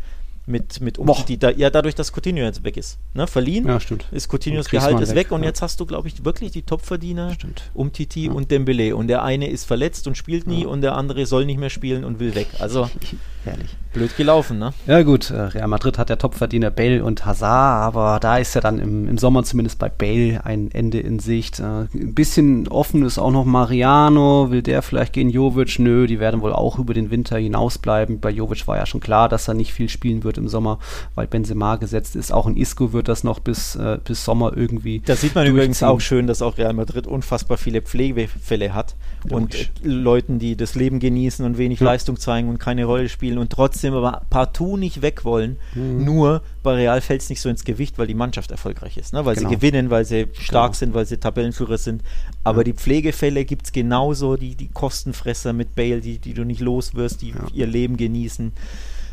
[0.49, 2.97] mit, mit Umtiti, da, ja, dadurch, dass Coutinho jetzt weg ist.
[3.13, 3.27] Ne?
[3.27, 4.05] Verliehen ja, stimmt.
[4.11, 5.49] ist Coutinhos Gehalt ist weg, weg und ja.
[5.49, 7.33] jetzt hast du, glaube ich, wirklich die Topverdiener
[7.73, 8.31] Umtiti ja.
[8.31, 8.95] und Dembele.
[8.95, 12.03] Und der eine ist verletzt und spielt nie und der andere soll nicht mehr spielen
[12.03, 12.47] und will weg.
[12.59, 12.89] Also
[13.45, 13.69] Herrlich.
[13.93, 14.73] blöd gelaufen, ne?
[14.85, 18.61] Ja gut, äh, Real Madrid hat der Topverdiener Bale und Hazard, aber da ist ja
[18.61, 21.59] dann im, im Sommer zumindest bei Bale ein Ende in Sicht.
[21.59, 25.79] Äh, ein bisschen offen ist auch noch Mariano, will der vielleicht gehen, Jovic?
[25.79, 28.19] Nö, die werden wohl auch über den Winter hinausbleiben.
[28.19, 30.79] Bei Jovic war ja schon klar, dass er nicht viel spielen wird im Sommer,
[31.15, 32.31] weil Benzema gesetzt ist.
[32.31, 35.01] Auch in Isco wird das noch bis, äh, bis Sommer irgendwie.
[35.05, 38.95] Da sieht man übrigens auch schön, dass auch Real Madrid unfassbar viele Pflegefälle hat
[39.29, 41.85] und äh, Leuten, die das Leben genießen und wenig ja.
[41.85, 45.57] Leistung zeigen und keine Rolle spielen und trotzdem aber partout nicht weg wollen.
[45.75, 46.03] Mhm.
[46.03, 49.25] Nur bei Real fällt es nicht so ins Gewicht, weil die Mannschaft erfolgreich ist, ne?
[49.25, 49.49] weil genau.
[49.49, 50.79] sie gewinnen, weil sie stark genau.
[50.79, 52.03] sind, weil sie Tabellenführer sind.
[52.43, 52.63] Aber ja.
[52.65, 56.95] die Pflegefälle gibt es genauso, die, die Kostenfresser mit Bale, die, die du nicht los
[56.95, 57.47] wirst, die ja.
[57.53, 58.51] ihr Leben genießen.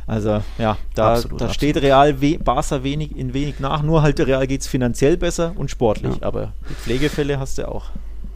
[0.07, 4.21] Also ja, da, absolut, da steht Real we Barca wenig, in wenig nach, nur halt
[4.21, 6.23] Real geht es finanziell besser und sportlich, ja.
[6.23, 7.87] aber die Pflegefälle hast du auch.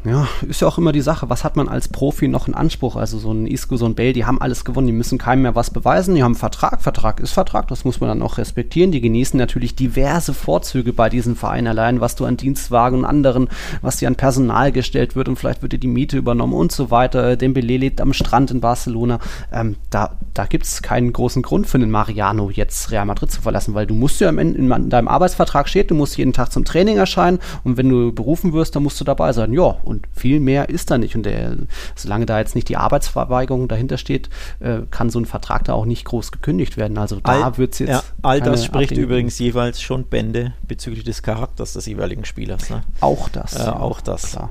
[0.02, 2.96] Ja, ist ja auch immer die Sache, was hat man als Profi noch in Anspruch?
[2.96, 5.54] Also so ein Isco, so ein Bale, die haben alles gewonnen, die müssen keinem mehr
[5.54, 8.92] was beweisen, die haben Vertrag, Vertrag ist Vertrag, das muss man dann auch respektieren.
[8.92, 13.48] Die genießen natürlich diverse Vorzüge bei diesen Vereinen allein, was du an Dienstwagen und anderen,
[13.82, 16.90] was dir an Personal gestellt wird und vielleicht wird dir die Miete übernommen und so
[16.90, 17.36] weiter.
[17.36, 19.18] Dembele lebt am Strand in Barcelona.
[19.52, 23.42] Ähm, da da gibt es keinen großen Grund für den Mariano jetzt Real Madrid zu
[23.42, 26.52] verlassen, weil du musst ja im, in, in deinem Arbeitsvertrag steht, du musst jeden Tag
[26.52, 29.52] zum Training erscheinen und wenn du berufen wirst, dann musst du dabei sein.
[29.52, 31.16] Ja, und viel mehr ist da nicht.
[31.16, 31.56] Und der,
[31.94, 34.30] solange da jetzt nicht die Arbeitsverweigerung dahinter steht,
[34.60, 36.96] äh, kann so ein Vertrag da auch nicht groß gekündigt werden.
[36.96, 37.90] Also da wird es jetzt.
[37.90, 39.10] Ja, all das spricht Ablehnung.
[39.10, 42.70] übrigens jeweils schon Bände bezüglich des Charakters des jeweiligen Spielers.
[42.70, 42.82] Ne?
[43.00, 43.56] Auch das.
[43.56, 44.30] Äh, auch das.
[44.30, 44.50] Klar.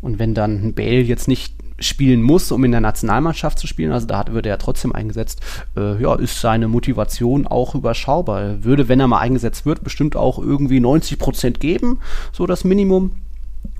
[0.00, 3.92] Und wenn dann ein Bale jetzt nicht spielen muss, um in der Nationalmannschaft zu spielen,
[3.92, 5.40] also da hat, würde er trotzdem eingesetzt,
[5.76, 8.42] äh, ja, ist seine Motivation auch überschaubar.
[8.42, 12.00] Er würde, wenn er mal eingesetzt wird, bestimmt auch irgendwie 90 Prozent geben,
[12.32, 13.12] so das Minimum.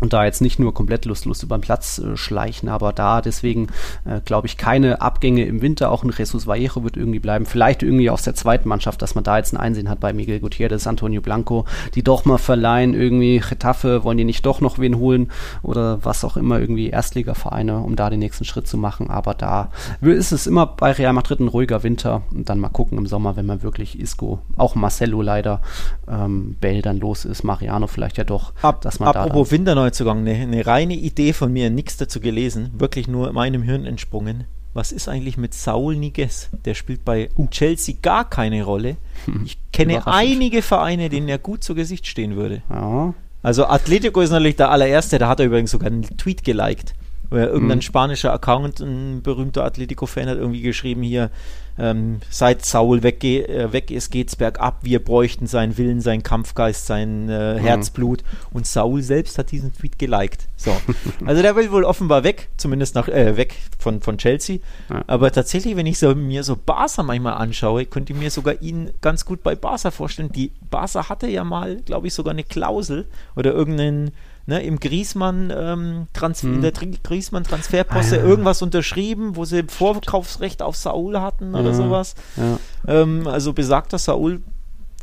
[0.00, 3.68] Und da jetzt nicht nur komplett lustlos über den Platz äh, schleichen, aber da deswegen
[4.04, 5.90] äh, glaube ich keine Abgänge im Winter.
[5.90, 7.46] Auch ein Jesus Vallejo wird irgendwie bleiben.
[7.46, 10.40] Vielleicht irgendwie aus der zweiten Mannschaft, dass man da jetzt ein Einsehen hat bei Miguel
[10.40, 11.64] Gutierrez, Antonio Blanco,
[11.94, 15.30] die doch mal verleihen, irgendwie Getafe, wollen die nicht doch noch wen holen
[15.62, 19.10] oder was auch immer, irgendwie Erstligavereine, um da den nächsten Schritt zu machen.
[19.10, 19.70] Aber da
[20.00, 23.36] ist es immer bei Real Madrid ein ruhiger Winter und dann mal gucken im Sommer,
[23.36, 25.62] wenn man wirklich Isco, auch Marcelo leider,
[26.08, 30.18] ähm, Bell dann los ist, Mariano vielleicht ja doch, Ab, dass man apropos da Winterneuzugang,
[30.18, 34.44] eine, eine reine Idee von mir, nichts dazu gelesen, wirklich nur meinem Hirn entsprungen.
[34.72, 36.48] Was ist eigentlich mit Saul Niguez?
[36.64, 37.46] Der spielt bei uh.
[37.48, 38.96] Chelsea gar keine Rolle.
[39.44, 42.62] Ich kenne einige Vereine, denen er gut zu Gesicht stehen würde.
[42.70, 43.14] Ja.
[43.42, 46.94] Also Atletico ist natürlich der allererste, da hat er übrigens sogar einen Tweet geliked.
[47.30, 47.82] Irgendein mhm.
[47.82, 51.30] spanischer Account, ein berühmter Atletico-Fan hat irgendwie geschrieben hier,
[51.78, 54.78] ähm, seit Saul weg, äh, weg ist, geht's bergab.
[54.82, 57.58] Wir bräuchten seinen Willen, seinen Kampfgeist, sein äh, mhm.
[57.58, 58.22] Herzblut.
[58.52, 60.46] Und Saul selbst hat diesen Tweet geliked.
[60.56, 60.70] So.
[61.26, 64.58] also der will wohl offenbar weg, zumindest nach, äh, weg von, von Chelsea.
[64.88, 65.02] Ja.
[65.06, 68.90] Aber tatsächlich, wenn ich so, mir so Barca manchmal anschaue, könnte ich mir sogar ihn
[69.00, 70.30] ganz gut bei Barca vorstellen.
[70.32, 74.12] Die Barca hatte ja mal, glaube ich, sogar eine Klausel oder irgendeinen
[74.46, 76.54] ne, im Griesmann ähm, Trans hm.
[76.54, 78.24] in der Griesmann Transferposte ah, ja.
[78.24, 82.14] irgendwas unterschrieben, wo sie Vorkaufsrecht auf Saul hatten oder ja, sowas.
[82.36, 82.58] Ja.
[82.86, 84.40] Ähm, also besagter Saul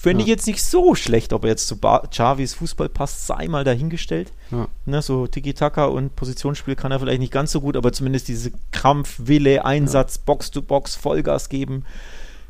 [0.02, 3.48] Fände ich jetzt nicht so schlecht, ob er jetzt zu ba Chavis Fußball passt, sei
[3.48, 4.32] mal dahingestellt.
[4.50, 4.68] Ja.
[4.88, 8.52] Ne, so Tiki-Taka und Positionsspiel kann er vielleicht nicht ganz so gut, aber zumindest diese
[8.72, 11.86] Krampf, Wille, Einsatz, Box-to-Box, Vollgas geben,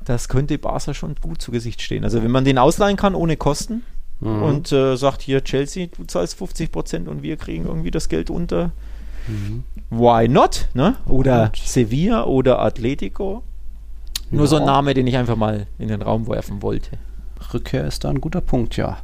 [0.05, 2.05] das könnte Barca schon gut zu Gesicht stehen.
[2.05, 3.83] Also wenn man den ausleihen kann ohne Kosten,
[4.21, 4.43] mhm.
[4.43, 8.29] und äh, sagt hier Chelsea, du zahlst 50 Prozent und wir kriegen irgendwie das Geld
[8.29, 8.71] unter.
[9.27, 9.63] Mhm.
[9.89, 10.69] Why not?
[10.73, 10.95] Ne?
[11.05, 11.57] Oder und.
[11.57, 13.43] Sevilla oder Atletico.
[14.31, 14.47] Nur ja.
[14.47, 16.97] so ein Name, den ich einfach mal in den Raum werfen wollte.
[17.53, 18.97] Rückkehr ist da ein guter Punkt, ja.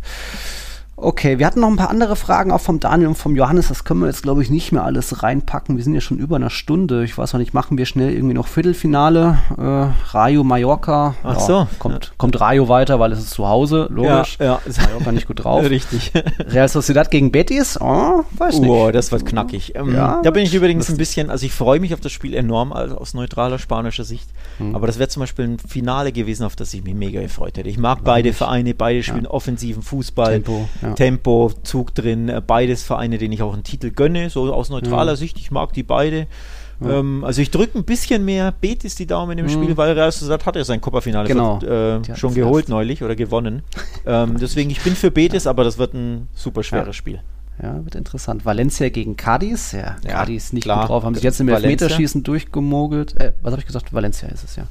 [1.00, 3.68] Okay, wir hatten noch ein paar andere Fragen auch vom Daniel und vom Johannes.
[3.68, 5.78] Das können wir jetzt, glaube ich, nicht mehr alles reinpacken.
[5.78, 7.04] Wir sind ja schon über einer Stunde.
[7.04, 9.38] Ich weiß noch nicht, machen wir schnell irgendwie noch Viertelfinale.
[9.60, 11.14] Äh, Rayo, Mallorca.
[11.22, 11.68] Ach ja, so.
[11.78, 12.12] Kommt, ja.
[12.18, 14.38] kommt Rayo weiter, weil es ist zu Hause, logisch.
[14.40, 14.62] Ja, ja.
[14.66, 15.64] Ist Mallorca nicht gut drauf.
[15.70, 16.14] Richtig.
[16.40, 17.80] Real Sociedad gegen Betis?
[17.80, 18.68] Oh, weiß nicht.
[18.68, 19.76] Oh, das wird knackig.
[19.76, 22.34] Ähm, ja, da bin ich übrigens ein bisschen, also ich freue mich auf das Spiel
[22.34, 24.28] enorm also aus neutraler spanischer Sicht.
[24.58, 24.74] Hm.
[24.74, 27.70] Aber das wäre zum Beispiel ein Finale gewesen, auf das ich mich mega gefreut hätte.
[27.70, 30.42] Ich mag beide Vereine, beide spielen offensiven Fußball.
[30.42, 30.68] Tempo.
[30.88, 30.94] Ja.
[30.94, 35.14] Tempo, Zug drin, äh, beides Vereine, denen ich auch einen Titel gönne, so aus neutraler
[35.14, 35.18] mhm.
[35.18, 36.28] Sicht, ich mag die beide.
[36.80, 37.00] Ja.
[37.00, 39.50] Ähm, also ich drücke ein bisschen mehr Betis die Daumen im mhm.
[39.50, 41.60] Spiel, weil Real Sociedad hat ja sein Copa-Finale genau.
[41.60, 43.64] äh, schon geholt neulich oder gewonnen.
[44.06, 47.20] ähm, deswegen, ich bin für Betis, aber das wird ein super schweres Spiel.
[47.62, 48.46] Ja, wird interessant.
[48.46, 49.72] Valencia gegen Cadiz.
[49.72, 50.82] Ja, ja Cadiz nicht klar.
[50.82, 51.04] gut drauf.
[51.04, 53.20] Haben sich jetzt im Elfmeterschießen durchgemogelt.
[53.20, 53.94] Äh, was habe ich gesagt?
[53.94, 54.68] Valencia ist es ja.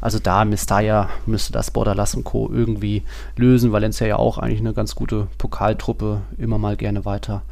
[0.00, 2.50] Also da Mestalla müsste das Borderlass und Co.
[2.50, 3.02] irgendwie
[3.36, 3.72] lösen.
[3.72, 6.22] Valencia ja auch eigentlich eine ganz gute Pokaltruppe.
[6.38, 7.42] Immer mal gerne weiter.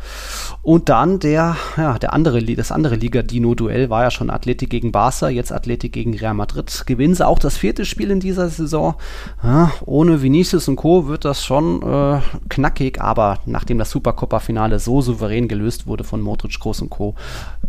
[0.63, 5.29] Und dann der, ja, der andere, das andere Liga-Dino-Duell war ja schon Athletik gegen Barca.
[5.29, 6.85] Jetzt Athletik gegen Real Madrid.
[6.87, 8.95] Gewinnen sie auch das vierte Spiel in dieser Saison.
[9.43, 11.09] Ja, ohne Vinicius und Co.
[11.09, 13.03] wird das schon äh, knackig.
[13.03, 17.15] Aber nachdem das Supercopa-Finale so souverän gelöst wurde von Modric, Groß und Co.,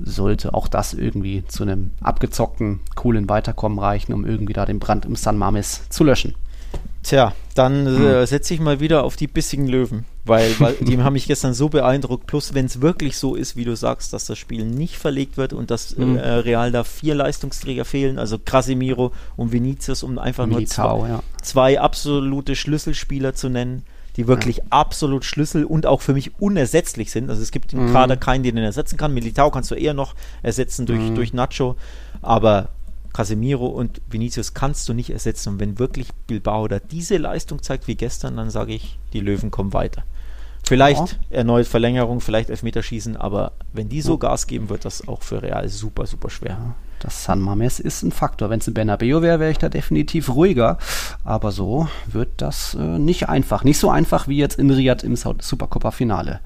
[0.03, 5.05] sollte auch das irgendwie zu einem abgezockten, coolen Weiterkommen reichen, um irgendwie da den Brand
[5.05, 6.35] im San Mames zu löschen.
[7.01, 8.25] Tja, dann äh, hm.
[8.25, 11.69] setze ich mal wieder auf die bissigen Löwen, weil, weil die haben mich gestern so
[11.69, 12.27] beeindruckt.
[12.27, 15.53] Plus, wenn es wirklich so ist, wie du sagst, dass das Spiel nicht verlegt wird
[15.53, 16.17] und dass hm.
[16.17, 21.13] äh, Real da vier Leistungsträger fehlen, also Casemiro und Vinicius, um einfach Militao, nur zwei,
[21.13, 21.23] ja.
[21.41, 23.83] zwei absolute Schlüsselspieler zu nennen
[24.19, 24.63] die wirklich ja.
[24.69, 27.29] absolut Schlüssel und auch für mich unersetzlich sind.
[27.29, 27.87] Also es gibt mhm.
[27.87, 29.13] gerade keinen, den den ersetzen kann.
[29.13, 30.13] Militao kannst du eher noch
[30.43, 31.15] ersetzen durch, mhm.
[31.15, 31.77] durch Nacho,
[32.21, 32.67] aber
[33.13, 35.53] Casemiro und Vinicius kannst du nicht ersetzen.
[35.53, 39.51] Und wenn wirklich Bilbao da diese Leistung zeigt wie gestern, dann sage ich, die Löwen
[39.51, 40.03] kommen weiter.
[40.69, 41.37] Vielleicht ja.
[41.37, 45.67] erneut Verlängerung, vielleicht Elfmeterschießen, aber wenn die so Gas geben, wird das auch für Real
[45.67, 46.51] super, super schwer.
[46.51, 46.75] Ja.
[46.99, 48.51] Das San Mames ist ein Faktor.
[48.51, 50.77] Wenn es ein Bernabeu wäre, wäre ich da definitiv ruhiger.
[51.23, 53.63] Aber so wird das äh, nicht einfach.
[53.63, 56.39] Nicht so einfach wie jetzt in Riyadh im Supercopa-Finale.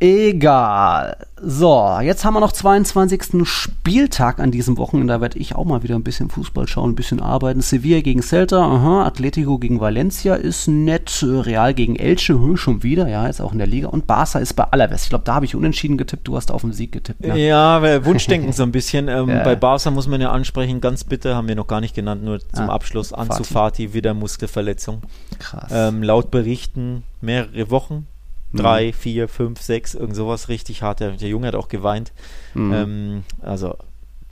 [0.00, 1.16] Egal.
[1.40, 3.44] So, jetzt haben wir noch 22.
[3.44, 5.12] Spieltag an diesem Wochenende.
[5.12, 7.60] Da werde ich auch mal wieder ein bisschen Fußball schauen, ein bisschen arbeiten.
[7.60, 11.24] Sevilla gegen Celta, aha, Atletico gegen Valencia ist nett.
[11.24, 13.88] Real gegen Elche, hö, schon wieder, ja, jetzt auch in der Liga.
[13.88, 15.04] Und Barca ist bei Alaves.
[15.04, 16.28] Ich glaube, da habe ich unentschieden getippt.
[16.28, 17.20] Du hast auf den Sieg getippt.
[17.20, 17.36] Ne?
[17.36, 19.08] Ja, Wunschdenken so ein bisschen.
[19.08, 19.42] Ähm, ja.
[19.42, 22.38] Bei Barca muss man ja ansprechen, ganz bitte, haben wir noch gar nicht genannt, nur
[22.40, 23.12] zum ah, Abschluss.
[23.12, 25.02] Ansu Fati, wieder Muskelverletzung.
[25.40, 25.70] Krass.
[25.72, 28.06] Ähm, laut Berichten mehrere Wochen
[28.52, 28.92] drei, mhm.
[28.92, 31.00] vier, fünf, sechs, irgend sowas richtig hart.
[31.00, 32.12] Der, der Junge hat auch geweint.
[32.54, 32.72] Mhm.
[32.72, 33.76] Ähm, also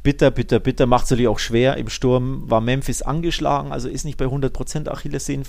[0.03, 0.87] bitter, bitter, bitter.
[0.87, 1.77] Macht es natürlich auch schwer.
[1.77, 5.45] Im Sturm war Memphis angeschlagen, also ist nicht bei 100% Achillessehnen.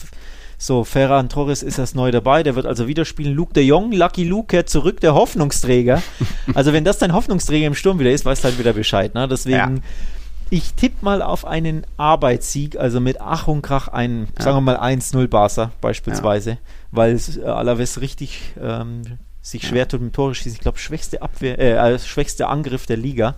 [0.60, 3.36] So, Ferran Torres ist erst neu dabei, der wird also wieder spielen.
[3.36, 6.02] Luke de Jong, Lucky Luke kehrt zurück, der Hoffnungsträger.
[6.56, 9.14] also, wenn das dein Hoffnungsträger im Sturm wieder ist, weißt du halt wieder Bescheid.
[9.14, 9.28] Ne?
[9.28, 9.58] Deswegen.
[9.78, 9.82] Ja
[10.50, 14.44] ich tippe mal auf einen Arbeitssieg, also mit Ach und Krach einen, ja.
[14.44, 16.58] sagen wir mal 1-0 Barca beispielsweise, ja.
[16.92, 19.02] Weil äh, Alaves richtig ähm,
[19.42, 20.54] sich schwer tut mit Tore schießen.
[20.54, 23.36] Ich glaube, schwächste Abwehr, äh, äh, schwächste Angriff der Liga.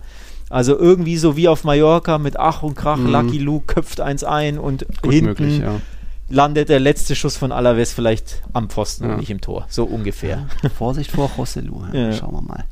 [0.48, 3.12] Also irgendwie so wie auf Mallorca mit Ach und Krach, mhm.
[3.12, 5.80] Lucky Luke köpft eins ein und Gut hinten möglich, ja
[6.30, 9.10] landet der letzte Schuss von Alaves vielleicht am Pfosten ja.
[9.10, 9.66] und nicht im Tor.
[9.68, 10.46] So ungefähr.
[10.76, 11.82] Vorsicht vor Rosselu.
[11.92, 12.12] Ja.
[12.12, 12.64] Schauen wir mal.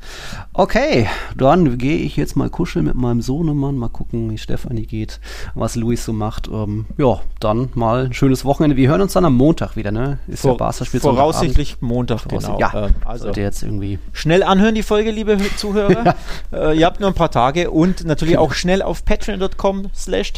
[0.53, 1.07] Okay,
[1.37, 3.75] dann gehe ich jetzt mal kuscheln mit meinem Sohnemann.
[3.75, 5.19] Mal gucken, wie Stefanie geht,
[5.53, 6.47] was Luis so macht.
[6.47, 8.77] Ähm, ja, dann mal ein schönes Wochenende.
[8.77, 10.19] Wir hören uns dann am Montag wieder, ne?
[10.27, 12.59] Ist Vor, ja Barca spielt Voraussichtlich Montag, genau.
[12.59, 16.15] Ja, ähm, also jetzt irgendwie schnell anhören die Folge, liebe Zuhörer.
[16.53, 20.33] äh, ihr habt nur ein paar Tage und natürlich auch schnell auf patreon.com slash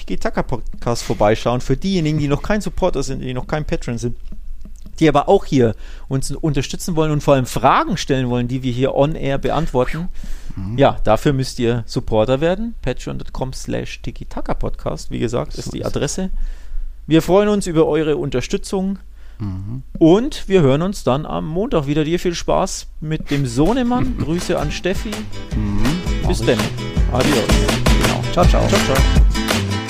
[0.47, 1.61] Podcast vorbeischauen.
[1.61, 4.17] Für diejenigen, die noch kein Supporter sind sind, die noch kein Patreon sind,
[4.99, 5.75] die aber auch hier
[6.07, 10.09] uns unterstützen wollen und vor allem Fragen stellen wollen, die wir hier on air beantworten.
[10.55, 10.77] Mhm.
[10.77, 12.75] Ja, dafür müsst ihr Supporter werden.
[12.81, 14.01] Patreon.com slash
[14.59, 16.29] Podcast, wie gesagt, ist die Adresse.
[17.07, 18.99] Wir freuen uns über eure Unterstützung.
[19.39, 19.81] Mhm.
[19.97, 22.03] Und wir hören uns dann am Montag wieder.
[22.03, 24.17] Dir viel Spaß mit dem Sohnemann.
[24.19, 25.11] Grüße an Steffi.
[25.55, 26.27] Mhm.
[26.27, 26.59] Bis dann.
[27.11, 27.47] Adios.
[28.01, 28.21] Genau.
[28.31, 28.67] Ciao, ciao.
[28.67, 29.80] Ciao, ciao.